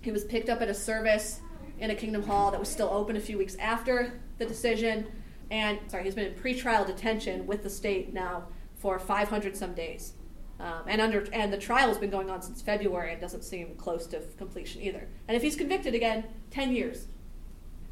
He 0.00 0.12
was 0.12 0.24
picked 0.24 0.48
up 0.48 0.62
at 0.62 0.68
a 0.68 0.74
service 0.74 1.40
in 1.80 1.90
a 1.90 1.94
Kingdom 1.94 2.22
Hall 2.22 2.50
that 2.50 2.60
was 2.60 2.68
still 2.68 2.88
open 2.88 3.16
a 3.16 3.20
few 3.20 3.36
weeks 3.36 3.56
after 3.56 4.20
the 4.38 4.46
decision. 4.46 5.06
And, 5.50 5.78
sorry, 5.88 6.04
he's 6.04 6.14
been 6.14 6.26
in 6.26 6.34
pretrial 6.34 6.86
detention 6.86 7.46
with 7.46 7.62
the 7.62 7.70
state 7.70 8.12
now 8.12 8.44
for 8.76 8.98
500 8.98 9.56
some 9.56 9.74
days. 9.74 10.12
Um, 10.60 10.82
and 10.86 11.00
under 11.00 11.26
and 11.32 11.52
the 11.52 11.58
trial 11.58 11.88
has 11.88 11.98
been 11.98 12.10
going 12.10 12.30
on 12.30 12.42
since 12.42 12.60
February 12.60 13.12
and 13.12 13.20
doesn't 13.20 13.44
seem 13.44 13.74
close 13.76 14.06
to 14.08 14.20
completion 14.38 14.82
either. 14.82 15.06
And 15.28 15.36
if 15.36 15.42
he's 15.42 15.54
convicted 15.54 15.94
again, 15.94 16.24
10 16.50 16.72
years, 16.72 17.06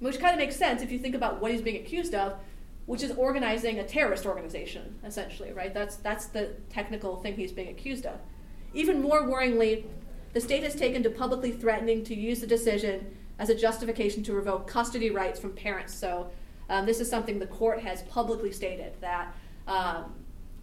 which 0.01 0.19
kind 0.19 0.33
of 0.33 0.39
makes 0.39 0.57
sense 0.57 0.83
if 0.83 0.93
you 0.93 0.99
think 0.99 1.15
about 1.15 1.41
what 1.41 1.51
he's 1.53 1.63
being 1.63 1.77
accused 1.77 2.15
of, 2.15 2.39
which 2.87 3.03
is 3.03 3.11
organizing 3.13 3.79
a 3.79 3.85
terrorist 3.85 4.27
organization, 4.27 4.99
essentially, 5.05 5.53
right? 5.53 5.75
That's 5.75 5.97
that's 5.97 6.27
the 6.27 6.55
technical 6.71 7.17
thing 7.17 7.35
he's 7.35 7.53
being 7.53 7.69
accused 7.69 8.07
of. 8.07 8.19
Even 8.75 9.01
more 9.01 9.23
worryingly, 9.23 9.85
the 10.33 10.41
state 10.41 10.63
has 10.63 10.75
taken 10.75 11.03
to 11.03 11.11
publicly 11.11 11.51
threatening 11.51 12.05
to 12.05 12.15
use 12.15 12.41
the 12.41 12.47
decision 12.47 13.17
as 13.39 13.49
a 13.49 13.55
justification 13.55 14.23
to 14.25 14.33
revoke 14.33 14.67
custody 14.67 15.11
rights 15.11 15.41
from 15.41 15.53
parents. 15.53 15.95
So 15.95 16.31
um, 16.69 16.87
this 16.87 17.01
is 17.01 17.09
something 17.09 17.39
the 17.39 17.47
court 17.47 17.81
has 17.81 18.03
publicly 18.03 18.53
stated 18.53 18.95
that 19.01 19.35
um, 19.67 20.15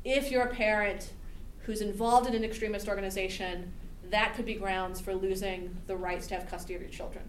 if 0.03 0.31
you're 0.31 0.43
a 0.43 0.53
parent 0.53 1.11
who's 1.59 1.81
involved 1.81 2.27
in 2.27 2.35
an 2.35 2.43
extremist 2.43 2.87
organization, 2.87 3.71
that 4.09 4.35
could 4.35 4.45
be 4.45 4.55
grounds 4.55 4.99
for 4.99 5.15
losing 5.15 5.75
the 5.87 5.95
rights 5.95 6.27
to 6.27 6.35
have 6.35 6.47
custody 6.47 6.75
of 6.75 6.81
your 6.81 6.89
children. 6.89 7.23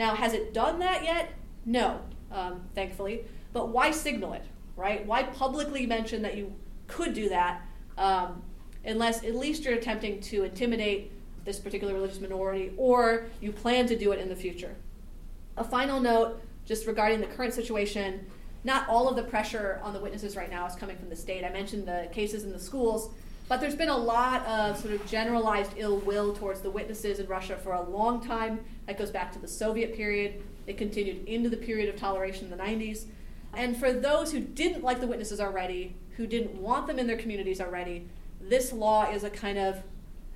Now, 0.00 0.14
has 0.14 0.32
it 0.32 0.54
done 0.54 0.78
that 0.78 1.04
yet? 1.04 1.34
No, 1.66 2.00
um, 2.32 2.62
thankfully. 2.74 3.26
But 3.52 3.68
why 3.68 3.90
signal 3.90 4.32
it, 4.32 4.46
right? 4.74 5.04
Why 5.04 5.24
publicly 5.24 5.84
mention 5.84 6.22
that 6.22 6.38
you 6.38 6.54
could 6.86 7.12
do 7.12 7.28
that 7.28 7.60
um, 7.98 8.42
unless 8.82 9.22
at 9.24 9.34
least 9.34 9.62
you're 9.62 9.74
attempting 9.74 10.18
to 10.22 10.44
intimidate 10.44 11.12
this 11.44 11.58
particular 11.58 11.92
religious 11.92 12.18
minority 12.18 12.72
or 12.78 13.26
you 13.42 13.52
plan 13.52 13.86
to 13.88 13.98
do 13.98 14.12
it 14.12 14.20
in 14.20 14.30
the 14.30 14.34
future? 14.34 14.74
A 15.58 15.64
final 15.64 16.00
note 16.00 16.40
just 16.64 16.86
regarding 16.86 17.20
the 17.20 17.26
current 17.26 17.52
situation 17.52 18.24
not 18.64 18.88
all 18.88 19.06
of 19.06 19.16
the 19.16 19.22
pressure 19.22 19.80
on 19.82 19.92
the 19.92 20.00
witnesses 20.00 20.34
right 20.34 20.50
now 20.50 20.66
is 20.66 20.74
coming 20.76 20.96
from 20.96 21.10
the 21.10 21.16
state. 21.16 21.44
I 21.44 21.50
mentioned 21.50 21.86
the 21.86 22.08
cases 22.10 22.44
in 22.44 22.52
the 22.52 22.58
schools. 22.58 23.10
But 23.50 23.60
there's 23.60 23.74
been 23.74 23.88
a 23.88 23.96
lot 23.96 24.46
of 24.46 24.78
sort 24.78 24.94
of 24.94 25.04
generalized 25.08 25.72
ill 25.76 25.96
will 25.96 26.32
towards 26.32 26.60
the 26.60 26.70
witnesses 26.70 27.18
in 27.18 27.26
Russia 27.26 27.56
for 27.56 27.72
a 27.72 27.82
long 27.82 28.24
time. 28.24 28.60
That 28.86 28.96
goes 28.96 29.10
back 29.10 29.32
to 29.32 29.40
the 29.40 29.48
Soviet 29.48 29.92
period. 29.92 30.40
It 30.68 30.78
continued 30.78 31.26
into 31.26 31.48
the 31.48 31.56
period 31.56 31.88
of 31.92 31.96
toleration 31.96 32.44
in 32.44 32.56
the 32.56 32.62
90s. 32.62 33.06
And 33.52 33.76
for 33.76 33.92
those 33.92 34.30
who 34.30 34.38
didn't 34.38 34.84
like 34.84 35.00
the 35.00 35.08
witnesses 35.08 35.40
already, 35.40 35.96
who 36.16 36.28
didn't 36.28 36.54
want 36.62 36.86
them 36.86 37.00
in 37.00 37.08
their 37.08 37.16
communities 37.16 37.60
already, 37.60 38.06
this 38.40 38.72
law 38.72 39.10
is 39.10 39.24
a 39.24 39.30
kind 39.30 39.58
of 39.58 39.82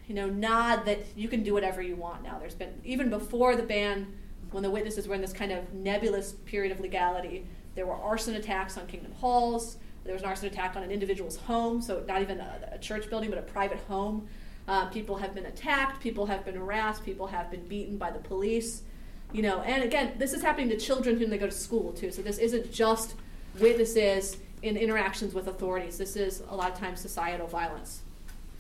you 0.09 0.15
know 0.17 0.27
nod 0.27 0.85
that 0.87 1.07
you 1.15 1.29
can 1.29 1.45
do 1.45 1.55
whatever 1.55 1.81
you 1.81 1.95
want 1.95 2.25
now. 2.25 2.41
There's 2.41 2.57
been 2.57 2.81
even 2.83 3.11
before 3.11 3.55
the 3.55 3.63
ban, 3.63 4.13
when 4.51 4.65
the 4.65 4.73
witnesses 4.73 5.07
were 5.07 5.15
in 5.15 5.21
this 5.21 5.33
kind 5.33 5.53
of 5.53 5.73
nebulous 5.73 6.33
period 6.47 6.73
of 6.73 6.81
legality, 6.81 7.47
there 7.77 7.87
were 7.87 7.95
arson 7.95 8.35
attacks 8.35 8.77
on 8.77 8.89
Kingdom 8.89 9.13
Halls. 9.13 9.77
There 10.05 10.13
was 10.13 10.23
an 10.23 10.29
arson 10.29 10.49
attack 10.49 10.77
on 10.77 10.83
an 10.83 10.91
individual's 10.91 11.37
home, 11.37 11.81
so 11.81 12.05
not 12.07 12.21
even 12.21 12.41
a, 12.41 12.71
a 12.73 12.79
church 12.79 13.09
building, 13.09 13.31
but 13.31 13.39
a 13.39 13.43
private 13.43 13.79
home. 13.89 14.29
Uh, 14.69 14.87
people 14.87 15.17
have 15.17 15.35
been 15.35 15.47
attacked, 15.47 16.01
people 16.01 16.27
have 16.27 16.45
been 16.45 16.57
harassed, 16.57 17.05
people 17.05 17.27
have 17.27 17.51
been 17.51 17.67
beaten 17.67 17.97
by 17.97 18.11
the 18.11 18.19
police. 18.19 18.83
You 19.33 19.43
know, 19.43 19.63
and 19.63 19.83
again, 19.83 20.13
this 20.19 20.33
is 20.33 20.43
happening 20.43 20.69
to 20.69 20.77
children 20.77 21.19
whom 21.19 21.31
they 21.31 21.39
go 21.39 21.47
to 21.47 21.53
school 21.53 21.93
too. 21.93 22.11
So 22.11 22.23
this 22.23 22.39
isn't 22.39 22.71
just 22.73 23.15
witnesses 23.59 24.37
in 24.63 24.77
interactions 24.77 25.35
with 25.35 25.49
authorities. 25.49 25.99
This 25.99 26.17
is 26.17 26.43
a 26.49 26.55
lot 26.55 26.71
of 26.73 26.79
times 26.79 27.01
societal 27.01 27.47
violence. 27.47 28.03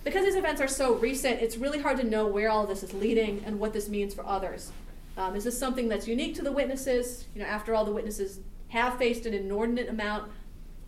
Because 0.03 0.24
these 0.24 0.34
events 0.34 0.61
are 0.61 0.68
so 0.68 0.95
recent, 0.95 1.40
it's 1.40 1.57
really 1.57 1.80
hard 1.80 1.97
to 1.99 2.05
know 2.05 2.26
where 2.26 2.51
all 2.51 2.66
this 2.66 2.82
is 2.82 2.92
leading 2.92 3.42
and 3.47 3.59
what 3.59 3.72
this 3.72 3.88
means 3.88 4.14
for 4.14 4.26
others. 4.26 4.72
Um, 5.16 5.36
is 5.36 5.45
this 5.45 5.59
something 5.59 5.88
that's 5.88 6.07
unique 6.07 6.34
to 6.34 6.42
the 6.42 6.53
witnesses? 6.53 7.26
You 7.34 7.42
know, 7.42 7.47
after 7.47 7.74
all, 7.74 7.84
the 7.84 7.92
witnesses 7.92 8.40
have 8.68 8.99
faced 8.99 9.24
an 9.24 9.32
inordinate 9.32 9.88
amount 9.88 10.30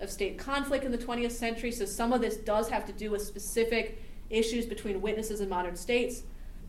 of 0.00 0.10
state 0.10 0.38
conflict 0.38 0.84
in 0.84 0.92
the 0.92 0.98
20th 0.98 1.32
century, 1.32 1.72
so 1.72 1.84
some 1.84 2.12
of 2.12 2.20
this 2.20 2.36
does 2.36 2.68
have 2.68 2.84
to 2.86 2.92
do 2.92 3.10
with 3.10 3.22
specific 3.22 4.02
issues 4.30 4.66
between 4.66 5.00
witnesses 5.00 5.40
in 5.40 5.48
modern 5.48 5.76
states. 5.76 6.22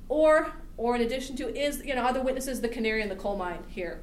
Or, 0.09 0.53
or 0.77 0.95
in 0.95 1.01
addition 1.01 1.35
to, 1.37 1.53
is 1.53 1.83
you 1.83 1.93
know, 1.95 2.01
are 2.01 2.13
the 2.13 2.21
witnesses 2.21 2.61
the 2.61 2.69
canary 2.69 3.01
in 3.01 3.09
the 3.09 3.15
coal 3.15 3.35
mine 3.35 3.63
here? 3.67 4.01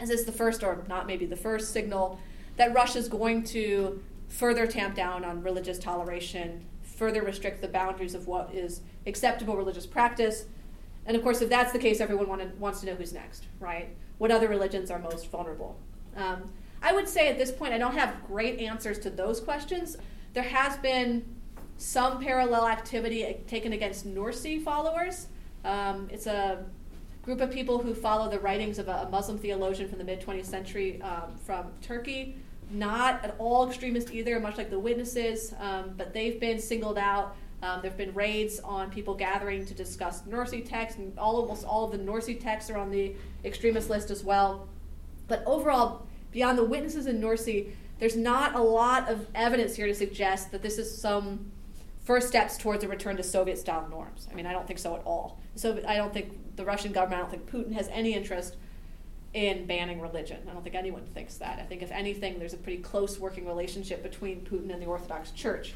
Is 0.00 0.08
this 0.08 0.24
the 0.24 0.32
first, 0.32 0.62
or 0.62 0.84
not 0.88 1.06
maybe 1.06 1.24
the 1.24 1.36
first, 1.36 1.72
signal 1.72 2.18
that 2.56 2.74
Russia 2.74 2.98
is 2.98 3.08
going 3.08 3.44
to 3.44 4.02
further 4.28 4.66
tamp 4.66 4.94
down 4.94 5.24
on 5.24 5.42
religious 5.42 5.78
toleration, 5.78 6.64
further 6.82 7.22
restrict 7.22 7.60
the 7.60 7.68
boundaries 7.68 8.14
of 8.14 8.26
what 8.26 8.52
is 8.52 8.80
acceptable 9.06 9.56
religious 9.56 9.86
practice? 9.86 10.44
And 11.06 11.16
of 11.16 11.22
course, 11.22 11.40
if 11.42 11.48
that's 11.48 11.72
the 11.72 11.78
case, 11.78 12.00
everyone 12.00 12.52
wants 12.58 12.80
to 12.80 12.86
know 12.86 12.94
who's 12.94 13.12
next, 13.12 13.44
right? 13.60 13.88
What 14.18 14.30
other 14.30 14.48
religions 14.48 14.90
are 14.90 14.98
most 14.98 15.30
vulnerable? 15.30 15.78
Um, 16.16 16.50
I 16.84 16.92
would 16.92 17.08
say 17.08 17.28
at 17.28 17.38
this 17.38 17.50
point, 17.50 17.72
I 17.72 17.78
don't 17.78 17.94
have 17.94 18.14
great 18.26 18.60
answers 18.60 18.98
to 19.00 19.10
those 19.10 19.40
questions. 19.40 19.96
There 20.34 20.42
has 20.42 20.76
been 20.76 21.24
some 21.78 22.20
parallel 22.20 22.68
activity 22.68 23.38
taken 23.46 23.72
against 23.72 24.06
Nursi 24.06 24.62
followers. 24.62 25.28
Um, 25.64 26.08
it's 26.12 26.26
a 26.26 26.62
group 27.22 27.40
of 27.40 27.50
people 27.50 27.78
who 27.78 27.94
follow 27.94 28.30
the 28.30 28.38
writings 28.38 28.78
of 28.78 28.88
a, 28.88 29.08
Muslim 29.10 29.38
theologian 29.38 29.88
from 29.88 29.96
the 29.96 30.04
mid 30.04 30.20
20th 30.20 30.44
century 30.44 31.00
um, 31.00 31.34
from 31.42 31.68
Turkey. 31.80 32.36
Not 32.70 33.24
at 33.24 33.34
all 33.38 33.66
extremist 33.66 34.12
either, 34.12 34.38
much 34.38 34.58
like 34.58 34.68
the 34.68 34.78
witnesses, 34.78 35.54
um, 35.60 35.94
but 35.96 36.12
they've 36.12 36.38
been 36.38 36.58
singled 36.58 36.98
out. 36.98 37.34
Um, 37.62 37.80
there 37.80 37.90
have 37.90 37.96
been 37.96 38.12
raids 38.12 38.60
on 38.60 38.90
people 38.90 39.14
gathering 39.14 39.64
to 39.64 39.72
discuss 39.72 40.20
Nursi 40.22 40.68
texts, 40.68 40.98
and 40.98 41.18
all, 41.18 41.36
almost 41.36 41.64
all 41.64 41.84
of 41.84 41.92
the 41.92 41.98
Nursi 41.98 42.38
texts 42.38 42.70
are 42.70 42.76
on 42.76 42.90
the 42.90 43.14
extremist 43.42 43.88
list 43.88 44.10
as 44.10 44.22
well. 44.22 44.68
But 45.28 45.42
overall, 45.46 46.06
beyond 46.34 46.58
the 46.58 46.64
witnesses 46.64 47.06
in 47.06 47.20
Nursi, 47.20 47.70
there's 48.00 48.16
not 48.16 48.54
a 48.56 48.60
lot 48.60 49.08
of 49.08 49.26
evidence 49.34 49.76
here 49.76 49.86
to 49.86 49.94
suggest 49.94 50.50
that 50.50 50.60
this 50.60 50.76
is 50.78 51.00
some 51.00 51.50
first 52.02 52.28
steps 52.28 52.58
towards 52.58 52.84
a 52.84 52.88
return 52.88 53.16
to 53.16 53.22
Soviet 53.22 53.56
style 53.56 53.86
norms. 53.88 54.28
I 54.30 54.34
mean, 54.34 54.44
I 54.44 54.52
don't 54.52 54.66
think 54.66 54.80
so 54.80 54.96
at 54.96 55.02
all. 55.06 55.40
So 55.54 55.80
I 55.88 55.96
don't 55.96 56.12
think 56.12 56.56
the 56.56 56.64
Russian 56.64 56.92
government, 56.92 57.20
I 57.20 57.22
don't 57.22 57.30
think 57.30 57.50
Putin 57.50 57.72
has 57.74 57.88
any 57.88 58.14
interest 58.14 58.56
in 59.32 59.66
banning 59.66 60.00
religion. 60.00 60.38
I 60.48 60.52
don't 60.52 60.62
think 60.62 60.74
anyone 60.74 61.06
thinks 61.14 61.36
that. 61.36 61.60
I 61.60 61.62
think, 61.62 61.82
if 61.82 61.92
anything, 61.92 62.38
there's 62.38 62.52
a 62.52 62.58
pretty 62.58 62.82
close 62.82 63.18
working 63.18 63.46
relationship 63.46 64.02
between 64.02 64.40
Putin 64.42 64.72
and 64.72 64.82
the 64.82 64.86
Orthodox 64.86 65.30
Church. 65.30 65.74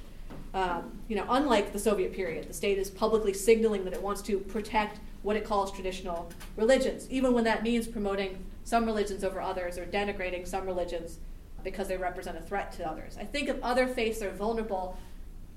Um, 0.54 0.98
you 1.08 1.16
know, 1.16 1.24
unlike 1.30 1.72
the 1.72 1.78
Soviet 1.78 2.12
period, 2.12 2.48
the 2.48 2.52
state 2.52 2.78
is 2.78 2.90
publicly 2.90 3.32
signaling 3.32 3.84
that 3.84 3.94
it 3.94 4.02
wants 4.02 4.22
to 4.22 4.38
protect 4.38 4.98
what 5.22 5.36
it 5.36 5.44
calls 5.44 5.72
traditional 5.72 6.30
religions, 6.56 7.08
even 7.10 7.32
when 7.32 7.44
that 7.44 7.62
means 7.62 7.86
promoting 7.86 8.44
some 8.68 8.84
religions 8.84 9.24
over 9.24 9.40
others 9.40 9.78
or 9.78 9.86
denigrating 9.86 10.46
some 10.46 10.66
religions 10.66 11.20
because 11.64 11.88
they 11.88 11.96
represent 11.96 12.36
a 12.36 12.42
threat 12.42 12.70
to 12.72 12.86
others. 12.86 13.16
I 13.18 13.24
think 13.24 13.48
if 13.48 13.56
other 13.62 13.86
faiths 13.86 14.20
are 14.20 14.30
vulnerable, 14.30 14.98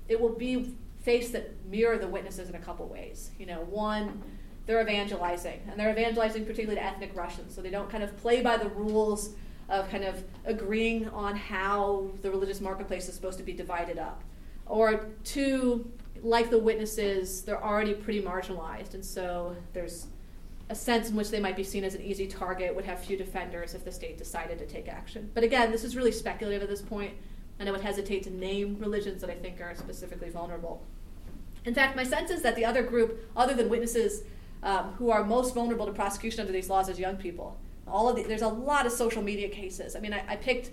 it 0.08 0.18
will 0.18 0.34
be 0.34 0.74
faiths 1.02 1.30
that 1.30 1.50
mirror 1.66 1.98
the 1.98 2.08
witnesses 2.08 2.48
in 2.48 2.54
a 2.54 2.58
couple 2.58 2.86
ways. 2.86 3.30
You 3.38 3.44
know, 3.44 3.60
one, 3.68 4.22
they're 4.64 4.80
evangelizing, 4.80 5.60
and 5.70 5.78
they're 5.78 5.90
evangelizing 5.90 6.46
particularly 6.46 6.76
to 6.76 6.84
ethnic 6.84 7.14
Russians, 7.14 7.54
so 7.54 7.60
they 7.60 7.70
don't 7.70 7.90
kind 7.90 8.02
of 8.02 8.16
play 8.16 8.40
by 8.40 8.56
the 8.56 8.70
rules 8.70 9.34
of 9.68 9.90
kind 9.90 10.04
of 10.04 10.24
agreeing 10.46 11.08
on 11.10 11.36
how 11.36 12.10
the 12.22 12.30
religious 12.30 12.62
marketplace 12.62 13.08
is 13.08 13.14
supposed 13.14 13.38
to 13.38 13.44
be 13.44 13.52
divided 13.52 13.98
up. 13.98 14.22
Or 14.64 15.06
two, 15.22 15.90
like 16.22 16.48
the 16.48 16.58
witnesses, 16.58 17.42
they're 17.42 17.62
already 17.62 17.92
pretty 17.92 18.22
marginalized, 18.22 18.94
and 18.94 19.04
so 19.04 19.54
there's 19.74 20.06
a 20.72 20.74
sense 20.74 21.10
in 21.10 21.16
which 21.16 21.30
they 21.30 21.38
might 21.38 21.54
be 21.54 21.62
seen 21.62 21.84
as 21.84 21.94
an 21.94 22.00
easy 22.00 22.26
target, 22.26 22.74
would 22.74 22.86
have 22.86 22.98
few 22.98 23.14
defenders 23.14 23.74
if 23.74 23.84
the 23.84 23.92
state 23.92 24.16
decided 24.16 24.58
to 24.58 24.66
take 24.66 24.88
action. 24.88 25.30
But 25.34 25.44
again, 25.44 25.70
this 25.70 25.84
is 25.84 25.94
really 25.94 26.10
speculative 26.10 26.62
at 26.62 26.68
this 26.70 26.80
point, 26.80 27.12
and 27.58 27.68
I 27.68 27.72
would 27.72 27.82
hesitate 27.82 28.22
to 28.22 28.30
name 28.30 28.78
religions 28.78 29.20
that 29.20 29.28
I 29.28 29.34
think 29.34 29.60
are 29.60 29.74
specifically 29.76 30.30
vulnerable. 30.30 30.82
In 31.66 31.74
fact, 31.74 31.94
my 31.94 32.04
sense 32.04 32.30
is 32.30 32.40
that 32.40 32.56
the 32.56 32.64
other 32.64 32.82
group, 32.82 33.22
other 33.36 33.52
than 33.52 33.68
witnesses 33.68 34.22
um, 34.62 34.94
who 34.94 35.10
are 35.10 35.22
most 35.22 35.54
vulnerable 35.54 35.84
to 35.84 35.92
prosecution 35.92 36.40
under 36.40 36.54
these 36.54 36.70
laws, 36.70 36.88
is 36.88 36.98
young 36.98 37.16
people. 37.16 37.58
All 37.86 38.08
of 38.08 38.16
the, 38.16 38.22
there's 38.22 38.40
a 38.40 38.48
lot 38.48 38.86
of 38.86 38.92
social 38.92 39.20
media 39.20 39.50
cases. 39.50 39.94
I 39.94 40.00
mean, 40.00 40.14
I, 40.14 40.24
I 40.26 40.36
picked 40.36 40.70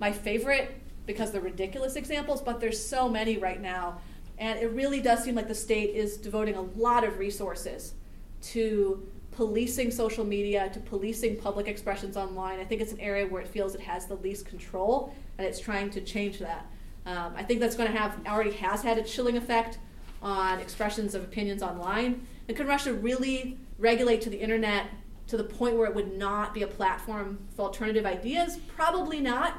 my 0.00 0.10
favorite 0.10 0.74
because 1.04 1.32
they're 1.32 1.42
ridiculous 1.42 1.96
examples, 1.96 2.40
but 2.40 2.60
there's 2.60 2.82
so 2.82 3.10
many 3.10 3.36
right 3.36 3.60
now. 3.60 4.00
And 4.38 4.58
it 4.58 4.70
really 4.70 5.02
does 5.02 5.22
seem 5.22 5.34
like 5.34 5.48
the 5.48 5.54
state 5.54 5.94
is 5.94 6.16
devoting 6.16 6.54
a 6.54 6.62
lot 6.62 7.04
of 7.04 7.18
resources 7.18 7.92
to 8.40 9.06
policing 9.38 9.88
social 9.88 10.24
media, 10.24 10.68
to 10.70 10.80
policing 10.80 11.36
public 11.36 11.68
expressions 11.68 12.16
online. 12.16 12.58
I 12.58 12.64
think 12.64 12.80
it's 12.80 12.90
an 12.90 12.98
area 12.98 13.24
where 13.24 13.40
it 13.40 13.46
feels 13.46 13.72
it 13.76 13.80
has 13.82 14.04
the 14.04 14.16
least 14.16 14.46
control, 14.46 15.14
and 15.38 15.46
it's 15.46 15.60
trying 15.60 15.90
to 15.90 16.00
change 16.00 16.40
that. 16.40 16.66
Um, 17.06 17.34
I 17.36 17.44
think 17.44 17.60
that's 17.60 17.76
going 17.76 17.88
to 17.88 17.96
have 17.96 18.18
already 18.26 18.50
has 18.54 18.82
had 18.82 18.98
a 18.98 19.02
chilling 19.04 19.36
effect 19.36 19.78
on 20.22 20.58
expressions 20.58 21.14
of 21.14 21.22
opinions 21.22 21.62
online. 21.62 22.26
And 22.48 22.56
can 22.56 22.66
Russia 22.66 22.92
really 22.92 23.60
regulate 23.78 24.22
to 24.22 24.30
the 24.30 24.40
internet 24.40 24.86
to 25.28 25.36
the 25.36 25.44
point 25.44 25.76
where 25.76 25.86
it 25.86 25.94
would 25.94 26.18
not 26.18 26.52
be 26.52 26.62
a 26.62 26.66
platform 26.66 27.38
for 27.54 27.62
alternative 27.62 28.06
ideas? 28.06 28.58
Probably 28.76 29.20
not, 29.20 29.58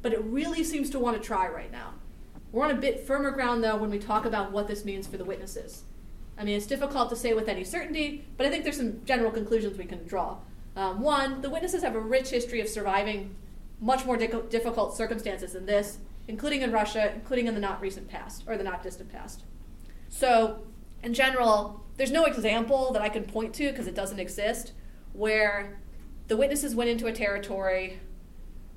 but 0.00 0.14
it 0.14 0.24
really 0.24 0.64
seems 0.64 0.88
to 0.88 0.98
want 0.98 1.20
to 1.20 1.22
try 1.22 1.48
right 1.48 1.70
now. 1.70 1.92
We're 2.50 2.64
on 2.64 2.70
a 2.70 2.80
bit 2.80 3.06
firmer 3.06 3.32
ground, 3.32 3.62
though, 3.62 3.76
when 3.76 3.90
we 3.90 3.98
talk 3.98 4.24
about 4.24 4.52
what 4.52 4.68
this 4.68 4.86
means 4.86 5.06
for 5.06 5.18
the 5.18 5.24
witnesses. 5.26 5.82
I 6.38 6.44
mean, 6.44 6.56
it's 6.56 6.66
difficult 6.66 7.10
to 7.10 7.16
say 7.16 7.34
with 7.34 7.48
any 7.48 7.64
certainty, 7.64 8.24
but 8.36 8.46
I 8.46 8.50
think 8.50 8.64
there's 8.64 8.76
some 8.76 9.04
general 9.04 9.30
conclusions 9.30 9.76
we 9.76 9.84
can 9.84 10.06
draw. 10.06 10.38
Um, 10.76 11.00
one, 11.00 11.40
the 11.40 11.50
witnesses 11.50 11.82
have 11.82 11.96
a 11.96 12.00
rich 12.00 12.30
history 12.30 12.60
of 12.60 12.68
surviving 12.68 13.34
much 13.80 14.06
more 14.06 14.16
di- 14.16 14.28
difficult 14.48 14.96
circumstances 14.96 15.52
than 15.52 15.66
this, 15.66 15.98
including 16.28 16.62
in 16.62 16.70
Russia, 16.70 17.12
including 17.14 17.46
in 17.46 17.54
the 17.54 17.60
not 17.60 17.80
recent 17.80 18.08
past, 18.08 18.44
or 18.46 18.56
the 18.56 18.64
not 18.64 18.82
distant 18.82 19.10
past. 19.10 19.42
So, 20.08 20.62
in 21.02 21.14
general, 21.14 21.84
there's 21.96 22.12
no 22.12 22.24
example 22.24 22.92
that 22.92 23.02
I 23.02 23.08
can 23.08 23.24
point 23.24 23.54
to 23.54 23.70
because 23.70 23.86
it 23.86 23.94
doesn't 23.94 24.20
exist 24.20 24.72
where 25.12 25.80
the 26.28 26.36
witnesses 26.36 26.74
went 26.74 26.90
into 26.90 27.06
a 27.06 27.12
territory, 27.12 27.98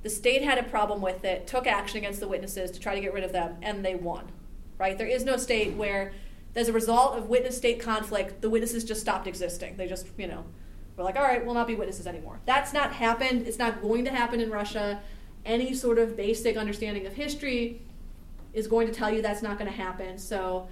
the 0.02 0.10
state 0.10 0.44
had 0.44 0.58
a 0.58 0.64
problem 0.64 1.02
with 1.02 1.24
it, 1.24 1.46
took 1.46 1.68
action 1.68 1.98
against 1.98 2.20
the 2.20 2.28
witnesses 2.28 2.72
to 2.72 2.80
try 2.80 2.96
to 2.96 3.02
get 3.02 3.14
rid 3.14 3.24
of 3.24 3.32
them, 3.32 3.58
and 3.62 3.86
they 3.86 3.94
won. 3.94 4.32
Right? 4.80 4.98
There 4.98 5.08
is 5.08 5.24
no 5.24 5.38
state 5.38 5.76
where, 5.76 6.14
as 6.56 6.68
a 6.68 6.74
result 6.74 7.18
of 7.18 7.30
witness 7.30 7.58
state 7.58 7.80
conflict, 7.80 8.42
the 8.42 8.50
witnesses 8.50 8.84
just 8.84 9.02
stopped 9.02 9.28
existing. 9.28 9.78
They 9.78 9.88
just, 9.88 10.08
you 10.18 10.28
know, 10.28 10.44
were 10.98 11.04
like, 11.04 11.16
all 11.16 11.24
right, 11.24 11.46
we'll 11.46 11.56
not 11.56 11.68
be 11.68 11.76
witnesses 11.76 12.08
anymore. 12.08 12.40
That's 12.46 12.74
not 12.74 12.94
happened. 12.94 13.48
It's 13.48 13.58
not 13.58 13.82
going 13.82 14.06
to 14.06 14.12
happen 14.12 14.40
in 14.40 14.50
Russia. 14.50 15.02
Any 15.46 15.74
sort 15.74 15.98
of 15.98 16.18
basic 16.18 16.58
understanding 16.58 17.08
of 17.08 17.14
history 17.14 17.82
is 18.54 18.68
going 18.68 18.88
to 18.88 18.94
tell 18.94 19.10
you 19.10 19.22
that's 19.22 19.42
not 19.42 19.58
going 19.58 19.72
to 19.72 19.78
happen. 19.78 20.18
So 20.18 20.68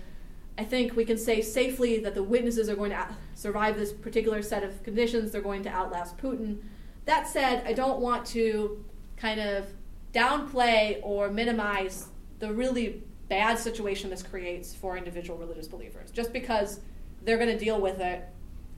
I 0.58 0.66
think 0.66 0.96
we 0.96 1.06
can 1.06 1.18
say 1.18 1.42
safely 1.42 2.00
that 2.00 2.14
the 2.14 2.24
witnesses 2.24 2.68
are 2.70 2.76
going 2.76 2.92
to 2.92 3.08
survive 3.34 3.78
this 3.78 3.94
particular 3.94 4.42
set 4.42 4.64
of 4.64 4.84
conditions. 4.84 5.32
They're 5.32 5.42
going 5.42 5.64
to 5.64 5.70
outlast 5.70 6.18
Putin. 6.18 6.58
That 7.06 7.28
said, 7.28 7.64
I 7.66 7.72
don't 7.74 8.02
want 8.02 8.26
to 8.28 8.84
kind 9.16 9.40
of 9.40 9.66
downplay 10.14 11.00
or 11.02 11.30
minimize 11.30 12.10
the 12.40 12.54
really 12.54 13.04
bad 13.30 13.58
situation 13.58 14.10
this 14.10 14.24
creates 14.24 14.74
for 14.74 14.98
individual 14.98 15.38
religious 15.38 15.68
believers. 15.68 16.12
Just 16.12 16.34
because 16.34 16.82
they're 17.24 17.38
going 17.38 17.50
to 17.50 17.58
deal 17.58 17.80
with 17.80 18.00
it 18.00 18.28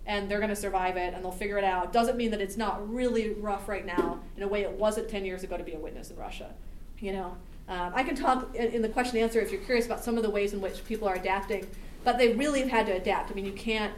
and 0.06 0.30
they're 0.30 0.40
going 0.40 0.50
to 0.50 0.56
survive 0.56 0.98
it 0.98 1.14
and 1.14 1.24
they'll 1.24 1.32
figure 1.32 1.58
it 1.58 1.64
out 1.64 1.94
doesn't 1.94 2.18
mean 2.18 2.32
that 2.32 2.42
it's 2.42 2.58
not 2.58 2.88
really 2.92 3.32
rough 3.32 3.68
right 3.68 3.86
now 3.86 4.20
in 4.36 4.44
a 4.44 4.48
way 4.48 4.62
it 4.62 4.72
wasn't 4.72 5.08
10 5.08 5.26
years 5.26 5.44
ago 5.44 5.58
to 5.58 5.64
be 5.64 5.74
a 5.74 5.80
witness 5.80 6.12
in 6.12 6.18
Russia. 6.18 6.54
You 7.00 7.14
know, 7.14 7.38
um, 7.68 7.94
I 7.96 8.04
can 8.04 8.16
talk 8.16 8.54
in 8.56 8.82
the 8.82 8.90
question 8.90 9.18
and 9.18 9.24
answer 9.24 9.40
if 9.40 9.52
you're 9.52 9.62
curious 9.62 9.86
about 9.86 10.04
some 10.04 10.18
of 10.18 10.24
the 10.24 10.30
ways 10.30 10.54
in 10.54 10.62
which 10.62 10.84
people 10.86 11.08
are 11.08 11.16
adapting, 11.16 11.68
but 12.04 12.18
they 12.18 12.34
really 12.34 12.60
have 12.62 12.70
had 12.70 12.86
to 12.88 12.94
adapt. 12.94 13.32
I 13.32 13.34
mean, 13.34 13.46
you 13.46 13.54
can't, 13.54 13.94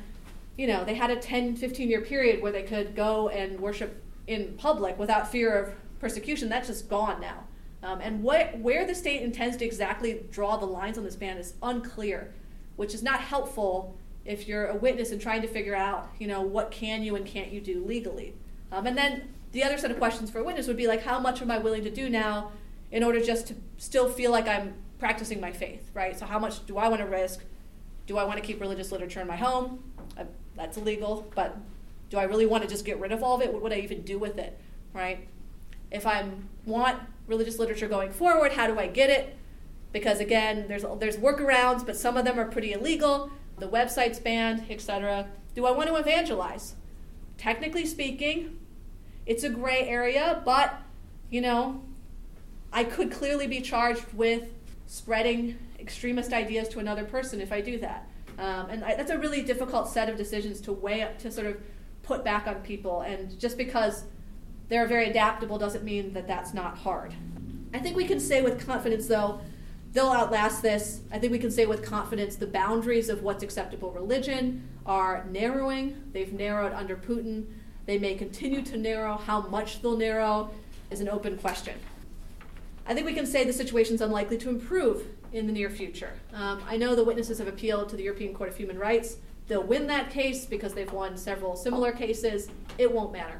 you 0.57 0.67
know, 0.67 0.83
they 0.83 0.93
had 0.93 1.09
a 1.09 1.15
10, 1.15 1.55
15 1.55 1.89
year 1.89 2.01
period 2.01 2.41
where 2.41 2.51
they 2.51 2.63
could 2.63 2.95
go 2.95 3.29
and 3.29 3.59
worship 3.59 4.03
in 4.27 4.53
public 4.57 4.99
without 4.99 5.31
fear 5.31 5.57
of 5.57 5.73
persecution. 5.99 6.49
That's 6.49 6.67
just 6.67 6.89
gone 6.89 7.19
now. 7.19 7.45
Um, 7.83 7.99
and 8.01 8.23
what, 8.23 8.57
where 8.59 8.87
the 8.87 8.95
state 8.95 9.21
intends 9.21 9.57
to 9.57 9.65
exactly 9.65 10.21
draw 10.31 10.55
the 10.57 10.65
lines 10.65 10.97
on 10.97 11.03
this 11.03 11.17
ban 11.17 11.37
is 11.37 11.53
unclear, 11.61 12.33
which 12.77 12.93
is 12.93 13.03
not 13.03 13.19
helpful 13.19 13.95
if 14.25 14.47
you're 14.47 14.67
a 14.67 14.75
witness 14.75 15.11
and 15.11 15.19
trying 15.19 15.41
to 15.41 15.47
figure 15.47 15.75
out, 15.75 16.09
you 16.17 16.27
know, 16.27 16.41
what 16.41 16.71
can 16.71 17.03
you 17.03 17.15
and 17.17 17.25
can't 17.25 17.51
you 17.51 17.59
do 17.59 17.83
legally. 17.85 18.33
Um, 18.71 18.87
and 18.87 18.97
then 18.97 19.27
the 19.51 19.63
other 19.63 19.77
set 19.77 19.91
of 19.91 19.97
questions 19.97 20.31
for 20.31 20.39
a 20.39 20.43
witness 20.43 20.67
would 20.67 20.77
be 20.77 20.87
like, 20.87 21.03
how 21.03 21.19
much 21.19 21.41
am 21.41 21.51
I 21.51 21.57
willing 21.57 21.83
to 21.83 21.91
do 21.91 22.09
now 22.09 22.51
in 22.91 23.03
order 23.03 23.19
just 23.19 23.47
to 23.47 23.55
still 23.77 24.09
feel 24.09 24.31
like 24.31 24.47
I'm 24.47 24.75
practicing 24.97 25.41
my 25.41 25.51
faith, 25.51 25.89
right? 25.93 26.17
So, 26.17 26.25
how 26.25 26.39
much 26.39 26.65
do 26.65 26.77
I 26.77 26.87
want 26.87 27.01
to 27.01 27.07
risk? 27.07 27.43
Do 28.07 28.17
I 28.17 28.23
want 28.23 28.37
to 28.37 28.41
keep 28.43 28.61
religious 28.61 28.91
literature 28.91 29.19
in 29.19 29.27
my 29.27 29.35
home? 29.35 29.83
Uh, 30.17 30.23
that's 30.55 30.77
illegal, 30.77 31.29
but 31.35 31.57
do 32.09 32.17
I 32.17 32.23
really 32.23 32.45
want 32.45 32.63
to 32.63 32.69
just 32.69 32.85
get 32.85 32.99
rid 32.99 33.11
of 33.11 33.23
all 33.23 33.35
of 33.35 33.41
it? 33.41 33.51
What 33.51 33.61
would 33.61 33.73
I 33.73 33.77
even 33.77 34.03
do 34.03 34.17
with 34.17 34.37
it, 34.37 34.57
right? 34.93 35.27
If 35.91 36.07
I 36.07 36.29
want 36.65 36.99
religious 37.27 37.59
literature 37.59 37.87
going 37.87 38.11
forward, 38.11 38.53
how 38.53 38.67
do 38.67 38.79
I 38.79 38.87
get 38.87 39.09
it? 39.09 39.37
Because 39.91 40.19
again, 40.19 40.65
there's 40.67 40.83
there's 40.99 41.17
workarounds, 41.17 41.85
but 41.85 41.95
some 41.95 42.17
of 42.17 42.25
them 42.25 42.39
are 42.39 42.45
pretty 42.45 42.73
illegal. 42.73 43.31
The 43.59 43.67
website's 43.67 44.19
banned, 44.19 44.65
etc. 44.69 45.27
Do 45.55 45.65
I 45.65 45.71
want 45.71 45.89
to 45.89 45.95
evangelize? 45.95 46.75
Technically 47.37 47.85
speaking, 47.85 48.59
it's 49.25 49.43
a 49.43 49.49
gray 49.49 49.87
area, 49.87 50.41
but 50.43 50.81
you 51.29 51.41
know, 51.41 51.83
I 52.71 52.83
could 52.83 53.11
clearly 53.11 53.47
be 53.47 53.61
charged 53.61 54.05
with 54.13 54.49
spreading 54.87 55.57
extremist 55.79 56.33
ideas 56.33 56.67
to 56.69 56.79
another 56.79 57.03
person 57.03 57.41
if 57.41 57.51
I 57.51 57.61
do 57.61 57.77
that. 57.79 58.09
Um, 58.39 58.69
and 58.69 58.83
I, 58.83 58.95
that's 58.95 59.11
a 59.11 59.17
really 59.17 59.41
difficult 59.41 59.89
set 59.89 60.09
of 60.09 60.17
decisions 60.17 60.59
to 60.61 60.73
weigh 60.73 61.03
up, 61.03 61.19
to 61.19 61.31
sort 61.31 61.47
of 61.47 61.57
put 62.01 62.23
back 62.23 62.47
on 62.47 62.55
people. 62.55 63.01
And 63.01 63.39
just 63.39 63.57
because 63.57 64.05
they're 64.73 64.87
very 64.87 65.07
adaptable 65.07 65.59
doesn't 65.59 65.83
mean 65.83 66.13
that 66.13 66.27
that's 66.27 66.51
not 66.51 66.75
hard. 66.79 67.13
I 67.75 67.79
think 67.79 67.95
we 67.95 68.05
can 68.05 68.19
say 68.19 68.41
with 68.41 68.65
confidence, 68.65 69.05
though, 69.05 69.39
they'll 69.91 70.09
outlast 70.09 70.63
this. 70.63 71.01
I 71.11 71.19
think 71.19 71.31
we 71.31 71.37
can 71.37 71.51
say 71.51 71.67
with 71.67 71.85
confidence 71.85 72.37
the 72.37 72.47
boundaries 72.47 73.07
of 73.07 73.21
what's 73.21 73.43
acceptable 73.43 73.91
religion 73.91 74.67
are 74.87 75.27
narrowing. 75.29 76.09
They've 76.11 76.33
narrowed 76.33 76.73
under 76.73 76.95
Putin. 76.95 77.45
They 77.85 77.99
may 77.99 78.15
continue 78.15 78.63
to 78.63 78.75
narrow. 78.75 79.17
How 79.17 79.41
much 79.41 79.83
they'll 79.83 79.95
narrow 79.95 80.49
is 80.89 81.01
an 81.01 81.07
open 81.07 81.37
question. 81.37 81.77
I 82.87 82.95
think 82.95 83.05
we 83.05 83.13
can 83.13 83.27
say 83.27 83.43
the 83.43 83.53
situation 83.53 83.93
is 83.93 84.01
unlikely 84.01 84.39
to 84.39 84.49
improve 84.49 85.05
in 85.33 85.45
the 85.45 85.53
near 85.53 85.69
future. 85.69 86.13
Um, 86.33 86.63
I 86.67 86.77
know 86.77 86.95
the 86.95 87.03
witnesses 87.03 87.37
have 87.37 87.47
appealed 87.47 87.89
to 87.89 87.95
the 87.95 88.03
European 88.03 88.33
Court 88.33 88.49
of 88.49 88.57
Human 88.57 88.79
Rights. 88.79 89.17
They'll 89.47 89.61
win 89.61 89.85
that 89.87 90.09
case 90.09 90.47
because 90.47 90.73
they've 90.73 90.91
won 90.91 91.15
several 91.15 91.55
similar 91.55 91.91
cases. 91.91 92.49
It 92.79 92.91
won't 92.91 93.11
matter. 93.11 93.39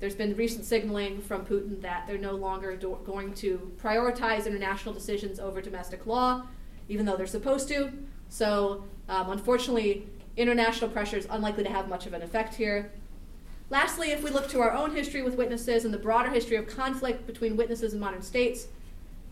There's 0.00 0.14
been 0.14 0.34
recent 0.34 0.64
signaling 0.64 1.20
from 1.20 1.44
Putin 1.44 1.82
that 1.82 2.06
they're 2.06 2.16
no 2.16 2.32
longer 2.32 2.74
do- 2.74 2.98
going 3.04 3.34
to 3.34 3.70
prioritize 3.80 4.46
international 4.46 4.94
decisions 4.94 5.38
over 5.38 5.60
domestic 5.60 6.06
law, 6.06 6.46
even 6.88 7.04
though 7.04 7.16
they're 7.16 7.26
supposed 7.26 7.68
to. 7.68 7.92
So, 8.30 8.84
um, 9.10 9.30
unfortunately, 9.30 10.08
international 10.38 10.88
pressure 10.88 11.18
is 11.18 11.26
unlikely 11.28 11.64
to 11.64 11.70
have 11.70 11.88
much 11.88 12.06
of 12.06 12.14
an 12.14 12.22
effect 12.22 12.54
here. 12.54 12.90
Lastly, 13.68 14.10
if 14.10 14.22
we 14.22 14.30
look 14.30 14.48
to 14.48 14.60
our 14.60 14.72
own 14.72 14.94
history 14.94 15.20
with 15.20 15.36
witnesses 15.36 15.84
and 15.84 15.92
the 15.92 15.98
broader 15.98 16.30
history 16.30 16.56
of 16.56 16.66
conflict 16.66 17.26
between 17.26 17.56
witnesses 17.56 17.92
and 17.92 18.00
modern 18.00 18.22
states, 18.22 18.68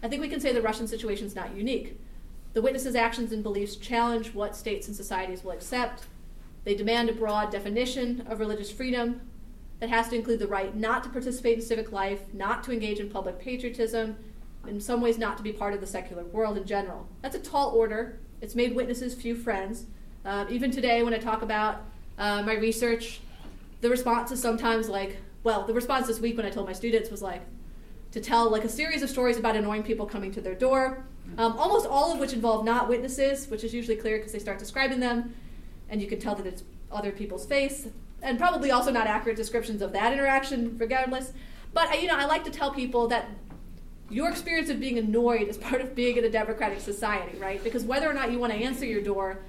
I 0.02 0.08
think 0.08 0.20
we 0.20 0.28
can 0.28 0.38
say 0.38 0.52
the 0.52 0.62
Russian 0.62 0.86
situation 0.86 1.26
is 1.26 1.34
not 1.34 1.56
unique. 1.56 1.98
The 2.52 2.62
witnesses' 2.62 2.94
actions 2.94 3.32
and 3.32 3.42
beliefs 3.42 3.74
challenge 3.76 4.34
what 4.34 4.54
states 4.54 4.86
and 4.86 4.94
societies 4.94 5.42
will 5.42 5.52
accept. 5.52 6.04
They 6.64 6.74
demand 6.74 7.08
a 7.08 7.14
broad 7.14 7.50
definition 7.50 8.26
of 8.28 8.38
religious 8.38 8.70
freedom 8.70 9.22
that 9.80 9.88
has 9.88 10.08
to 10.08 10.16
include 10.16 10.40
the 10.40 10.46
right 10.46 10.74
not 10.76 11.02
to 11.04 11.08
participate 11.08 11.58
in 11.58 11.64
civic 11.64 11.92
life, 11.92 12.20
not 12.32 12.64
to 12.64 12.72
engage 12.72 12.98
in 12.98 13.08
public 13.08 13.38
patriotism, 13.38 14.16
in 14.66 14.80
some 14.80 15.00
ways, 15.00 15.18
not 15.18 15.36
to 15.36 15.42
be 15.42 15.52
part 15.52 15.72
of 15.72 15.80
the 15.80 15.86
secular 15.86 16.24
world 16.24 16.56
in 16.56 16.64
general. 16.66 17.08
That's 17.22 17.36
a 17.36 17.40
tall 17.40 17.70
order. 17.70 18.18
It's 18.40 18.54
made 18.54 18.74
witnesses 18.74 19.14
few 19.14 19.34
friends. 19.34 19.86
Uh, 20.24 20.46
even 20.50 20.70
today, 20.70 21.02
when 21.02 21.14
I 21.14 21.18
talk 21.18 21.42
about 21.42 21.82
uh, 22.18 22.42
my 22.42 22.54
research, 22.54 23.20
the 23.80 23.88
response 23.88 24.32
is 24.32 24.42
sometimes 24.42 24.88
like, 24.88 25.18
well, 25.44 25.64
the 25.66 25.72
response 25.72 26.06
this 26.08 26.20
week 26.20 26.36
when 26.36 26.44
I 26.44 26.50
told 26.50 26.66
my 26.66 26.72
students 26.72 27.10
was 27.10 27.22
like, 27.22 27.42
to 28.12 28.20
tell 28.20 28.50
like 28.50 28.64
a 28.64 28.68
series 28.68 29.02
of 29.02 29.10
stories 29.10 29.36
about 29.36 29.54
annoying 29.54 29.82
people 29.82 30.06
coming 30.06 30.32
to 30.32 30.40
their 30.40 30.54
door, 30.54 31.04
um, 31.36 31.52
almost 31.58 31.86
all 31.86 32.12
of 32.12 32.18
which 32.18 32.32
involve 32.32 32.64
not 32.64 32.88
witnesses, 32.88 33.48
which 33.48 33.62
is 33.62 33.74
usually 33.74 33.96
clear 33.96 34.16
because 34.16 34.32
they 34.32 34.38
start 34.38 34.58
describing 34.58 34.98
them, 34.98 35.34
and 35.88 36.00
you 36.00 36.08
can 36.08 36.18
tell 36.18 36.34
that 36.34 36.46
it's 36.46 36.64
other 36.90 37.12
people's 37.12 37.46
face, 37.46 37.88
and 38.22 38.38
probably 38.38 38.70
also 38.70 38.90
not 38.90 39.06
accurate 39.06 39.36
descriptions 39.36 39.82
of 39.82 39.92
that 39.92 40.12
interaction, 40.12 40.76
regardless. 40.78 41.32
But 41.72 42.00
you 42.00 42.08
know, 42.08 42.16
I 42.16 42.26
like 42.26 42.44
to 42.44 42.50
tell 42.50 42.72
people 42.72 43.08
that 43.08 43.28
your 44.10 44.30
experience 44.30 44.70
of 44.70 44.80
being 44.80 44.98
annoyed 44.98 45.48
is 45.48 45.56
part 45.68 45.80
of 45.80 45.94
being 45.94 46.16
in 46.16 46.24
a 46.24 46.30
democratic 46.30 46.80
society, 46.80 47.38
right? 47.38 47.62
Because 47.62 47.84
whether 47.84 48.08
or 48.08 48.14
not 48.14 48.32
you 48.32 48.38
want 48.38 48.52
to 48.52 48.58
answer 48.58 48.84
your 48.84 49.02
door, 49.02 49.40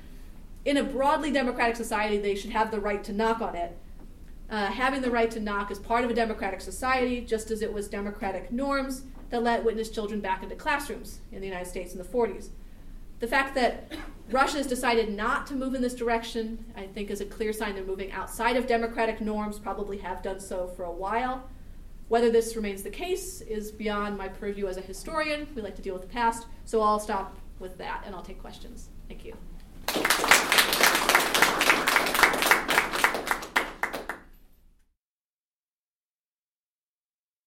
in 0.66 0.78
a 0.78 0.84
broadly 0.84 1.32
democratic 1.32 1.76
society, 1.76 2.18
they 2.18 2.36
should 2.36 2.52
have 2.52 2.70
the 2.70 2.80
right 2.80 3.04
to 3.06 3.14
knock 3.14 3.42
on 3.42 3.56
it 3.56 3.78
uh, 4.50 4.68
having 4.68 5.02
the 5.02 5.12
right 5.12 5.30
to 5.32 5.40
knock 5.40 5.72
is 5.72 5.80
part 5.80 6.04
of 6.04 6.10
a 6.10 6.14
democratic 6.14 6.62
society, 6.62 7.22
just 7.22 7.52
as 7.52 7.62
it 7.62 7.72
was 7.72 7.88
democratic 7.88 8.52
norms 8.52 9.04
that 9.30 9.44
let 9.44 9.64
witness 9.64 9.90
children 9.90 10.20
back 10.20 10.42
into 10.42 10.56
classrooms 10.56 11.20
in 11.32 11.40
the 11.40 11.48
United 11.48 11.70
States 11.70 11.92
in 11.92 12.00
the 12.00 12.04
40s. 12.04 12.50
The 13.20 13.28
fact 13.28 13.56
that 13.56 13.92
Russia 14.32 14.58
has 14.58 14.68
decided 14.68 15.14
not 15.14 15.48
to 15.48 15.56
move 15.56 15.74
in 15.74 15.82
this 15.82 15.94
direction, 15.94 16.66
I 16.76 16.88
think, 16.88 17.10
is 17.10 17.20
a 17.20 17.26
clear 17.26 17.52
sign 17.52 17.76
they're 17.76 17.84
moving 17.84 18.12
outside 18.12 18.56
of 18.56 18.68
democratic 18.68 19.20
norms, 19.20 19.60
probably 19.60 19.98
have 19.98 20.22
done 20.22 20.40
so 20.40 20.68
for 20.68 20.84
a 20.84 20.92
while. 20.92 21.50
Whether 22.08 22.32
this 22.32 22.56
remains 22.56 22.82
the 22.82 22.90
case 22.90 23.42
is 23.42 23.72
beyond 23.72 24.18
my 24.18 24.30
purview 24.30 24.68
as 24.68 24.78
a 24.78 24.82
historian. 24.82 25.48
We 25.56 25.62
like 25.62 25.76
to 25.76 25.82
deal 25.82 25.94
with 25.94 26.04
the 26.04 26.10
past, 26.10 26.48
so 26.66 26.82
I'll 26.82 27.00
stop 27.00 27.38
with 27.60 27.78
that 27.78 28.04
and 28.06 28.16
I'll 28.16 28.24
take 28.24 28.40
questions. 28.40 28.90
Thank 29.08 29.26
you. 29.26 29.36